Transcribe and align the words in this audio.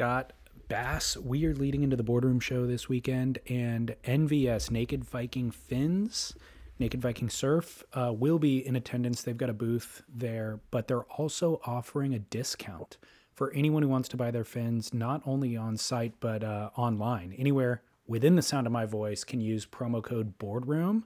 Scott. 0.00 0.32
Bass, 0.68 1.14
we 1.18 1.44
are 1.44 1.54
leading 1.54 1.82
into 1.82 1.94
the 1.94 2.02
boardroom 2.02 2.40
show 2.40 2.66
this 2.66 2.88
weekend, 2.88 3.38
and 3.50 3.94
NVS, 4.02 4.70
Naked 4.70 5.04
Viking 5.04 5.50
Fins, 5.50 6.34
Naked 6.78 7.02
Viking 7.02 7.28
Surf, 7.28 7.84
uh, 7.92 8.10
will 8.10 8.38
be 8.38 8.66
in 8.66 8.76
attendance. 8.76 9.22
They've 9.22 9.36
got 9.36 9.50
a 9.50 9.52
booth 9.52 10.02
there, 10.08 10.60
but 10.70 10.88
they're 10.88 11.02
also 11.02 11.60
offering 11.66 12.14
a 12.14 12.18
discount 12.18 12.96
for 13.34 13.52
anyone 13.52 13.82
who 13.82 13.90
wants 13.90 14.08
to 14.08 14.16
buy 14.16 14.30
their 14.30 14.42
fins, 14.42 14.94
not 14.94 15.20
only 15.26 15.54
on 15.54 15.76
site, 15.76 16.14
but 16.18 16.42
uh, 16.42 16.70
online. 16.76 17.34
Anywhere 17.36 17.82
within 18.06 18.36
the 18.36 18.42
sound 18.42 18.66
of 18.66 18.72
my 18.72 18.86
voice 18.86 19.22
can 19.22 19.42
use 19.42 19.66
promo 19.66 20.02
code 20.02 20.38
BOARDROOM 20.38 21.02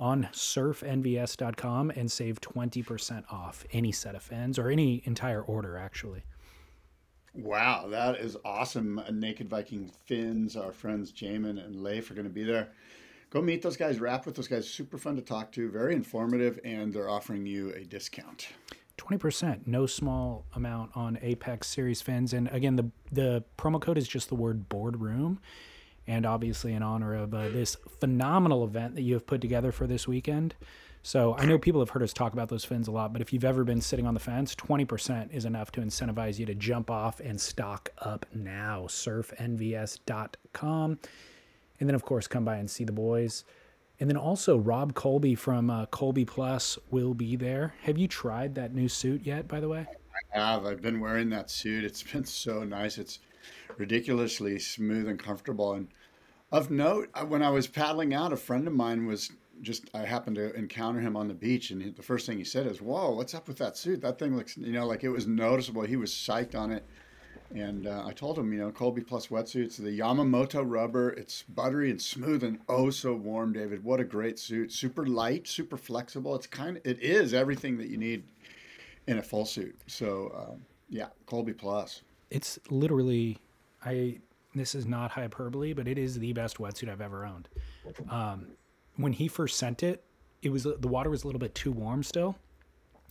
on 0.00 0.28
surfnvs.com 0.32 1.90
and 1.90 2.10
save 2.10 2.40
20% 2.40 3.22
off 3.30 3.64
any 3.70 3.92
set 3.92 4.16
of 4.16 4.22
fins 4.24 4.58
or 4.58 4.68
any 4.68 5.00
entire 5.04 5.42
order, 5.42 5.76
actually. 5.76 6.24
Wow, 7.34 7.88
that 7.88 8.16
is 8.16 8.36
awesome. 8.44 9.00
Naked 9.10 9.48
Viking 9.48 9.90
Fins, 10.04 10.56
our 10.56 10.72
friends 10.72 11.12
Jamin 11.12 11.64
and 11.64 11.82
Leif 11.82 12.10
are 12.10 12.14
going 12.14 12.26
to 12.26 12.32
be 12.32 12.44
there. 12.44 12.72
Go 13.30 13.40
meet 13.40 13.62
those 13.62 13.78
guys, 13.78 13.98
rap 13.98 14.26
with 14.26 14.34
those 14.34 14.48
guys. 14.48 14.68
Super 14.68 14.98
fun 14.98 15.16
to 15.16 15.22
talk 15.22 15.50
to, 15.52 15.70
very 15.70 15.94
informative, 15.94 16.60
and 16.64 16.92
they're 16.92 17.08
offering 17.08 17.46
you 17.46 17.70
a 17.70 17.84
discount. 17.84 18.48
20%, 18.98 19.66
no 19.66 19.86
small 19.86 20.44
amount 20.54 20.90
on 20.94 21.18
Apex 21.22 21.68
Series 21.68 22.02
fins. 22.02 22.34
And 22.34 22.48
again, 22.48 22.76
the, 22.76 22.90
the 23.10 23.42
promo 23.56 23.80
code 23.80 23.96
is 23.96 24.06
just 24.06 24.28
the 24.28 24.34
word 24.34 24.68
boardroom. 24.68 25.40
And 26.06 26.26
obviously, 26.26 26.74
in 26.74 26.82
honor 26.82 27.14
of 27.14 27.32
uh, 27.32 27.48
this 27.48 27.76
phenomenal 28.00 28.64
event 28.64 28.96
that 28.96 29.02
you 29.02 29.14
have 29.14 29.26
put 29.26 29.40
together 29.40 29.72
for 29.72 29.86
this 29.86 30.06
weekend. 30.06 30.54
So 31.04 31.34
I 31.36 31.46
know 31.46 31.58
people 31.58 31.80
have 31.80 31.90
heard 31.90 32.04
us 32.04 32.12
talk 32.12 32.32
about 32.32 32.48
those 32.48 32.64
fins 32.64 32.86
a 32.86 32.92
lot, 32.92 33.12
but 33.12 33.20
if 33.20 33.32
you've 33.32 33.44
ever 33.44 33.64
been 33.64 33.80
sitting 33.80 34.06
on 34.06 34.14
the 34.14 34.20
fence, 34.20 34.54
20% 34.54 35.34
is 35.34 35.44
enough 35.44 35.72
to 35.72 35.80
incentivize 35.80 36.38
you 36.38 36.46
to 36.46 36.54
jump 36.54 36.92
off 36.92 37.18
and 37.18 37.40
stock 37.40 37.90
up 37.98 38.24
now. 38.32 38.84
Surfnvs.com. 38.88 39.98
And 41.80 41.88
then, 41.88 41.96
of 41.96 42.04
course, 42.04 42.28
come 42.28 42.44
by 42.44 42.58
and 42.58 42.70
see 42.70 42.84
the 42.84 42.92
boys. 42.92 43.44
And 43.98 44.08
then 44.08 44.16
also, 44.16 44.56
Rob 44.56 44.94
Colby 44.94 45.34
from 45.34 45.70
uh, 45.70 45.86
Colby 45.86 46.24
Plus 46.24 46.78
will 46.92 47.14
be 47.14 47.34
there. 47.34 47.74
Have 47.82 47.98
you 47.98 48.06
tried 48.06 48.54
that 48.54 48.72
new 48.72 48.88
suit 48.88 49.22
yet, 49.24 49.48
by 49.48 49.58
the 49.58 49.68
way? 49.68 49.86
I 50.32 50.38
have. 50.38 50.66
I've 50.66 50.82
been 50.82 51.00
wearing 51.00 51.30
that 51.30 51.50
suit. 51.50 51.82
It's 51.84 52.04
been 52.04 52.24
so 52.26 52.62
nice. 52.62 52.96
It's 52.98 53.18
ridiculously 53.76 54.60
smooth 54.60 55.08
and 55.08 55.18
comfortable. 55.18 55.72
And 55.72 55.88
of 56.52 56.70
note, 56.70 57.08
when 57.26 57.42
I 57.42 57.50
was 57.50 57.66
paddling 57.66 58.14
out, 58.14 58.32
a 58.32 58.36
friend 58.36 58.68
of 58.68 58.72
mine 58.72 59.06
was 59.06 59.32
just 59.60 59.90
I 59.94 60.00
happened 60.00 60.36
to 60.36 60.54
encounter 60.54 61.00
him 61.00 61.16
on 61.16 61.28
the 61.28 61.34
beach, 61.34 61.70
and 61.70 61.94
the 61.94 62.02
first 62.02 62.26
thing 62.26 62.38
he 62.38 62.44
said 62.44 62.66
is, 62.66 62.80
"Whoa, 62.80 63.10
what's 63.10 63.34
up 63.34 63.48
with 63.48 63.58
that 63.58 63.76
suit? 63.76 64.00
That 64.00 64.18
thing 64.18 64.36
looks, 64.36 64.56
you 64.56 64.72
know, 64.72 64.86
like 64.86 65.04
it 65.04 65.08
was 65.08 65.26
noticeable." 65.26 65.82
He 65.82 65.96
was 65.96 66.10
psyched 66.10 66.54
on 66.54 66.72
it, 66.72 66.84
and 67.54 67.86
uh, 67.86 68.04
I 68.06 68.12
told 68.12 68.38
him, 68.38 68.52
you 68.52 68.58
know, 68.58 68.70
Colby 68.70 69.02
Plus 69.02 69.28
wetsuits, 69.28 69.76
the 69.76 69.98
Yamamoto 69.98 70.64
rubber, 70.64 71.10
it's 71.10 71.42
buttery 71.42 71.90
and 71.90 72.00
smooth 72.00 72.42
and 72.42 72.58
oh 72.68 72.90
so 72.90 73.14
warm, 73.14 73.52
David. 73.52 73.84
What 73.84 74.00
a 74.00 74.04
great 74.04 74.38
suit! 74.38 74.72
Super 74.72 75.06
light, 75.06 75.46
super 75.46 75.76
flexible. 75.76 76.34
It's 76.34 76.46
kind 76.46 76.76
of, 76.78 76.86
it 76.86 77.00
is 77.00 77.34
everything 77.34 77.78
that 77.78 77.88
you 77.88 77.98
need 77.98 78.24
in 79.06 79.18
a 79.18 79.22
full 79.22 79.44
suit. 79.44 79.78
So 79.86 80.32
um, 80.34 80.62
yeah, 80.88 81.08
Colby 81.26 81.52
Plus. 81.52 82.02
It's 82.30 82.58
literally, 82.70 83.38
I. 83.84 84.18
This 84.54 84.74
is 84.74 84.84
not 84.84 85.10
hyperbole, 85.10 85.72
but 85.72 85.88
it 85.88 85.96
is 85.96 86.18
the 86.18 86.34
best 86.34 86.58
wetsuit 86.58 86.90
I've 86.90 87.00
ever 87.00 87.24
owned. 87.24 87.48
Um, 88.10 88.48
when 88.96 89.12
he 89.12 89.28
first 89.28 89.58
sent 89.58 89.82
it, 89.82 90.04
it 90.42 90.50
was 90.50 90.64
the 90.64 90.88
water 90.88 91.10
was 91.10 91.24
a 91.24 91.26
little 91.26 91.38
bit 91.38 91.54
too 91.54 91.72
warm 91.72 92.02
still, 92.02 92.36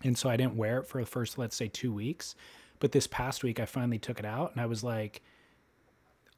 and 0.04 0.18
so 0.18 0.30
I 0.30 0.38
didn't 0.38 0.56
wear 0.58 0.80
it 0.80 0.88
for 0.88 1.00
the 1.00 1.08
first 1.08 1.38
let's 1.38 1.56
say 1.56 1.68
two 1.68 1.94
weeks. 1.94 2.36
But 2.80 2.92
this 2.92 3.08
past 3.08 3.44
week, 3.44 3.60
I 3.60 3.66
finally 3.66 4.00
took 4.00 4.20
it 4.20 4.26
out, 4.26 4.52
and 4.52 4.62
I 4.62 4.66
was 4.66 4.84
like, 4.84 5.22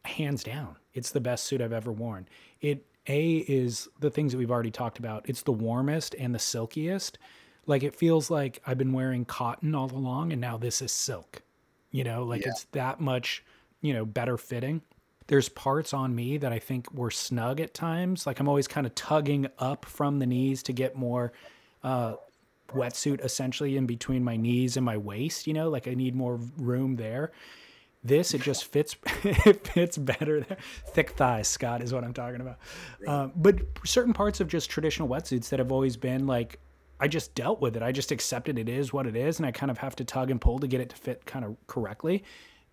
hands 0.03 0.43
down, 0.43 0.75
it's 0.93 1.11
the 1.11 1.21
best 1.21 1.45
suit 1.45 1.61
I've 1.61 1.73
ever 1.73 1.91
worn. 1.91 2.27
It 2.61 2.85
a 3.07 3.37
is 3.37 3.89
the 3.99 4.09
things 4.09 4.31
that 4.31 4.37
we've 4.37 4.51
already 4.51 4.71
talked 4.71 4.99
about. 4.99 5.27
It's 5.27 5.41
the 5.41 5.51
warmest 5.51 6.15
and 6.17 6.33
the 6.33 6.39
silkiest. 6.39 7.17
Like 7.65 7.83
it 7.83 7.95
feels 7.95 8.29
like 8.29 8.61
I've 8.65 8.77
been 8.77 8.93
wearing 8.93 9.25
cotton 9.25 9.73
all 9.73 9.91
along, 9.91 10.31
and 10.31 10.39
now 10.39 10.57
this 10.57 10.81
is 10.81 10.91
silk. 10.91 11.41
You 11.91 12.03
know, 12.03 12.23
like 12.23 12.41
yeah. 12.41 12.49
it's 12.49 12.65
that 12.71 12.99
much, 12.99 13.43
you 13.81 13.93
know, 13.93 14.05
better 14.05 14.37
fitting 14.37 14.81
there's 15.27 15.49
parts 15.49 15.93
on 15.93 16.13
me 16.15 16.37
that 16.37 16.51
I 16.51 16.59
think 16.59 16.91
were 16.93 17.11
snug 17.11 17.59
at 17.59 17.73
times. 17.73 18.25
Like 18.27 18.39
I'm 18.39 18.47
always 18.47 18.67
kind 18.67 18.85
of 18.85 18.95
tugging 18.95 19.47
up 19.59 19.85
from 19.85 20.19
the 20.19 20.25
knees 20.25 20.63
to 20.63 20.73
get 20.73 20.95
more 20.95 21.33
uh, 21.83 22.15
wetsuit 22.69 23.23
essentially 23.23 23.77
in 23.77 23.85
between 23.85 24.23
my 24.23 24.35
knees 24.35 24.77
and 24.77 24.85
my 24.85 24.97
waist. 24.97 25.47
You 25.47 25.53
know, 25.53 25.69
like 25.69 25.87
I 25.87 25.93
need 25.93 26.15
more 26.15 26.39
room 26.57 26.95
there. 26.95 27.31
This 28.03 28.33
it 28.33 28.41
just 28.41 28.65
fits. 28.65 28.95
it 29.23 29.65
fits 29.65 29.97
better 29.97 30.41
there. 30.41 30.57
Thick 30.87 31.11
thighs, 31.11 31.47
Scott, 31.47 31.81
is 31.81 31.93
what 31.93 32.03
I'm 32.03 32.13
talking 32.13 32.41
about. 32.41 32.57
Um, 33.07 33.31
but 33.35 33.61
certain 33.85 34.13
parts 34.13 34.41
of 34.41 34.49
just 34.49 34.69
traditional 34.69 35.07
wetsuits 35.07 35.49
that 35.49 35.59
have 35.59 35.71
always 35.71 35.95
been 35.95 36.27
like 36.27 36.59
I 36.99 37.07
just 37.07 37.35
dealt 37.35 37.59
with 37.59 37.75
it. 37.75 37.83
I 37.83 37.91
just 37.91 38.11
accepted 38.11 38.57
it 38.57 38.69
is 38.69 38.93
what 38.93 39.07
it 39.07 39.15
is, 39.15 39.39
and 39.39 39.45
I 39.45 39.51
kind 39.51 39.71
of 39.71 39.77
have 39.79 39.95
to 39.97 40.05
tug 40.05 40.31
and 40.31 40.39
pull 40.39 40.59
to 40.59 40.67
get 40.67 40.79
it 40.79 40.89
to 40.89 40.95
fit 40.95 41.25
kind 41.25 41.43
of 41.43 41.57
correctly. 41.67 42.23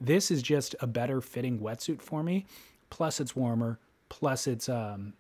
This 0.01 0.31
is 0.31 0.43
just 0.43 0.75
a 0.81 0.87
better 0.87 1.21
fitting 1.21 1.59
wetsuit 1.59 2.01
for 2.01 2.23
me. 2.23 2.47
Plus, 2.89 3.21
it's 3.21 3.37
warmer. 3.37 3.79
Plus, 4.09 4.47
it's 4.47 4.69
um, 4.69 5.13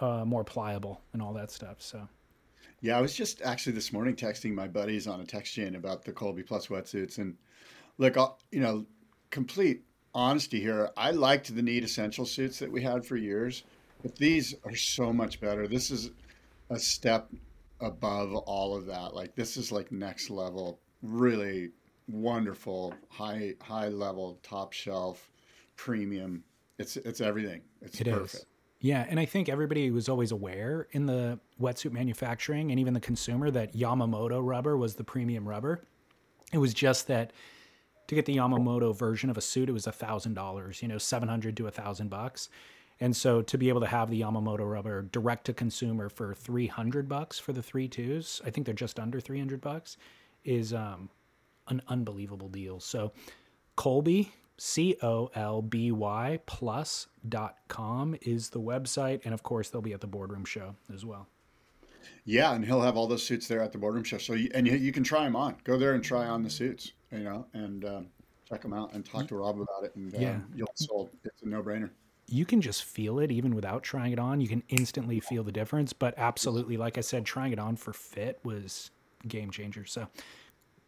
uh, 0.00 0.24
more 0.24 0.44
pliable 0.44 1.00
and 1.12 1.20
all 1.20 1.32
that 1.34 1.50
stuff. 1.50 1.76
So. 1.78 2.08
Yeah, 2.80 2.96
I 2.96 3.00
was 3.00 3.14
just 3.14 3.42
actually 3.42 3.72
this 3.72 3.92
morning 3.92 4.16
texting 4.16 4.54
my 4.54 4.66
buddies 4.66 5.06
on 5.06 5.20
a 5.20 5.24
text 5.24 5.52
chain 5.52 5.74
about 5.74 6.04
the 6.04 6.12
Colby 6.12 6.42
Plus 6.42 6.68
wetsuits, 6.68 7.18
and 7.18 7.36
look, 7.98 8.16
you 8.50 8.60
know, 8.60 8.86
complete 9.30 9.84
honesty 10.14 10.60
here. 10.60 10.88
I 10.96 11.10
liked 11.10 11.54
the 11.54 11.62
Need 11.62 11.84
Essential 11.84 12.24
suits 12.24 12.58
that 12.58 12.72
we 12.72 12.82
had 12.82 13.04
for 13.04 13.16
years, 13.16 13.64
but 14.02 14.16
these 14.16 14.54
are 14.64 14.74
so 14.74 15.12
much 15.12 15.40
better. 15.40 15.68
This 15.68 15.90
is 15.90 16.10
a 16.70 16.78
step 16.78 17.28
above 17.80 18.34
all 18.34 18.74
of 18.74 18.86
that. 18.86 19.14
Like 19.14 19.34
this 19.34 19.58
is 19.58 19.70
like 19.70 19.92
next 19.92 20.30
level. 20.30 20.80
Really 21.02 21.70
wonderful, 22.08 22.94
high 23.08 23.54
high 23.60 23.88
level, 23.88 24.38
top 24.42 24.72
shelf, 24.72 25.30
premium. 25.76 26.44
It's 26.78 26.96
it's 26.96 27.20
everything. 27.20 27.62
It's 27.82 28.00
it 28.00 28.06
perfect. 28.06 28.34
Is. 28.34 28.46
Yeah, 28.82 29.04
and 29.08 29.20
I 29.20 29.26
think 29.26 29.50
everybody 29.50 29.90
was 29.90 30.08
always 30.08 30.32
aware 30.32 30.88
in 30.92 31.04
the 31.04 31.38
wetsuit 31.60 31.92
manufacturing 31.92 32.70
and 32.70 32.80
even 32.80 32.94
the 32.94 33.00
consumer 33.00 33.50
that 33.50 33.74
Yamamoto 33.74 34.40
rubber 34.42 34.78
was 34.78 34.94
the 34.94 35.04
premium 35.04 35.46
rubber. 35.46 35.82
It 36.52 36.58
was 36.58 36.72
just 36.72 37.06
that 37.08 37.34
to 38.06 38.14
get 38.14 38.24
the 38.24 38.36
Yamamoto 38.36 38.96
version 38.96 39.28
of 39.28 39.36
a 39.36 39.40
suit, 39.42 39.68
it 39.68 39.72
was 39.72 39.86
a 39.86 39.92
thousand 39.92 40.34
dollars, 40.34 40.80
you 40.82 40.88
know, 40.88 40.98
seven 40.98 41.28
hundred 41.28 41.56
to 41.58 41.66
a 41.66 41.70
thousand 41.70 42.08
bucks. 42.08 42.48
And 43.02 43.16
so 43.16 43.40
to 43.40 43.56
be 43.56 43.68
able 43.68 43.80
to 43.80 43.86
have 43.86 44.10
the 44.10 44.20
Yamamoto 44.20 44.70
rubber 44.70 45.02
direct 45.02 45.44
to 45.46 45.54
consumer 45.54 46.08
for 46.08 46.34
three 46.34 46.66
hundred 46.66 47.08
bucks 47.08 47.38
for 47.38 47.52
the 47.52 47.62
three 47.62 47.86
twos, 47.86 48.40
I 48.44 48.50
think 48.50 48.64
they're 48.66 48.74
just 48.74 48.98
under 48.98 49.20
three 49.20 49.38
hundred 49.38 49.60
bucks, 49.60 49.96
is 50.44 50.72
um, 50.72 51.08
an 51.70 51.80
unbelievable 51.88 52.48
deal. 52.48 52.80
So 52.80 53.12
Colby, 53.76 54.32
C 54.58 54.96
O 55.02 55.30
L 55.34 55.62
B 55.62 55.90
Y 55.90 56.38
plus 56.44 57.06
dot 57.28 57.56
com 57.68 58.14
is 58.20 58.50
the 58.50 58.60
website. 58.60 59.22
And 59.24 59.32
of 59.32 59.42
course, 59.42 59.70
they'll 59.70 59.80
be 59.80 59.94
at 59.94 60.02
the 60.02 60.06
boardroom 60.06 60.44
show 60.44 60.76
as 60.92 61.04
well. 61.04 61.28
Yeah, 62.24 62.54
and 62.54 62.64
he'll 62.64 62.82
have 62.82 62.96
all 62.96 63.06
those 63.06 63.24
suits 63.24 63.48
there 63.48 63.62
at 63.62 63.72
the 63.72 63.78
boardroom 63.78 64.04
show. 64.04 64.18
So, 64.18 64.34
you, 64.34 64.50
and 64.54 64.66
you, 64.66 64.74
you 64.74 64.92
can 64.92 65.02
try 65.02 65.24
them 65.24 65.36
on. 65.36 65.56
Go 65.64 65.78
there 65.78 65.94
and 65.94 66.02
try 66.02 66.26
on 66.26 66.42
the 66.42 66.50
suits, 66.50 66.92
you 67.10 67.20
know, 67.20 67.46
and 67.52 67.84
um, 67.84 68.06
check 68.48 68.62
them 68.62 68.72
out 68.72 68.92
and 68.94 69.04
talk 69.04 69.28
to 69.28 69.36
Rob 69.36 69.60
about 69.60 69.84
it. 69.84 69.94
And 69.96 70.12
yeah. 70.12 70.32
Um, 70.32 70.46
you'll 70.54 70.68
sold. 70.74 71.10
It's 71.24 71.42
a 71.42 71.48
no 71.48 71.62
brainer. 71.62 71.90
You 72.26 72.46
can 72.46 72.60
just 72.60 72.84
feel 72.84 73.18
it 73.18 73.32
even 73.32 73.54
without 73.54 73.82
trying 73.82 74.12
it 74.12 74.18
on. 74.18 74.40
You 74.40 74.48
can 74.48 74.62
instantly 74.68 75.20
feel 75.20 75.42
the 75.42 75.52
difference. 75.52 75.92
But 75.92 76.14
absolutely, 76.16 76.76
like 76.76 76.96
I 76.96 77.00
said, 77.00 77.24
trying 77.24 77.52
it 77.52 77.58
on 77.58 77.76
for 77.76 77.92
fit 77.92 78.38
was 78.44 78.90
game 79.26 79.50
changer. 79.50 79.84
So 79.84 80.06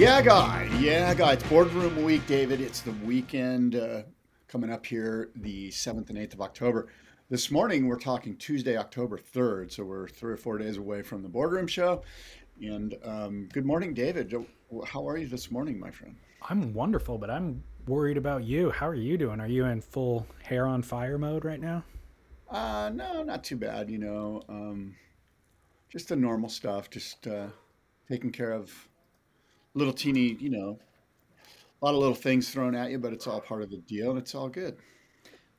Yeah, 0.00 0.22
guy. 0.22 0.66
Yeah, 0.78 1.12
guy. 1.12 1.34
It's 1.34 1.42
boardroom 1.42 2.02
week, 2.02 2.26
David. 2.26 2.62
It's 2.62 2.80
the 2.80 2.92
weekend 3.04 3.76
uh, 3.76 4.04
coming 4.48 4.72
up 4.72 4.86
here, 4.86 5.28
the 5.36 5.68
7th 5.68 6.08
and 6.08 6.16
8th 6.16 6.32
of 6.32 6.40
October. 6.40 6.88
This 7.28 7.50
morning, 7.50 7.86
we're 7.86 7.98
talking 7.98 8.34
Tuesday, 8.38 8.78
October 8.78 9.18
3rd. 9.18 9.70
So 9.72 9.84
we're 9.84 10.08
three 10.08 10.32
or 10.32 10.38
four 10.38 10.56
days 10.56 10.78
away 10.78 11.02
from 11.02 11.22
the 11.22 11.28
boardroom 11.28 11.66
show. 11.66 12.02
And 12.62 12.96
um, 13.04 13.50
good 13.52 13.66
morning, 13.66 13.92
David. 13.92 14.34
How 14.86 15.06
are 15.06 15.18
you 15.18 15.28
this 15.28 15.50
morning, 15.50 15.78
my 15.78 15.90
friend? 15.90 16.16
I'm 16.48 16.72
wonderful, 16.72 17.18
but 17.18 17.28
I'm 17.28 17.62
worried 17.86 18.16
about 18.16 18.42
you. 18.44 18.70
How 18.70 18.88
are 18.88 18.94
you 18.94 19.18
doing? 19.18 19.38
Are 19.38 19.48
you 19.48 19.66
in 19.66 19.82
full 19.82 20.26
hair 20.42 20.66
on 20.66 20.80
fire 20.80 21.18
mode 21.18 21.44
right 21.44 21.60
now? 21.60 21.84
Uh, 22.50 22.90
no, 22.94 23.22
not 23.22 23.44
too 23.44 23.56
bad. 23.56 23.90
You 23.90 23.98
know, 23.98 24.42
um, 24.48 24.96
just 25.90 26.08
the 26.08 26.16
normal 26.16 26.48
stuff. 26.48 26.88
Just 26.88 27.26
uh, 27.26 27.48
taking 28.08 28.32
care 28.32 28.52
of 28.52 28.88
little 29.74 29.92
teeny, 29.92 30.36
you 30.40 30.50
know, 30.50 30.78
a 31.80 31.84
lot 31.84 31.94
of 31.94 32.00
little 32.00 32.14
things 32.14 32.50
thrown 32.50 32.74
at 32.74 32.90
you, 32.90 32.98
but 32.98 33.12
it's 33.12 33.26
all 33.26 33.40
part 33.40 33.62
of 33.62 33.70
the 33.70 33.78
deal, 33.78 34.10
and 34.10 34.18
it's 34.18 34.34
all 34.34 34.48
good. 34.48 34.76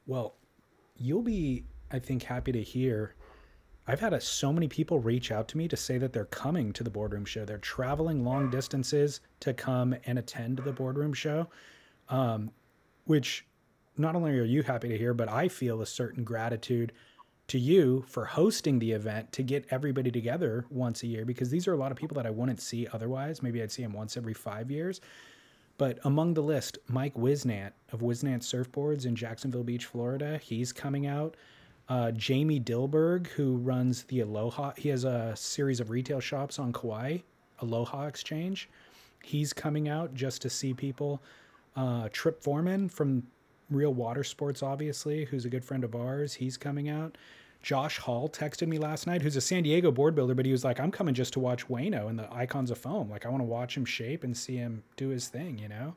Well, 0.05 0.35
you'll 0.97 1.21
be, 1.21 1.65
I 1.91 1.99
think, 1.99 2.23
happy 2.23 2.51
to 2.51 2.61
hear. 2.61 3.15
I've 3.87 3.99
had 3.99 4.13
a, 4.13 4.21
so 4.21 4.53
many 4.53 4.67
people 4.67 4.99
reach 4.99 5.31
out 5.31 5.47
to 5.49 5.57
me 5.57 5.67
to 5.67 5.75
say 5.75 5.97
that 5.97 6.13
they're 6.13 6.25
coming 6.25 6.71
to 6.73 6.83
the 6.83 6.89
boardroom 6.89 7.25
show. 7.25 7.45
They're 7.45 7.57
traveling 7.57 8.23
long 8.23 8.49
distances 8.49 9.21
to 9.39 9.53
come 9.53 9.95
and 10.05 10.19
attend 10.19 10.59
the 10.59 10.71
boardroom 10.71 11.13
show, 11.13 11.47
um, 12.09 12.51
which 13.05 13.45
not 13.97 14.15
only 14.15 14.37
are 14.37 14.43
you 14.43 14.61
happy 14.61 14.89
to 14.89 14.97
hear, 14.97 15.13
but 15.13 15.29
I 15.29 15.47
feel 15.47 15.81
a 15.81 15.85
certain 15.85 16.23
gratitude 16.23 16.93
to 17.51 17.59
you 17.59 18.01
for 18.07 18.23
hosting 18.23 18.79
the 18.79 18.93
event 18.93 19.29
to 19.33 19.43
get 19.43 19.65
everybody 19.71 20.09
together 20.09 20.63
once 20.69 21.03
a 21.03 21.07
year 21.07 21.25
because 21.25 21.49
these 21.49 21.67
are 21.67 21.73
a 21.73 21.77
lot 21.77 21.91
of 21.91 21.97
people 21.97 22.15
that 22.15 22.25
I 22.25 22.29
wouldn't 22.29 22.61
see 22.61 22.87
otherwise. 22.93 23.43
Maybe 23.43 23.61
I'd 23.61 23.69
see 23.69 23.81
them 23.83 23.91
once 23.91 24.15
every 24.15 24.33
five 24.33 24.71
years. 24.71 25.01
But 25.77 25.99
among 26.05 26.33
the 26.33 26.41
list, 26.43 26.77
Mike 26.87 27.13
Whisnant 27.15 27.71
of 27.91 27.99
Whisnant 27.99 28.39
Surfboards 28.39 29.05
in 29.05 29.17
Jacksonville 29.17 29.65
Beach, 29.65 29.83
Florida, 29.83 30.37
he's 30.37 30.71
coming 30.71 31.07
out. 31.07 31.35
Uh, 31.89 32.11
Jamie 32.11 32.61
Dilberg, 32.61 33.27
who 33.27 33.57
runs 33.57 34.03
the 34.03 34.21
Aloha, 34.21 34.71
he 34.77 34.87
has 34.87 35.03
a 35.03 35.33
series 35.35 35.81
of 35.81 35.89
retail 35.89 36.21
shops 36.21 36.57
on 36.57 36.71
Kauai, 36.71 37.17
Aloha 37.59 38.05
Exchange. 38.05 38.69
He's 39.23 39.51
coming 39.51 39.89
out 39.89 40.13
just 40.13 40.41
to 40.43 40.49
see 40.49 40.73
people. 40.73 41.21
Uh, 41.75 42.07
Trip 42.13 42.41
Foreman 42.41 42.87
from 42.87 43.23
Real 43.69 43.93
Water 43.93 44.23
Sports, 44.23 44.63
obviously, 44.63 45.25
who's 45.25 45.43
a 45.43 45.49
good 45.49 45.65
friend 45.65 45.83
of 45.83 45.95
ours, 45.95 46.33
he's 46.33 46.55
coming 46.55 46.87
out. 46.87 47.17
Josh 47.61 47.97
Hall 47.99 48.27
texted 48.27 48.67
me 48.67 48.77
last 48.79 49.05
night, 49.05 49.21
who's 49.21 49.35
a 49.35 49.41
San 49.41 49.63
Diego 49.63 49.91
board 49.91 50.15
builder, 50.15 50.33
but 50.33 50.45
he 50.45 50.51
was 50.51 50.63
like, 50.63 50.79
I'm 50.79 50.91
coming 50.91 51.13
just 51.13 51.33
to 51.33 51.39
watch 51.39 51.67
Wayno 51.67 52.09
and 52.09 52.17
the 52.17 52.31
Icons 52.33 52.71
of 52.71 52.77
Foam. 52.77 53.09
Like, 53.09 53.25
I 53.25 53.29
want 53.29 53.41
to 53.41 53.45
watch 53.45 53.77
him 53.77 53.85
shape 53.85 54.23
and 54.23 54.35
see 54.35 54.55
him 54.57 54.83
do 54.97 55.09
his 55.09 55.27
thing, 55.27 55.59
you 55.59 55.69
know? 55.69 55.95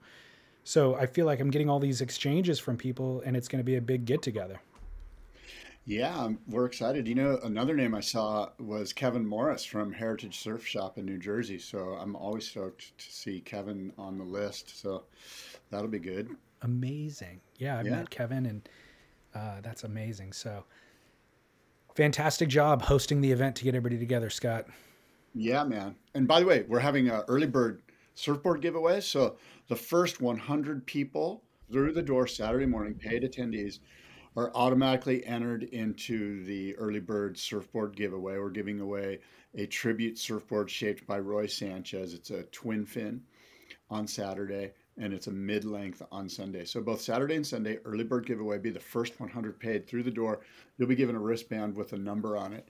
So 0.63 0.95
I 0.95 1.07
feel 1.07 1.27
like 1.27 1.41
I'm 1.41 1.51
getting 1.51 1.71
all 1.71 1.79
these 1.81 2.01
exchanges 2.01 2.59
from 2.59 2.77
people, 2.77 3.23
and 3.25 3.37
it's 3.37 3.49
going 3.49 3.61
to 3.61 3.65
be 3.65 3.77
a 3.77 3.81
big 3.81 4.05
get 4.05 4.21
together. 4.23 4.61
Yeah, 5.87 6.31
we're 6.49 6.65
excited. 6.65 7.07
You 7.07 7.15
know, 7.15 7.39
another 7.45 7.75
name 7.77 7.95
I 7.95 8.01
saw 8.01 8.49
was 8.59 8.95
Kevin 8.95 9.27
Morris 9.27 9.65
from 9.65 9.93
Heritage 9.93 10.39
Surf 10.39 10.67
Shop 10.67 10.97
in 10.97 11.05
New 11.05 11.19
Jersey. 11.19 11.59
So 11.59 11.99
I'm 12.01 12.17
always 12.17 12.49
stoked 12.49 12.97
to 12.97 13.13
see 13.13 13.41
Kevin 13.41 13.93
on 13.99 14.17
the 14.17 14.25
list. 14.25 14.81
So 14.81 15.05
that'll 15.71 15.89
be 15.89 15.99
good. 15.99 16.31
Amazing. 16.63 17.43
Yeah, 17.59 17.79
I 17.79 17.83
Yeah. 17.83 17.91
met 17.91 18.09
Kevin, 18.09 18.47
and 18.47 18.69
uh, 19.35 19.61
that's 19.61 19.85
amazing. 19.85 20.33
So 20.33 20.65
fantastic 21.95 22.49
job 22.49 22.83
hosting 22.83 23.21
the 23.21 23.33
event 23.33 23.57
to 23.57 23.65
get 23.65 23.75
everybody 23.75 23.99
together, 23.99 24.31
Scott. 24.31 24.67
Yeah, 25.35 25.65
man. 25.65 25.97
And 26.15 26.29
by 26.29 26.41
the 26.41 26.47
way, 26.47 26.65
we're 26.69 26.79
having 26.79 27.09
a 27.09 27.25
early 27.29 27.47
bird 27.47 27.83
surfboard 28.15 28.61
giveaway. 28.61 29.01
So 29.01 29.37
the 29.69 29.77
first 29.77 30.21
100 30.21 30.87
people 30.87 31.43
through 31.73 31.93
the 31.93 32.03
door 32.03 32.27
Saturday 32.27 32.67
morning, 32.67 32.95
paid 32.95 33.23
attendees, 33.23 33.81
are 34.37 34.53
automatically 34.55 35.25
entered 35.27 35.65
into 35.65 36.45
the 36.45 36.77
early 36.77 37.01
bird 37.01 37.39
surfboard 37.39 37.97
giveaway. 37.97 38.39
We're 38.39 38.51
giving 38.51 38.81
away 38.81 39.21
a 39.55 39.67
tribute 39.67 40.19
surfboard 40.19 40.71
shaped 40.71 41.07
by 41.07 41.21
Roy 41.21 41.47
Sanchez. 41.47 42.15
It's 42.15 42.31
a 42.31 42.43
twin 42.45 42.85
fin 42.85 43.23
on 43.91 44.07
Saturday 44.07 44.73
and 44.99 45.13
it's 45.13 45.27
a 45.27 45.33
mid 45.33 45.65
length 45.65 46.03
on 46.13 46.29
Sunday. 46.29 46.65
So 46.65 46.81
both 46.81 47.01
Saturday 47.01 47.37
and 47.37 47.47
Sunday, 47.47 47.79
early 47.85 48.05
bird 48.05 48.27
giveaway, 48.27 48.59
be 48.59 48.71
the 48.71 48.81
first 48.81 49.19
100 49.19 49.59
paid 49.59 49.87
through 49.87 50.05
the 50.05 50.11
door. 50.11 50.41
You'll 50.79 50.89
be 50.89 50.95
given 50.95 51.17
a 51.17 51.21
wristband 51.21 51.77
with 51.77 51.93
a 51.93 51.99
number 51.99 52.37
on 52.37 52.53
it 52.53 52.69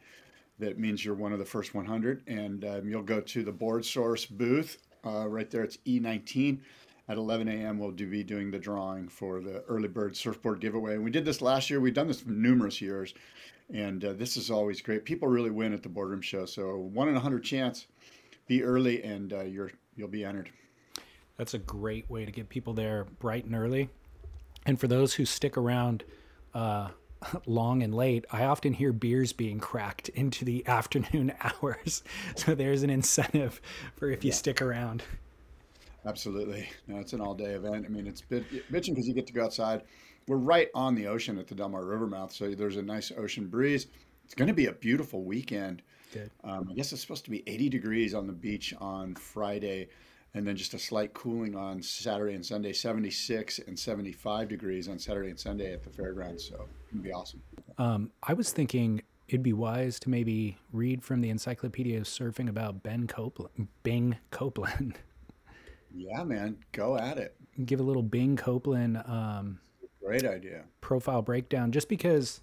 that 0.58 0.78
means 0.78 1.04
you're 1.04 1.14
one 1.14 1.32
of 1.32 1.38
the 1.38 1.44
first 1.44 1.74
100 1.74 2.22
and 2.26 2.64
um, 2.64 2.88
you'll 2.88 3.02
go 3.02 3.20
to 3.20 3.42
the 3.42 3.52
board 3.52 3.84
source 3.84 4.24
booth 4.24 4.78
uh, 5.04 5.28
right 5.28 5.50
there. 5.50 5.64
It's 5.64 5.78
e19 5.78 6.60
at 7.08 7.18
11 7.18 7.48
a.m 7.48 7.78
we'll 7.78 7.90
do, 7.90 8.08
be 8.08 8.22
doing 8.22 8.50
the 8.50 8.58
drawing 8.58 9.08
for 9.08 9.40
the 9.40 9.62
early 9.64 9.88
bird 9.88 10.16
surfboard 10.16 10.60
giveaway. 10.60 10.94
And 10.94 11.04
we 11.04 11.10
did 11.10 11.24
this 11.24 11.42
last 11.42 11.68
year. 11.70 11.80
We've 11.80 11.94
done 11.94 12.08
this 12.08 12.20
for 12.20 12.30
numerous 12.30 12.80
years 12.80 13.14
and 13.72 14.04
uh, 14.04 14.12
this 14.12 14.36
is 14.36 14.50
always 14.50 14.80
great. 14.80 15.04
People 15.04 15.28
really 15.28 15.50
win 15.50 15.72
at 15.72 15.82
the 15.82 15.88
boardroom 15.88 16.22
show 16.22 16.46
so 16.46 16.76
one 16.76 17.08
in 17.08 17.16
a 17.16 17.20
hundred 17.20 17.44
chance. 17.44 17.86
Be 18.46 18.62
early 18.62 19.02
and 19.02 19.32
uh, 19.32 19.42
you're 19.42 19.72
you'll 19.96 20.08
be 20.08 20.24
entered 20.24 20.50
That's 21.36 21.54
a 21.54 21.58
great 21.58 22.08
way 22.08 22.24
to 22.24 22.32
get 22.32 22.48
people 22.48 22.74
there 22.74 23.06
bright 23.18 23.44
and 23.44 23.54
early. 23.54 23.90
And 24.66 24.78
for 24.78 24.88
those 24.88 25.14
who 25.14 25.24
stick 25.24 25.56
around 25.56 26.04
uh, 26.54 26.88
long 27.46 27.82
and 27.82 27.94
late, 27.94 28.24
I 28.30 28.44
often 28.44 28.72
hear 28.72 28.92
beers 28.92 29.32
being 29.32 29.58
cracked 29.58 30.08
into 30.10 30.44
the 30.44 30.66
afternoon 30.66 31.32
hours. 31.62 32.02
So 32.36 32.54
there's 32.54 32.82
an 32.82 32.90
incentive 32.90 33.60
for 33.96 34.10
if 34.10 34.24
you 34.24 34.32
stick 34.32 34.62
around. 34.62 35.02
Absolutely. 36.06 36.68
No, 36.86 36.98
it's 36.98 37.14
an 37.14 37.20
all 37.20 37.34
day 37.34 37.52
event. 37.54 37.86
I 37.86 37.88
mean, 37.88 38.06
it's 38.06 38.20
bit, 38.20 38.44
bitching 38.70 38.90
because 38.90 39.08
you 39.08 39.14
get 39.14 39.26
to 39.26 39.32
go 39.32 39.44
outside. 39.44 39.82
We're 40.28 40.36
right 40.36 40.68
on 40.74 40.94
the 40.94 41.06
ocean 41.06 41.38
at 41.38 41.48
the 41.48 41.54
Del 41.54 41.68
Mar 41.68 41.84
River 41.84 42.06
mouth, 42.06 42.32
so 42.32 42.54
there's 42.54 42.76
a 42.76 42.82
nice 42.82 43.12
ocean 43.16 43.46
breeze. 43.46 43.86
It's 44.24 44.34
going 44.34 44.48
to 44.48 44.54
be 44.54 44.66
a 44.66 44.72
beautiful 44.72 45.22
weekend. 45.22 45.82
Um, 46.44 46.68
I 46.70 46.74
guess 46.74 46.92
it's 46.92 47.00
supposed 47.00 47.24
to 47.24 47.30
be 47.30 47.42
80 47.46 47.68
degrees 47.68 48.14
on 48.14 48.26
the 48.26 48.32
beach 48.32 48.72
on 48.78 49.14
Friday, 49.16 49.88
and 50.34 50.46
then 50.46 50.56
just 50.56 50.74
a 50.74 50.78
slight 50.78 51.14
cooling 51.14 51.54
on 51.54 51.80
Saturday 51.80 52.34
and 52.34 52.44
Sunday, 52.44 52.72
76 52.72 53.60
and 53.60 53.78
75 53.78 54.48
degrees 54.48 54.88
on 54.88 54.98
Saturday 54.98 55.30
and 55.30 55.38
Sunday 55.38 55.72
at 55.72 55.82
the 55.82 55.90
fairgrounds. 55.90 56.44
So 56.48 56.66
it's 56.82 56.92
going 56.92 57.02
be 57.02 57.12
awesome. 57.12 57.42
Um, 57.78 58.10
I 58.22 58.34
was 58.34 58.52
thinking 58.52 59.02
it'd 59.28 59.42
be 59.42 59.52
wise 59.52 59.98
to 60.00 60.10
maybe 60.10 60.56
read 60.72 61.02
from 61.02 61.20
the 61.20 61.30
Encyclopedia 61.30 61.98
of 61.98 62.04
Surfing 62.04 62.48
about 62.48 62.82
Ben 62.82 63.06
Copeland, 63.06 63.68
Bing 63.82 64.16
Copeland. 64.30 64.98
Yeah, 65.96 66.24
man, 66.24 66.56
go 66.72 66.98
at 66.98 67.18
it. 67.18 67.36
Give 67.64 67.78
a 67.78 67.82
little 67.84 68.02
Bing 68.02 68.36
Copeland 68.36 68.96
um, 69.06 69.60
Great 70.04 70.24
idea. 70.24 70.64
profile 70.80 71.22
breakdown 71.22 71.70
just 71.70 71.88
because 71.88 72.40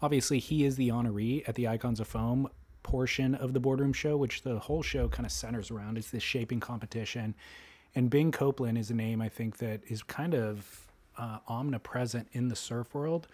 obviously 0.00 0.38
he 0.38 0.64
is 0.64 0.76
the 0.76 0.88
honoree 0.88 1.46
at 1.46 1.56
the 1.56 1.68
Icons 1.68 2.00
of 2.00 2.08
Foam 2.08 2.48
portion 2.82 3.34
of 3.34 3.52
the 3.52 3.60
boardroom 3.60 3.92
show, 3.92 4.16
which 4.16 4.42
the 4.42 4.58
whole 4.58 4.82
show 4.82 5.08
kind 5.08 5.26
of 5.26 5.32
centers 5.32 5.70
around. 5.70 5.98
is 5.98 6.10
this 6.10 6.22
shaping 6.22 6.60
competition. 6.60 7.34
And 7.94 8.08
Bing 8.08 8.32
Copeland 8.32 8.78
is 8.78 8.90
a 8.90 8.94
name 8.94 9.20
I 9.20 9.28
think 9.28 9.58
that 9.58 9.80
is 9.88 10.02
kind 10.02 10.34
of 10.34 10.86
uh, 11.18 11.38
omnipresent 11.48 12.28
in 12.32 12.48
the 12.48 12.56
surf 12.56 12.94
world. 12.94 13.26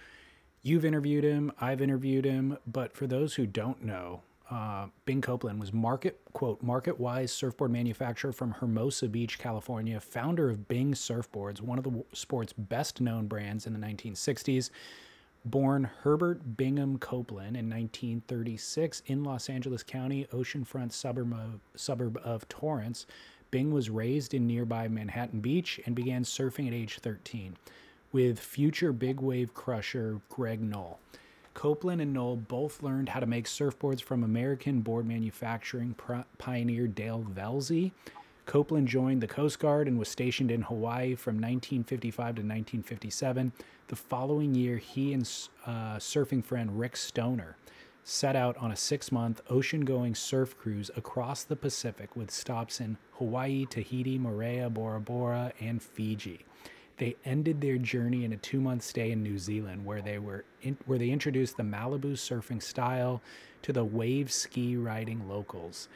You've 0.62 0.84
interviewed 0.84 1.24
him, 1.24 1.52
I've 1.60 1.80
interviewed 1.80 2.24
him, 2.24 2.58
but 2.66 2.96
for 2.96 3.06
those 3.06 3.34
who 3.34 3.46
don't 3.46 3.84
know, 3.84 4.22
uh, 4.50 4.86
Bing 5.04 5.20
Copeland 5.20 5.58
was 5.58 5.72
market 5.72 6.20
quote 6.32 6.62
market 6.62 7.00
wise 7.00 7.32
surfboard 7.32 7.70
manufacturer 7.70 8.32
from 8.32 8.52
Hermosa 8.52 9.08
Beach, 9.08 9.38
California, 9.38 9.98
founder 10.00 10.50
of 10.50 10.68
Bing 10.68 10.92
Surfboards, 10.92 11.60
one 11.60 11.78
of 11.78 11.84
the 11.84 12.04
sport's 12.12 12.52
best 12.52 13.00
known 13.00 13.26
brands 13.26 13.66
in 13.66 13.72
the 13.72 13.78
1960s. 13.78 14.70
Born 15.46 15.88
Herbert 16.02 16.56
Bingham 16.56 16.98
Copeland 16.98 17.56
in 17.56 17.70
1936 17.70 19.02
in 19.06 19.22
Los 19.22 19.48
Angeles 19.48 19.84
County, 19.84 20.26
oceanfront 20.32 20.90
suburb 20.90 21.32
of, 21.32 21.60
suburb 21.76 22.20
of 22.24 22.48
Torrance, 22.48 23.06
Bing 23.52 23.72
was 23.72 23.88
raised 23.88 24.34
in 24.34 24.48
nearby 24.48 24.88
Manhattan 24.88 25.38
Beach 25.38 25.78
and 25.86 25.94
began 25.94 26.24
surfing 26.24 26.66
at 26.66 26.74
age 26.74 26.98
13 26.98 27.56
with 28.10 28.40
future 28.40 28.92
big 28.92 29.20
wave 29.20 29.54
crusher 29.54 30.20
Greg 30.28 30.60
Noll. 30.60 30.98
Copeland 31.54 32.02
and 32.02 32.12
Noll 32.12 32.34
both 32.36 32.82
learned 32.82 33.10
how 33.10 33.20
to 33.20 33.26
make 33.26 33.44
surfboards 33.44 34.02
from 34.02 34.24
American 34.24 34.80
board 34.80 35.06
manufacturing 35.06 35.94
pioneer 36.38 36.88
Dale 36.88 37.24
Velzy. 37.32 37.92
Copeland 38.46 38.86
joined 38.86 39.20
the 39.20 39.26
Coast 39.26 39.58
Guard 39.58 39.88
and 39.88 39.98
was 39.98 40.08
stationed 40.08 40.52
in 40.52 40.62
Hawaii 40.62 41.16
from 41.16 41.34
1955 41.34 42.16
to 42.16 42.42
1957. 42.42 43.52
The 43.88 43.96
following 43.96 44.54
year, 44.54 44.78
he 44.78 45.12
and 45.12 45.28
uh, 45.66 45.96
surfing 45.96 46.44
friend 46.44 46.78
Rick 46.78 46.96
Stoner 46.96 47.56
set 48.04 48.36
out 48.36 48.56
on 48.58 48.70
a 48.70 48.76
six 48.76 49.10
month 49.10 49.42
ocean 49.50 49.84
going 49.84 50.14
surf 50.14 50.56
cruise 50.56 50.92
across 50.96 51.42
the 51.42 51.56
Pacific 51.56 52.14
with 52.14 52.30
stops 52.30 52.80
in 52.80 52.96
Hawaii, 53.14 53.66
Tahiti, 53.66 54.16
Moorea, 54.16 54.72
Bora 54.72 55.00
Bora, 55.00 55.52
and 55.60 55.82
Fiji. 55.82 56.44
They 56.98 57.16
ended 57.24 57.60
their 57.60 57.78
journey 57.78 58.24
in 58.24 58.32
a 58.32 58.36
two-month 58.36 58.82
stay 58.82 59.10
in 59.10 59.22
New 59.22 59.38
Zealand, 59.38 59.84
where 59.84 60.00
they 60.00 60.18
were 60.18 60.44
in, 60.62 60.78
where 60.86 60.98
they 60.98 61.10
introduced 61.10 61.56
the 61.56 61.64
Malibu 61.64 62.12
surfing 62.12 62.62
style 62.62 63.20
to 63.62 63.72
the 63.72 63.84
wave 63.84 64.30
ski 64.32 64.76
riding 64.76 65.28
locals. 65.28 65.88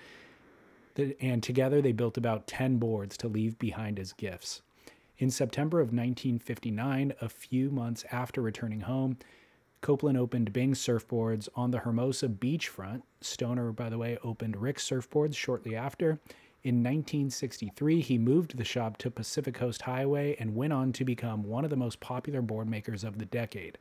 And 0.96 1.42
together 1.42 1.80
they 1.80 1.92
built 1.92 2.16
about 2.16 2.46
10 2.46 2.78
boards 2.78 3.16
to 3.18 3.28
leave 3.28 3.58
behind 3.58 3.98
as 3.98 4.12
gifts. 4.12 4.62
In 5.18 5.30
September 5.30 5.80
of 5.80 5.88
1959, 5.88 7.12
a 7.20 7.28
few 7.28 7.70
months 7.70 8.04
after 8.10 8.40
returning 8.40 8.80
home, 8.80 9.18
Copeland 9.82 10.18
opened 10.18 10.52
Bing 10.52 10.74
Surfboards 10.74 11.48
on 11.54 11.70
the 11.70 11.78
Hermosa 11.78 12.28
beachfront. 12.28 13.02
Stoner, 13.20 13.72
by 13.72 13.88
the 13.88 13.98
way, 13.98 14.18
opened 14.22 14.56
Rick 14.56 14.78
Surfboards 14.78 15.36
shortly 15.36 15.74
after. 15.74 16.20
In 16.62 16.76
1963, 16.76 18.02
he 18.02 18.18
moved 18.18 18.58
the 18.58 18.64
shop 18.64 18.98
to 18.98 19.10
Pacific 19.10 19.54
Coast 19.54 19.80
Highway 19.82 20.36
and 20.38 20.54
went 20.54 20.74
on 20.74 20.92
to 20.92 21.04
become 21.04 21.42
one 21.42 21.64
of 21.64 21.70
the 21.70 21.76
most 21.76 22.00
popular 22.00 22.42
board 22.42 22.68
makers 22.68 23.04
of 23.04 23.18
the 23.18 23.24
decade. 23.24 23.78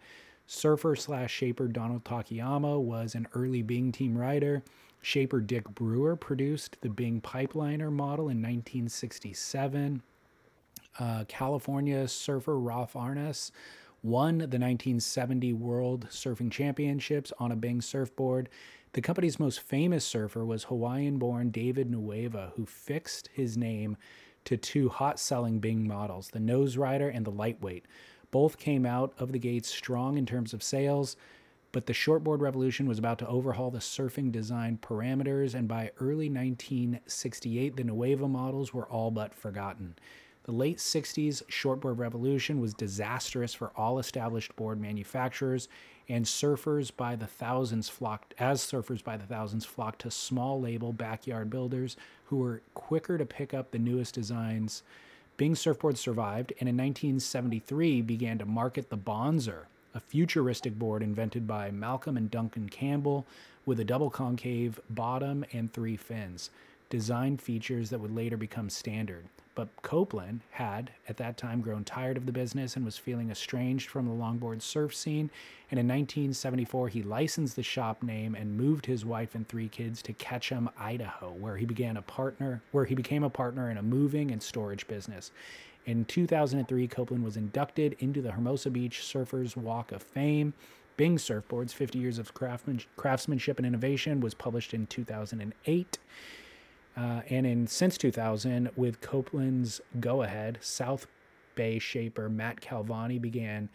Surfer 0.47 0.95
slash 0.95 1.31
shaper 1.31 1.67
Donald 1.67 2.05
Takayama 2.05 2.81
was 2.81 3.15
an 3.15 3.27
early 3.33 3.61
Bing 3.61 3.91
team 3.91 4.17
rider. 4.17 4.63
Shaper 5.01 5.39
Dick 5.39 5.69
Brewer 5.69 6.15
produced 6.15 6.77
the 6.81 6.89
Bing 6.89 7.21
Pipeliner 7.21 7.91
model 7.91 8.25
in 8.25 8.37
1967. 8.37 10.01
Uh, 10.97 11.23
California 11.27 12.07
surfer 12.07 12.59
Rolf 12.59 12.93
Aurness 12.93 13.51
won 14.03 14.37
the 14.37 14.43
1970 14.43 15.53
World 15.53 16.07
Surfing 16.09 16.51
Championships 16.51 17.31
on 17.39 17.51
a 17.51 17.55
Bing 17.55 17.81
surfboard. 17.81 18.49
The 18.93 19.01
company's 19.01 19.39
most 19.39 19.59
famous 19.59 20.03
surfer 20.03 20.45
was 20.45 20.65
Hawaiian 20.65 21.17
born 21.17 21.51
David 21.51 21.91
Nuuhiwa, 21.91 22.53
who 22.55 22.65
fixed 22.65 23.29
his 23.33 23.55
name 23.57 23.97
to 24.45 24.57
two 24.57 24.89
hot 24.89 25.19
selling 25.19 25.59
Bing 25.59 25.87
models, 25.87 26.29
the 26.29 26.39
Nose 26.39 26.75
Rider 26.77 27.09
and 27.09 27.25
the 27.25 27.31
Lightweight. 27.31 27.85
Both 28.31 28.57
came 28.57 28.85
out 28.85 29.13
of 29.17 29.31
the 29.31 29.39
gates 29.39 29.69
strong 29.69 30.17
in 30.17 30.25
terms 30.25 30.53
of 30.53 30.63
sales, 30.63 31.15
but 31.71 31.85
the 31.85 31.93
shortboard 31.93 32.41
revolution 32.41 32.87
was 32.87 32.97
about 32.97 33.19
to 33.19 33.27
overhaul 33.27 33.69
the 33.69 33.79
surfing 33.79 34.31
design 34.31 34.79
parameters, 34.81 35.53
and 35.53 35.67
by 35.67 35.91
early 35.99 36.29
1968, 36.29 37.75
the 37.75 37.83
Nuuhiwa 37.83 38.29
models 38.29 38.73
were 38.73 38.87
all 38.87 39.11
but 39.11 39.35
forgotten. 39.35 39.95
The 40.43 40.51
late 40.51 40.77
60s 40.77 41.43
shortboard 41.45 41.99
revolution 41.99 42.59
was 42.59 42.73
disastrous 42.73 43.53
for 43.53 43.71
all 43.75 43.99
established 43.99 44.55
board 44.55 44.81
manufacturers, 44.81 45.67
and 46.07 46.25
surfers 46.25 46.91
by 46.95 47.15
the 47.15 47.27
thousands 47.27 47.87
flocked 47.87 48.33
as 48.39 48.61
surfers 48.61 49.03
by 49.03 49.15
the 49.15 49.27
thousands 49.27 49.63
flocked 49.63 50.01
to 50.01 50.09
small 50.09 50.59
label 50.59 50.91
backyard 50.91 51.51
builders 51.51 51.95
who 52.25 52.37
were 52.37 52.63
quicker 52.73 53.19
to 53.19 53.25
pick 53.27 53.53
up 53.53 53.69
the 53.69 53.77
newest 53.77 54.15
designs. 54.15 54.81
Bing 55.37 55.53
surfboards 55.53 55.97
survived 55.97 56.51
and 56.59 56.67
in 56.67 56.75
1973 56.75 58.01
began 58.01 58.39
to 58.39 58.45
market 58.45 58.89
the 58.89 58.97
Bonzer, 58.97 59.65
a 59.93 59.99
futuristic 59.99 60.77
board 60.77 61.01
invented 61.01 61.47
by 61.47 61.71
Malcolm 61.71 62.17
and 62.17 62.29
Duncan 62.29 62.69
Campbell 62.69 63.25
with 63.65 63.79
a 63.79 63.85
double 63.85 64.09
concave 64.09 64.79
bottom 64.89 65.45
and 65.53 65.71
three 65.71 65.95
fins, 65.95 66.49
design 66.89 67.37
features 67.37 67.89
that 67.89 67.99
would 67.99 68.15
later 68.15 68.37
become 68.37 68.69
standard. 68.69 69.25
But 69.55 69.67
Copeland 69.81 70.39
had, 70.51 70.91
at 71.09 71.17
that 71.17 71.35
time, 71.35 71.59
grown 71.59 71.83
tired 71.83 72.15
of 72.15 72.25
the 72.25 72.31
business 72.31 72.77
and 72.77 72.85
was 72.85 72.97
feeling 72.97 73.29
estranged 73.29 73.89
from 73.89 74.05
the 74.05 74.13
longboard 74.13 74.61
surf 74.61 74.95
scene. 74.95 75.29
And 75.69 75.77
in 75.77 75.85
1974, 75.85 76.87
he 76.87 77.03
licensed 77.03 77.57
the 77.57 77.63
shop 77.63 78.01
name 78.01 78.35
and 78.35 78.55
moved 78.55 78.85
his 78.85 79.03
wife 79.03 79.35
and 79.35 79.45
three 79.45 79.67
kids 79.67 80.01
to 80.03 80.13
Ketchum, 80.13 80.69
Idaho, 80.79 81.33
where 81.33 81.57
he 81.57 81.65
began 81.65 81.97
a 81.97 82.01
partner, 82.01 82.61
where 82.71 82.85
he 82.85 82.95
became 82.95 83.23
a 83.23 83.29
partner 83.29 83.69
in 83.69 83.77
a 83.77 83.83
moving 83.83 84.31
and 84.31 84.41
storage 84.41 84.87
business. 84.87 85.31
In 85.85 86.05
2003, 86.05 86.87
Copeland 86.87 87.23
was 87.23 87.37
inducted 87.37 87.95
into 87.99 88.21
the 88.21 88.31
Hermosa 88.31 88.69
Beach 88.69 89.01
Surfers 89.01 89.57
Walk 89.57 89.91
of 89.91 90.03
Fame. 90.03 90.53
Bing 90.97 91.17
Surfboards 91.17 91.71
50 91.71 91.97
Years 91.97 92.19
of 92.19 92.33
Craftsmanship 92.33 93.57
and 93.57 93.65
Innovation 93.65 94.19
was 94.19 94.33
published 94.33 94.73
in 94.73 94.85
2008. 94.87 95.97
Uh, 96.97 97.21
and 97.29 97.47
in 97.47 97.65
since 97.67 97.97
2000, 97.97 98.69
with 98.75 98.99
Copeland's 98.99 99.79
go 100.01 100.23
ahead, 100.23 100.57
South 100.61 101.07
Bay 101.55 101.79
shaper 101.79 102.27
Matt 102.29 102.59
Calvani 102.59 103.19
began 103.21 103.69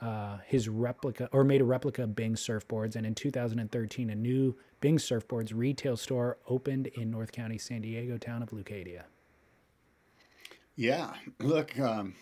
uh, 0.00 0.38
his 0.46 0.68
replica 0.68 1.28
or 1.32 1.42
made 1.42 1.60
a 1.60 1.64
replica 1.64 2.02
of 2.02 2.14
Bing 2.14 2.34
surfboards. 2.34 2.96
And 2.96 3.06
in 3.06 3.14
2013, 3.14 4.10
a 4.10 4.14
new 4.14 4.54
Bing 4.80 4.98
surfboards 4.98 5.52
retail 5.54 5.96
store 5.96 6.36
opened 6.46 6.88
in 6.88 7.10
North 7.10 7.32
County, 7.32 7.58
San 7.58 7.80
Diego 7.80 8.18
town 8.18 8.42
of 8.42 8.50
Leucadia. 8.50 9.04
Yeah, 10.78 11.12
look, 11.40 11.76
um, 11.80 12.14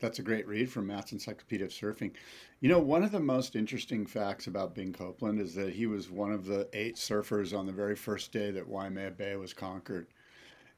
that's 0.00 0.18
a 0.18 0.22
great 0.22 0.46
read 0.48 0.70
from 0.70 0.86
Matt's 0.88 1.12
Encyclopedia 1.12 1.66
of 1.66 1.72
Surfing. 1.72 2.12
You 2.60 2.70
know, 2.70 2.80
one 2.80 3.02
of 3.02 3.12
the 3.12 3.20
most 3.20 3.56
interesting 3.56 4.06
facts 4.06 4.46
about 4.46 4.74
Bing 4.74 4.92
Copeland 4.94 5.40
is 5.40 5.54
that 5.56 5.74
he 5.74 5.86
was 5.86 6.10
one 6.10 6.32
of 6.32 6.46
the 6.46 6.68
eight 6.72 6.96
surfers 6.96 7.56
on 7.58 7.66
the 7.66 7.72
very 7.72 7.96
first 7.96 8.32
day 8.32 8.50
that 8.52 8.68
Waimea 8.68 9.12
Bay 9.12 9.36
was 9.36 9.54
conquered. 9.54 10.08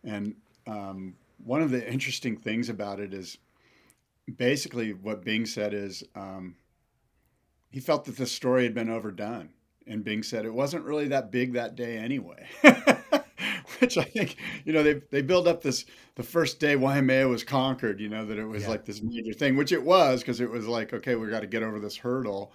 And 0.04 0.36
um, 0.66 1.16
one 1.44 1.62
of 1.62 1.70
the 1.70 1.88
interesting 1.92 2.36
things 2.36 2.68
about 2.68 3.00
it 3.00 3.14
is 3.14 3.38
basically 4.36 4.92
what 4.94 5.24
Bing 5.24 5.46
said 5.46 5.74
is 5.74 6.04
um, 6.14 6.56
he 7.70 7.80
felt 7.80 8.04
that 8.06 8.16
the 8.16 8.26
story 8.26 8.64
had 8.64 8.74
been 8.74 8.90
overdone. 8.90 9.50
And 9.86 10.04
Bing 10.04 10.22
said 10.22 10.44
it 10.44 10.52
wasn't 10.52 10.84
really 10.84 11.08
that 11.08 11.30
big 11.30 11.54
that 11.54 11.74
day 11.74 11.96
anyway. 11.96 12.46
which 13.80 13.98
I 13.98 14.04
think 14.04 14.36
you 14.64 14.72
know 14.72 14.82
they 14.82 14.94
they 15.10 15.22
build 15.22 15.48
up 15.48 15.62
this 15.62 15.84
the 16.14 16.22
first 16.22 16.60
day 16.60 16.76
Waimea 16.76 17.28
was 17.28 17.44
conquered. 17.44 18.00
You 18.00 18.08
know 18.08 18.24
that 18.24 18.38
it 18.38 18.46
was 18.46 18.64
yeah. 18.64 18.70
like 18.70 18.84
this 18.84 19.02
major 19.02 19.32
thing, 19.32 19.56
which 19.56 19.72
it 19.72 19.82
was 19.82 20.20
because 20.20 20.40
it 20.40 20.50
was 20.50 20.66
like 20.66 20.92
okay, 20.92 21.14
we 21.14 21.28
got 21.28 21.40
to 21.40 21.46
get 21.46 21.62
over 21.62 21.78
this 21.78 21.96
hurdle. 21.96 22.52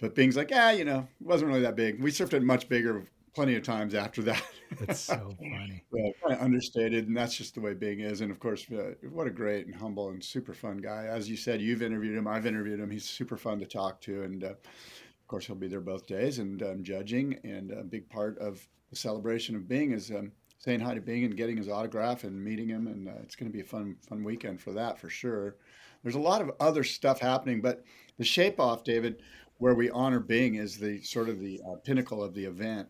But 0.00 0.16
Bing's 0.16 0.36
like, 0.36 0.50
yeah, 0.50 0.72
you 0.72 0.84
know, 0.84 1.06
it 1.20 1.26
wasn't 1.26 1.50
really 1.50 1.62
that 1.62 1.76
big. 1.76 2.02
We 2.02 2.10
surfed 2.10 2.32
it 2.32 2.42
much 2.42 2.68
bigger 2.68 3.06
plenty 3.34 3.54
of 3.54 3.62
times 3.62 3.94
after 3.94 4.22
that. 4.22 4.42
It's 4.80 5.00
so 5.00 5.34
funny. 5.38 5.84
yeah, 5.92 6.10
kind 6.22 6.34
of 6.34 6.40
understated, 6.40 7.06
and 7.06 7.16
that's 7.16 7.36
just 7.36 7.54
the 7.54 7.60
way 7.60 7.74
Bing 7.74 8.00
is. 8.00 8.20
And 8.20 8.30
of 8.30 8.38
course, 8.38 8.66
uh, 8.70 8.94
what 9.10 9.26
a 9.26 9.30
great 9.30 9.66
and 9.66 9.74
humble 9.74 10.10
and 10.10 10.22
super 10.22 10.54
fun 10.54 10.78
guy. 10.78 11.06
As 11.06 11.28
you 11.28 11.36
said, 11.36 11.60
you've 11.60 11.82
interviewed 11.82 12.16
him. 12.16 12.26
I've 12.26 12.46
interviewed 12.46 12.80
him. 12.80 12.90
He's 12.90 13.08
super 13.08 13.36
fun 13.36 13.58
to 13.60 13.66
talk 13.66 14.00
to, 14.02 14.22
and 14.22 14.44
uh, 14.44 14.48
of 14.48 15.28
course, 15.28 15.46
he'll 15.46 15.56
be 15.56 15.68
there 15.68 15.80
both 15.80 16.06
days 16.06 16.38
and 16.38 16.62
um, 16.62 16.82
judging. 16.82 17.38
And 17.44 17.70
a 17.70 17.84
big 17.84 18.08
part 18.08 18.38
of 18.38 18.66
the 18.90 18.96
celebration 18.96 19.56
of 19.56 19.68
Bing 19.68 19.92
is 19.92 20.10
um, 20.10 20.32
saying 20.64 20.80
hi 20.80 20.94
to 20.94 21.00
Bing 21.00 21.24
and 21.24 21.36
getting 21.36 21.56
his 21.56 21.68
autograph 21.68 22.24
and 22.24 22.42
meeting 22.42 22.68
him, 22.68 22.86
and 22.86 23.08
uh, 23.08 23.12
it's 23.22 23.34
going 23.34 23.50
to 23.50 23.52
be 23.52 23.62
a 23.62 23.66
fun 23.66 23.96
fun 24.08 24.22
weekend 24.22 24.60
for 24.60 24.72
that 24.72 24.98
for 24.98 25.10
sure. 25.10 25.56
There's 26.02 26.14
a 26.14 26.20
lot 26.20 26.40
of 26.40 26.50
other 26.60 26.84
stuff 26.84 27.20
happening, 27.20 27.60
but 27.60 27.84
the 28.18 28.24
shape 28.24 28.58
off, 28.60 28.84
David, 28.84 29.22
where 29.58 29.74
we 29.74 29.90
honor 29.90 30.20
Bing 30.20 30.56
is 30.56 30.78
the 30.78 31.00
sort 31.02 31.28
of 31.28 31.40
the 31.40 31.60
uh, 31.68 31.76
pinnacle 31.76 32.22
of 32.22 32.34
the 32.34 32.44
event, 32.44 32.88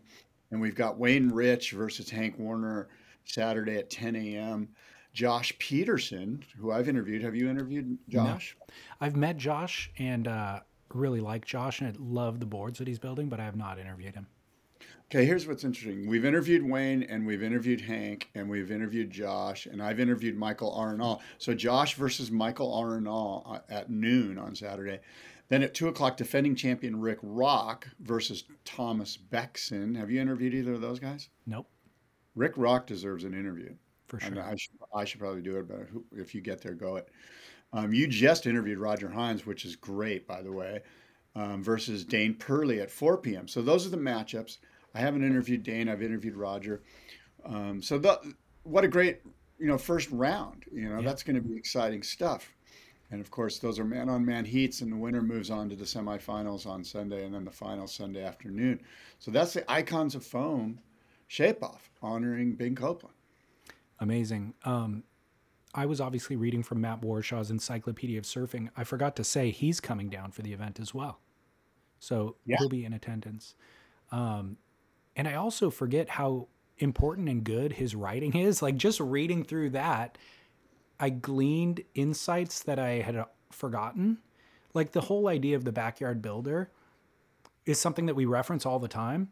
and 0.51 0.61
we've 0.61 0.75
got 0.75 0.97
Wayne 0.97 1.29
Rich 1.29 1.71
versus 1.71 2.09
Hank 2.09 2.37
Warner 2.37 2.89
Saturday 3.25 3.77
at 3.77 3.89
10 3.89 4.15
a.m. 4.15 4.69
Josh 5.13 5.53
Peterson, 5.59 6.43
who 6.57 6.71
I've 6.71 6.89
interviewed. 6.89 7.23
Have 7.23 7.35
you 7.35 7.49
interviewed 7.49 7.97
Josh? 8.09 8.55
No. 8.59 8.73
I've 9.01 9.15
met 9.15 9.37
Josh 9.37 9.91
and 9.99 10.27
uh, 10.27 10.61
really 10.93 11.21
like 11.21 11.45
Josh 11.45 11.81
and 11.81 11.89
I 11.89 11.93
love 11.99 12.39
the 12.39 12.45
boards 12.45 12.79
that 12.79 12.87
he's 12.87 12.99
building, 12.99 13.29
but 13.29 13.39
I 13.39 13.45
have 13.45 13.55
not 13.55 13.77
interviewed 13.77 14.15
him. 14.15 14.27
Okay, 15.05 15.25
here's 15.25 15.45
what's 15.45 15.63
interesting. 15.63 16.07
We've 16.07 16.25
interviewed 16.25 16.63
Wayne 16.63 17.03
and 17.03 17.25
we've 17.25 17.43
interviewed 17.43 17.81
Hank 17.81 18.29
and 18.33 18.49
we've 18.49 18.71
interviewed 18.71 19.11
Josh 19.11 19.67
and 19.67 19.81
I've 19.81 19.99
interviewed 19.99 20.35
Michael 20.35 20.75
Arenal. 20.75 21.19
So 21.37 21.53
Josh 21.53 21.95
versus 21.95 22.31
Michael 22.31 22.71
Arenal 22.71 23.43
uh, 23.45 23.59
at 23.69 23.91
noon 23.91 24.37
on 24.37 24.55
Saturday. 24.55 24.99
Then 25.49 25.61
at 25.61 25.75
two 25.75 25.87
o'clock, 25.87 26.17
defending 26.17 26.55
champion 26.55 26.99
Rick 26.99 27.19
Rock 27.21 27.87
versus 27.99 28.45
Thomas 28.65 29.17
Bexon. 29.17 29.93
Have 29.95 30.09
you 30.09 30.19
interviewed 30.19 30.55
either 30.55 30.73
of 30.73 30.81
those 30.81 30.99
guys? 30.99 31.29
Nope. 31.45 31.67
Rick 32.35 32.53
Rock 32.55 32.87
deserves 32.87 33.23
an 33.23 33.33
interview. 33.33 33.75
For 34.07 34.19
sure. 34.19 34.41
I, 34.41 34.51
I, 34.51 34.55
should, 34.55 34.71
I 34.95 35.05
should 35.05 35.19
probably 35.19 35.41
do 35.41 35.57
it, 35.57 35.67
but 35.67 35.87
if 36.15 36.33
you 36.33 36.41
get 36.41 36.61
there, 36.61 36.73
go 36.73 36.95
it. 36.95 37.09
Um, 37.71 37.93
you 37.93 38.07
just 38.07 38.45
interviewed 38.45 38.77
Roger 38.77 39.09
Hinds, 39.09 39.45
which 39.45 39.65
is 39.65 39.75
great, 39.75 40.27
by 40.27 40.41
the 40.41 40.51
way, 40.51 40.81
um, 41.35 41.63
versus 41.63 42.03
Dane 42.05 42.35
Perlee 42.35 42.81
at 42.81 42.91
4 42.91 43.17
p.m. 43.17 43.47
So 43.47 43.61
those 43.61 43.85
are 43.85 43.89
the 43.89 43.97
matchups. 43.97 44.57
I 44.93 44.99
haven't 44.99 45.23
interviewed 45.23 45.63
Dane. 45.63 45.89
I've 45.89 46.03
interviewed 46.03 46.35
Roger. 46.35 46.81
Um, 47.45 47.81
so 47.81 47.97
the, 47.97 48.33
what 48.63 48.83
a 48.83 48.87
great 48.87 49.21
you 49.59 49.67
know 49.67 49.77
first 49.77 50.09
round. 50.11 50.63
You 50.71 50.89
know 50.89 50.99
yeah. 50.99 51.05
that's 51.05 51.23
going 51.23 51.35
to 51.35 51.41
be 51.41 51.55
exciting 51.57 52.03
stuff. 52.03 52.53
And 53.11 53.21
of 53.21 53.29
course, 53.29 53.59
those 53.59 53.77
are 53.77 53.85
man-on-man 53.85 54.43
heats, 54.43 54.81
and 54.81 54.91
the 54.91 54.97
winner 54.97 55.21
moves 55.21 55.51
on 55.51 55.69
to 55.69 55.75
the 55.75 55.85
semifinals 55.85 56.65
on 56.65 56.83
Sunday, 56.83 57.25
and 57.25 57.35
then 57.35 57.45
the 57.45 57.51
final 57.51 57.85
Sunday 57.85 58.23
afternoon. 58.23 58.81
So 59.19 59.29
that's 59.29 59.53
the 59.53 59.71
Icons 59.71 60.15
of 60.15 60.25
Foam 60.25 60.79
shape-off 61.27 61.91
honoring 62.01 62.55
Bing 62.55 62.73
Copeland. 62.73 63.15
Amazing. 63.99 64.55
Um, 64.65 65.03
I 65.75 65.85
was 65.85 66.01
obviously 66.01 66.37
reading 66.37 66.63
from 66.63 66.81
Matt 66.81 67.01
Warshaw's 67.01 67.51
Encyclopedia 67.51 68.17
of 68.17 68.25
Surfing. 68.25 68.69
I 68.75 68.83
forgot 68.83 69.15
to 69.17 69.23
say 69.23 69.51
he's 69.51 69.79
coming 69.79 70.09
down 70.09 70.31
for 70.31 70.41
the 70.41 70.53
event 70.53 70.79
as 70.79 70.93
well, 70.93 71.19
so 71.99 72.35
yeah. 72.47 72.57
he'll 72.57 72.69
be 72.69 72.83
in 72.83 72.93
attendance. 72.93 73.53
Um, 74.11 74.57
and 75.15 75.27
I 75.27 75.35
also 75.35 75.69
forget 75.69 76.09
how 76.09 76.47
important 76.77 77.29
and 77.29 77.43
good 77.43 77.73
his 77.73 77.95
writing 77.95 78.35
is. 78.35 78.61
Like 78.61 78.77
just 78.77 78.99
reading 78.99 79.43
through 79.43 79.71
that, 79.71 80.17
I 80.99 81.09
gleaned 81.09 81.81
insights 81.95 82.63
that 82.63 82.79
I 82.79 83.01
had 83.01 83.15
uh, 83.15 83.25
forgotten. 83.51 84.19
Like 84.73 84.91
the 84.91 85.01
whole 85.01 85.27
idea 85.27 85.55
of 85.55 85.65
the 85.65 85.71
backyard 85.71 86.21
builder 86.21 86.71
is 87.65 87.79
something 87.79 88.07
that 88.07 88.15
we 88.15 88.25
reference 88.25 88.65
all 88.65 88.79
the 88.79 88.87
time, 88.87 89.29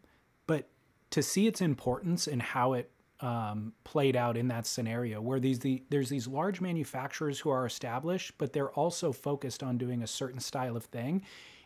but 0.47 0.69
to 1.09 1.21
see 1.21 1.47
its 1.47 1.61
importance 1.61 2.27
and 2.27 2.41
how 2.41 2.73
it 2.73 2.91
um, 3.19 3.73
played 3.83 4.15
out 4.15 4.37
in 4.37 4.47
that 4.47 4.65
scenario, 4.65 5.21
where 5.21 5.39
these 5.39 5.59
the, 5.59 5.83
there's 5.89 6.09
these 6.09 6.27
large 6.27 6.61
manufacturers 6.61 7.39
who 7.39 7.49
are 7.49 7.65
established, 7.65 8.33
but 8.37 8.53
they're 8.53 8.71
also 8.71 9.11
focused 9.11 9.61
on 9.61 9.77
doing 9.77 10.01
a 10.01 10.07
certain 10.07 10.39
style 10.39 10.75
of 10.75 10.85
thing, 10.85 11.23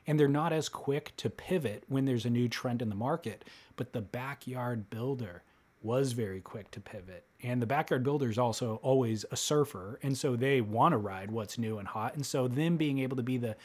and 0.08 0.20
they're 0.20 0.28
not 0.28 0.54
as 0.54 0.70
quick 0.70 1.14
to 1.18 1.30
pivot 1.30 1.84
when 1.88 2.06
there's 2.06 2.26
a 2.26 2.30
new 2.30 2.48
trend 2.48 2.82
in 2.82 2.90
the 2.90 2.96
market. 2.96 3.46
But 3.76 3.94
the 3.94 4.02
backyard 4.02 4.90
builder 4.90 5.44
was 5.82 6.14
very 6.14 6.42
quick 6.42 6.72
to 6.72 6.80
pivot. 6.80 7.26
And 7.44 7.62
the 7.62 7.68
backyard 7.68 8.04
builder 8.04 8.30
is 8.30 8.38
also 8.38 8.80
always 8.82 9.26
a 9.32 9.36
surfer. 9.36 10.00
And 10.02 10.18
so 10.18 10.36
they 10.36 10.62
want 10.62 10.94
to 10.94 10.98
ride 10.98 11.30
what's 11.32 11.58
new 11.58 11.78
and 11.78 11.88
hot. 11.88 12.16
And 12.16 12.26
so 12.26 12.48
them 12.48 12.78
being 12.78 13.00
able 13.00 13.18
to 13.18 13.24
be 13.24 13.38
the 13.38 13.56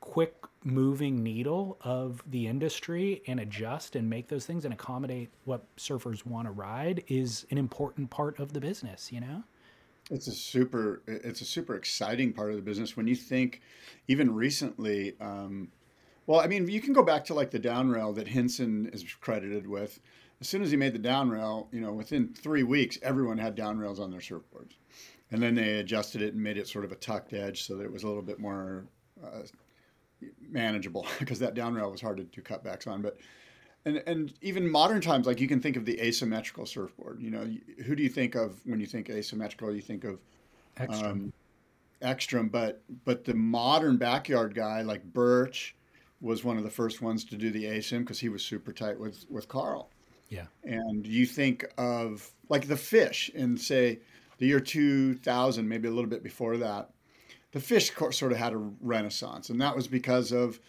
quick 0.00 0.34
moving 0.62 1.22
needle 1.22 1.76
of 1.82 2.22
the 2.30 2.46
industry 2.46 3.22
and 3.26 3.40
adjust 3.40 3.96
and 3.96 4.08
make 4.08 4.28
those 4.28 4.46
things 4.46 4.64
and 4.64 4.72
accommodate 4.72 5.30
what 5.44 5.64
surfers 5.76 6.24
want 6.24 6.46
to 6.46 6.52
ride 6.52 7.02
is 7.08 7.46
an 7.50 7.58
important 7.58 8.10
part 8.10 8.38
of 8.38 8.52
the 8.52 8.60
business, 8.60 9.10
you 9.12 9.20
know? 9.20 9.42
It's 10.10 10.26
a 10.26 10.32
super 10.32 11.02
it's 11.06 11.40
a 11.40 11.44
super 11.44 11.74
exciting 11.74 12.32
part 12.32 12.50
of 12.50 12.56
the 12.56 12.62
business 12.62 12.96
when 12.96 13.06
you 13.06 13.14
think 13.14 13.60
even 14.06 14.34
recently 14.34 15.14
um, 15.20 15.68
well, 16.28 16.40
I 16.40 16.46
mean, 16.46 16.68
you 16.68 16.82
can 16.82 16.92
go 16.92 17.02
back 17.02 17.24
to 17.24 17.34
like 17.34 17.50
the 17.50 17.58
down 17.58 17.88
rail 17.88 18.12
that 18.12 18.26
Hynson 18.26 18.94
is 18.94 19.02
credited 19.14 19.66
with. 19.66 19.98
As 20.42 20.48
soon 20.48 20.60
as 20.60 20.70
he 20.70 20.76
made 20.76 20.92
the 20.92 20.98
down 20.98 21.30
rail, 21.30 21.68
you 21.72 21.80
know, 21.80 21.94
within 21.94 22.34
three 22.34 22.62
weeks, 22.62 22.98
everyone 23.02 23.38
had 23.38 23.54
down 23.54 23.78
rails 23.78 23.98
on 23.98 24.10
their 24.10 24.20
surfboards. 24.20 24.74
And 25.32 25.42
then 25.42 25.54
they 25.54 25.78
adjusted 25.78 26.20
it 26.20 26.34
and 26.34 26.42
made 26.42 26.58
it 26.58 26.68
sort 26.68 26.84
of 26.84 26.92
a 26.92 26.96
tucked 26.96 27.32
edge 27.32 27.66
so 27.66 27.76
that 27.76 27.84
it 27.84 27.90
was 27.90 28.02
a 28.02 28.06
little 28.06 28.22
bit 28.22 28.38
more 28.38 28.84
uh, 29.24 29.40
manageable 30.50 31.06
because 31.18 31.38
that 31.38 31.54
down 31.54 31.72
rail 31.72 31.90
was 31.90 32.02
hard 32.02 32.18
to 32.18 32.24
do 32.24 32.42
cutbacks 32.42 32.86
on. 32.86 33.00
But 33.00 33.16
and 33.88 34.02
and 34.06 34.34
even 34.42 34.70
modern 34.70 35.00
times, 35.00 35.26
like 35.26 35.40
you 35.40 35.48
can 35.48 35.60
think 35.60 35.76
of 35.76 35.84
the 35.84 36.00
asymmetrical 36.00 36.66
surfboard. 36.66 37.20
You 37.20 37.30
know, 37.30 37.50
who 37.84 37.96
do 37.96 38.02
you 38.02 38.08
think 38.08 38.34
of 38.34 38.60
when 38.64 38.80
you 38.80 38.86
think 38.86 39.08
asymmetrical? 39.10 39.74
You 39.74 39.82
think 39.82 40.04
of 40.04 40.18
Extra. 40.76 41.08
um, 41.08 41.32
Ekstrom, 42.02 42.48
but 42.48 42.82
but 43.04 43.24
the 43.24 43.34
modern 43.34 43.96
backyard 43.96 44.54
guy 44.54 44.82
like 44.82 45.02
Burch 45.12 45.74
was 46.20 46.44
one 46.44 46.56
of 46.56 46.64
the 46.64 46.70
first 46.70 47.00
ones 47.00 47.24
to 47.24 47.36
do 47.36 47.50
the 47.50 47.64
asym 47.64 48.00
because 48.00 48.18
he 48.18 48.28
was 48.28 48.44
super 48.44 48.72
tight 48.72 48.98
with 48.98 49.24
with 49.28 49.48
Carl. 49.48 49.90
yeah. 50.28 50.46
And 50.64 51.06
you 51.06 51.26
think 51.26 51.64
of 51.78 52.30
like 52.48 52.68
the 52.68 52.76
fish 52.76 53.30
in 53.34 53.56
say 53.56 54.00
the 54.38 54.46
year 54.46 54.60
2000, 54.60 55.68
maybe 55.68 55.88
a 55.88 55.90
little 55.90 56.10
bit 56.10 56.22
before 56.22 56.56
that, 56.58 56.90
the 57.52 57.60
fish 57.60 57.90
sort 58.10 58.32
of 58.32 58.38
had 58.38 58.52
a 58.52 58.56
renaissance, 58.80 59.50
and 59.50 59.60
that 59.60 59.74
was 59.74 59.88
because 59.88 60.32
of 60.32 60.60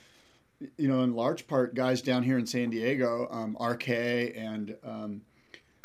you 0.78 0.88
know 0.88 1.04
in 1.04 1.14
large 1.14 1.48
part 1.48 1.76
guys 1.76 2.02
down 2.02 2.24
here 2.24 2.38
in 2.38 2.46
San 2.46 2.70
Diego, 2.70 3.28
um, 3.32 3.58
RK 3.60 3.90
and. 3.90 4.76
Um, 4.84 5.22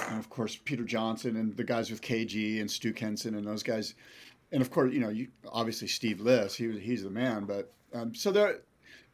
and 0.08 0.18
of 0.18 0.28
course 0.28 0.58
Peter 0.64 0.84
Johnson 0.84 1.36
and 1.36 1.56
the 1.56 1.64
guys 1.64 1.90
with 1.90 2.00
KG 2.00 2.60
and 2.60 2.70
Stu 2.70 2.92
Kenson 2.92 3.34
and 3.34 3.46
those 3.46 3.62
guys, 3.62 3.94
and 4.52 4.60
of 4.60 4.70
course 4.70 4.92
you 4.92 5.00
know 5.00 5.08
you 5.08 5.28
obviously 5.48 5.88
Steve 5.88 6.20
Lis 6.20 6.54
he 6.54 6.66
was 6.66 6.78
he's 6.78 7.04
the 7.04 7.10
man, 7.10 7.44
but 7.44 7.72
um, 7.92 8.14
so 8.14 8.32
there 8.32 8.60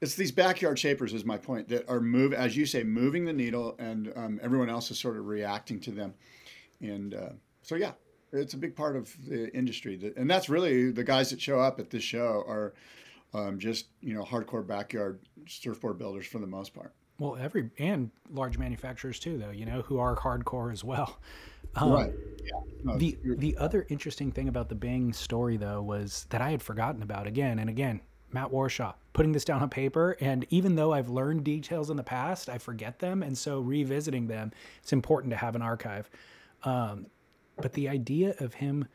it's 0.01 0.15
these 0.15 0.33
backyard 0.33 0.79
shapers 0.79 1.13
is 1.13 1.25
my 1.25 1.37
point 1.37 1.69
that 1.69 1.89
are 1.89 2.01
move 2.01 2.33
as 2.33 2.57
you 2.57 2.65
say 2.65 2.83
moving 2.83 3.25
the 3.25 3.33
needle 3.33 3.77
and 3.79 4.13
um, 4.17 4.41
everyone 4.43 4.71
else 4.71 4.91
is 4.91 4.99
sort 4.99 5.17
of 5.17 5.27
reacting 5.27 5.81
to 5.81 5.91
them, 5.91 6.15
and 6.81 7.15
uh, 7.15 7.31
so 7.63 7.75
yeah 7.75 7.93
it's 8.33 8.55
a 8.55 8.59
big 8.59 8.77
part 8.77 8.97
of 8.97 9.13
the 9.29 9.53
industry 9.57 10.13
and 10.17 10.31
that's 10.31 10.49
really 10.49 10.93
the 10.93 11.03
guys 11.03 11.31
that 11.31 11.41
show 11.41 11.59
up 11.59 11.81
at 11.81 11.91
this 11.91 12.05
show 12.05 12.45
are 12.47 12.73
um, 13.35 13.59
just 13.59 13.87
you 14.01 14.15
know 14.15 14.23
hardcore 14.23 14.67
backyard 14.67 15.21
surfboard 15.47 15.99
builders 15.99 16.27
for 16.27 16.39
the 16.39 16.47
most 16.47 16.75
part. 16.75 16.95
Well, 17.19 17.37
every 17.37 17.71
and 17.79 18.11
large 18.31 18.57
manufacturers 18.57 19.19
too, 19.19 19.37
though, 19.37 19.51
you 19.51 19.67
know, 19.67 19.83
who 19.83 19.99
are 19.99 20.17
hardcore 20.17 20.73
as 20.73 20.83
well. 20.83 21.19
Um, 21.77 21.93
right. 21.93 22.13
Yeah. 22.43 22.51
No, 22.83 22.99
The 22.99 23.17
the 23.23 23.57
other 23.57 23.87
interesting 23.91 24.33
thing 24.33 24.49
about 24.49 24.69
the 24.69 24.75
Bing 24.75 25.13
story 25.13 25.57
though 25.57 25.81
was 25.81 26.27
that 26.31 26.41
I 26.41 26.51
had 26.51 26.63
forgotten 26.63 27.01
about 27.01 27.29
again 27.29 27.61
and 27.61 27.71
again. 27.71 28.01
Matt 28.33 28.51
Warshaw 28.51 28.95
putting 29.13 29.31
this 29.31 29.45
down 29.45 29.63
on 29.63 29.71
paper, 29.71 30.17
and 30.21 30.45
even 30.51 30.75
though 30.75 30.93
I've 30.93 31.09
learned 31.09 31.45
details 31.45 31.91
in 31.91 31.97
the 31.97 32.03
past, 32.03 32.49
I 32.49 32.59
forget 32.59 32.99
them, 32.99 33.23
and 33.23 33.39
so 33.39 33.61
revisiting 33.61 34.27
them, 34.27 34.51
it's 34.83 34.93
important 34.93 35.31
to 35.31 35.37
have 35.37 35.55
an 35.55 35.63
archive. 35.63 36.11
Um, 36.65 37.07
but 37.57 37.73
the 37.75 37.89
idea 37.89 38.35
of 38.41 38.55
him 38.55 38.89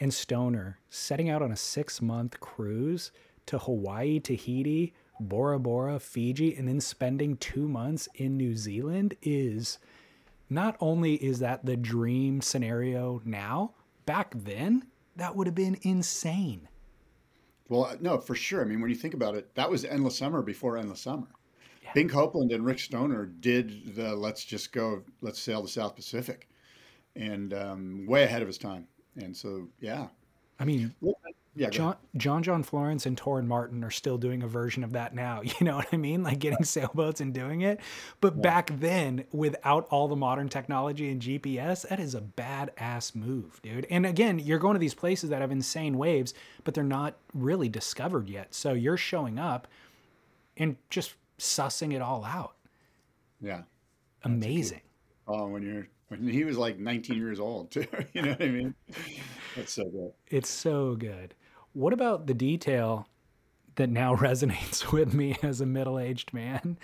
and 0.00 0.12
Stoner 0.12 0.78
setting 0.88 1.28
out 1.28 1.42
on 1.42 1.52
a 1.52 1.56
six 1.56 2.00
month 2.00 2.40
cruise 2.40 3.12
to 3.50 3.58
Hawaii, 3.58 4.20
Tahiti, 4.20 4.94
Bora 5.18 5.58
Bora, 5.58 5.98
Fiji, 5.98 6.54
and 6.54 6.68
then 6.68 6.80
spending 6.80 7.36
two 7.36 7.66
months 7.66 8.08
in 8.14 8.36
New 8.36 8.54
Zealand 8.54 9.16
is 9.22 9.78
not 10.48 10.76
only 10.78 11.14
is 11.14 11.40
that 11.40 11.66
the 11.66 11.76
dream 11.76 12.40
scenario 12.40 13.20
now, 13.24 13.74
back 14.06 14.32
then, 14.36 14.86
that 15.16 15.34
would 15.34 15.48
have 15.48 15.56
been 15.56 15.76
insane. 15.82 16.68
Well, 17.68 17.96
no, 18.00 18.18
for 18.18 18.36
sure. 18.36 18.62
I 18.62 18.64
mean, 18.64 18.80
when 18.80 18.90
you 18.90 18.96
think 18.96 19.14
about 19.14 19.34
it, 19.34 19.52
that 19.56 19.68
was 19.68 19.84
Endless 19.84 20.16
Summer 20.16 20.42
before 20.42 20.76
Endless 20.76 21.00
Summer. 21.00 21.26
Bing 21.92 22.08
Copeland 22.08 22.52
and 22.52 22.64
Rick 22.64 22.78
Stoner 22.78 23.26
did 23.26 23.96
the 23.96 24.14
let's 24.14 24.44
just 24.44 24.72
go, 24.72 25.02
let's 25.22 25.40
sail 25.40 25.60
the 25.60 25.68
South 25.68 25.96
Pacific, 25.96 26.48
and 27.16 27.52
um, 27.52 28.06
way 28.06 28.22
ahead 28.22 28.42
of 28.42 28.48
his 28.48 28.58
time. 28.58 28.86
And 29.16 29.36
so, 29.36 29.68
yeah, 29.80 30.06
I 30.60 30.64
mean, 30.64 30.94
yeah, 31.60 31.68
John 31.68 31.96
John 32.16 32.42
John 32.42 32.62
Florence 32.62 33.04
and 33.04 33.20
Torrin 33.20 33.46
Martin 33.46 33.84
are 33.84 33.90
still 33.90 34.16
doing 34.16 34.42
a 34.42 34.46
version 34.46 34.82
of 34.82 34.92
that 34.92 35.14
now. 35.14 35.42
You 35.60 35.66
know 35.66 35.76
what 35.76 35.88
I 35.92 35.98
mean? 35.98 36.22
Like 36.22 36.38
getting 36.38 36.64
sailboats 36.64 37.20
and 37.20 37.34
doing 37.34 37.60
it. 37.60 37.80
But 38.22 38.40
back 38.40 38.70
then, 38.80 39.24
without 39.30 39.86
all 39.90 40.08
the 40.08 40.16
modern 40.16 40.48
technology 40.48 41.10
and 41.10 41.20
GPS, 41.20 41.86
that 41.86 42.00
is 42.00 42.14
a 42.14 42.22
badass 42.22 43.14
move, 43.14 43.60
dude. 43.60 43.86
And 43.90 44.06
again, 44.06 44.38
you're 44.38 44.58
going 44.58 44.72
to 44.72 44.78
these 44.78 44.94
places 44.94 45.28
that 45.28 45.42
have 45.42 45.50
insane 45.50 45.98
waves, 45.98 46.32
but 46.64 46.72
they're 46.72 46.82
not 46.82 47.18
really 47.34 47.68
discovered 47.68 48.30
yet. 48.30 48.54
So 48.54 48.72
you're 48.72 48.96
showing 48.96 49.38
up 49.38 49.68
and 50.56 50.76
just 50.88 51.12
sussing 51.38 51.92
it 51.94 52.00
all 52.00 52.24
out. 52.24 52.54
yeah. 53.42 53.62
Amazing. 54.22 54.80
Oh, 55.28 55.46
when 55.46 55.62
you're 55.62 55.88
when 56.08 56.26
he 56.26 56.44
was 56.44 56.56
like 56.56 56.78
19 56.78 57.18
years 57.18 57.38
old 57.38 57.70
too. 57.74 57.86
You 58.14 58.22
know 58.22 58.30
what 58.30 58.42
I 58.42 58.48
mean? 58.48 58.74
That's 59.56 59.74
so 59.74 59.84
good. 59.84 60.12
It's 60.28 60.48
so 60.50 60.94
good. 60.96 61.34
What 61.72 61.92
about 61.92 62.26
the 62.26 62.34
detail 62.34 63.06
that 63.76 63.88
now 63.88 64.14
resonates 64.16 64.92
with 64.92 65.14
me 65.14 65.36
as 65.42 65.60
a 65.60 65.66
middle 65.66 65.98
aged 65.98 66.32
man 66.32 66.78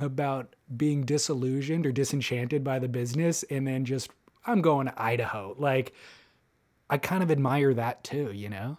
about 0.00 0.54
being 0.76 1.04
disillusioned 1.04 1.86
or 1.86 1.92
disenchanted 1.92 2.64
by 2.64 2.78
the 2.78 2.88
business 2.88 3.42
and 3.44 3.66
then 3.66 3.84
just, 3.84 4.10
I'm 4.46 4.62
going 4.62 4.86
to 4.86 5.02
Idaho? 5.02 5.54
Like, 5.58 5.94
I 6.88 6.98
kind 6.98 7.22
of 7.22 7.30
admire 7.30 7.74
that 7.74 8.04
too, 8.04 8.30
you 8.32 8.48
know? 8.48 8.78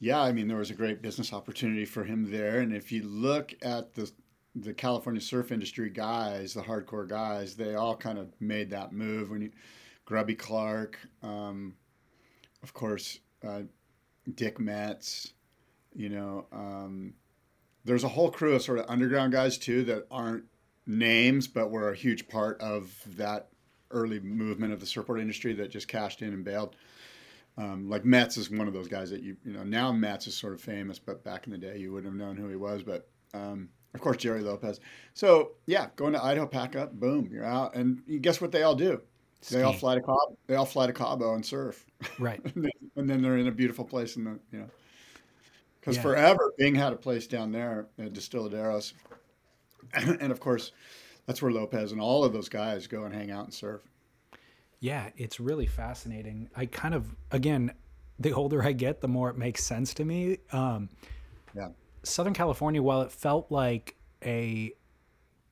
Yeah, 0.00 0.20
I 0.20 0.32
mean, 0.32 0.46
there 0.46 0.58
was 0.58 0.70
a 0.70 0.74
great 0.74 1.02
business 1.02 1.32
opportunity 1.32 1.84
for 1.84 2.04
him 2.04 2.30
there, 2.30 2.60
and 2.60 2.72
if 2.72 2.92
you 2.92 3.02
look 3.02 3.52
at 3.62 3.94
the 3.94 4.10
the 4.54 4.74
California 4.74 5.20
surf 5.20 5.52
industry 5.52 5.90
guys, 5.90 6.54
the 6.54 6.62
hardcore 6.62 7.08
guys, 7.08 7.54
they 7.54 7.74
all 7.74 7.96
kind 7.96 8.18
of 8.18 8.28
made 8.40 8.70
that 8.70 8.92
move. 8.92 9.30
When 9.30 9.42
you, 9.42 9.50
Grubby 10.04 10.34
Clark, 10.34 10.98
um, 11.22 11.74
of 12.62 12.72
course, 12.72 13.20
uh, 13.46 13.62
Dick 14.34 14.58
Metz, 14.58 15.32
you 15.94 16.08
know, 16.08 16.46
um, 16.52 17.14
there's 17.84 18.04
a 18.04 18.08
whole 18.08 18.30
crew 18.30 18.54
of 18.54 18.62
sort 18.62 18.78
of 18.78 18.86
underground 18.88 19.32
guys 19.32 19.58
too 19.58 19.84
that 19.84 20.06
aren't 20.10 20.44
names, 20.86 21.46
but 21.46 21.70
were 21.70 21.90
a 21.90 21.96
huge 21.96 22.28
part 22.28 22.60
of 22.60 22.92
that 23.16 23.48
early 23.90 24.20
movement 24.20 24.72
of 24.72 24.80
the 24.80 24.86
surfboard 24.86 25.20
industry 25.20 25.54
that 25.54 25.70
just 25.70 25.88
cashed 25.88 26.22
in 26.22 26.32
and 26.32 26.44
bailed. 26.44 26.76
Um, 27.56 27.88
like 27.88 28.04
Metz 28.04 28.36
is 28.36 28.50
one 28.50 28.68
of 28.68 28.74
those 28.74 28.88
guys 28.88 29.10
that 29.10 29.22
you 29.22 29.36
you 29.44 29.52
know 29.52 29.64
now 29.64 29.90
Metz 29.90 30.26
is 30.26 30.36
sort 30.36 30.52
of 30.52 30.60
famous, 30.60 30.98
but 30.98 31.24
back 31.24 31.46
in 31.46 31.52
the 31.52 31.58
day 31.58 31.78
you 31.78 31.92
wouldn't 31.92 32.12
have 32.12 32.18
known 32.18 32.36
who 32.36 32.48
he 32.48 32.56
was. 32.56 32.82
But 32.82 33.08
um, 33.34 33.68
of 33.94 34.00
course 34.00 34.18
Jerry 34.18 34.42
Lopez. 34.42 34.80
So 35.14 35.52
yeah, 35.66 35.88
going 35.96 36.12
to 36.12 36.22
Idaho, 36.22 36.46
pack 36.46 36.76
up, 36.76 36.92
boom, 36.92 37.28
you're 37.32 37.44
out, 37.44 37.74
and 37.74 38.02
guess 38.22 38.40
what 38.40 38.52
they 38.52 38.62
all 38.62 38.76
do? 38.76 39.00
They 39.50 39.62
all 39.62 39.72
fly 39.72 39.94
to 39.94 40.00
Cabo. 40.00 40.36
They 40.46 40.54
all 40.56 40.64
fly 40.66 40.86
to 40.86 40.92
Cabo 40.92 41.34
and 41.34 41.44
surf, 41.44 41.84
Right. 42.18 42.40
and, 42.54 42.64
then, 42.64 42.70
and 42.96 43.08
then 43.10 43.22
they're 43.22 43.38
in 43.38 43.46
a 43.46 43.52
beautiful 43.52 43.84
place 43.84 44.16
in 44.16 44.24
the 44.24 44.38
you 44.52 44.58
know. 44.60 44.70
Because 45.80 45.96
Yeah. 45.96 46.02
forever 46.02 46.52
Bing 46.58 46.74
had 46.74 46.92
a 46.92 46.96
place 46.96 47.26
down 47.26 47.52
there 47.52 47.86
at 47.98 48.12
Destiladeros, 48.12 48.92
and 49.94 50.30
of 50.32 50.40
course 50.40 50.72
that's 51.26 51.40
where 51.40 51.52
Lopez 51.52 51.92
and 51.92 52.00
all 52.00 52.24
of 52.24 52.32
those 52.32 52.48
guys 52.48 52.86
go 52.86 53.04
and 53.04 53.14
hang 53.14 53.30
out 53.30 53.44
and 53.44 53.54
surf. 53.54 53.82
Yeah, 54.80 55.10
it's 55.16 55.40
really 55.40 55.66
fascinating. 55.66 56.48
I 56.56 56.66
kind 56.66 56.94
of, 56.94 57.16
again, 57.32 57.72
the 58.18 58.32
older 58.32 58.62
I 58.62 58.72
get, 58.72 59.00
the 59.00 59.08
more 59.08 59.28
it 59.28 59.36
makes 59.36 59.64
sense 59.64 59.92
to 59.94 60.04
me. 60.04 60.38
Um, 60.52 60.88
Yeah. 61.54 61.70
Southern 62.04 62.32
California, 62.32 62.80
while 62.82 63.02
it 63.02 63.10
felt 63.12 63.50
like 63.50 63.96
a 64.24 64.72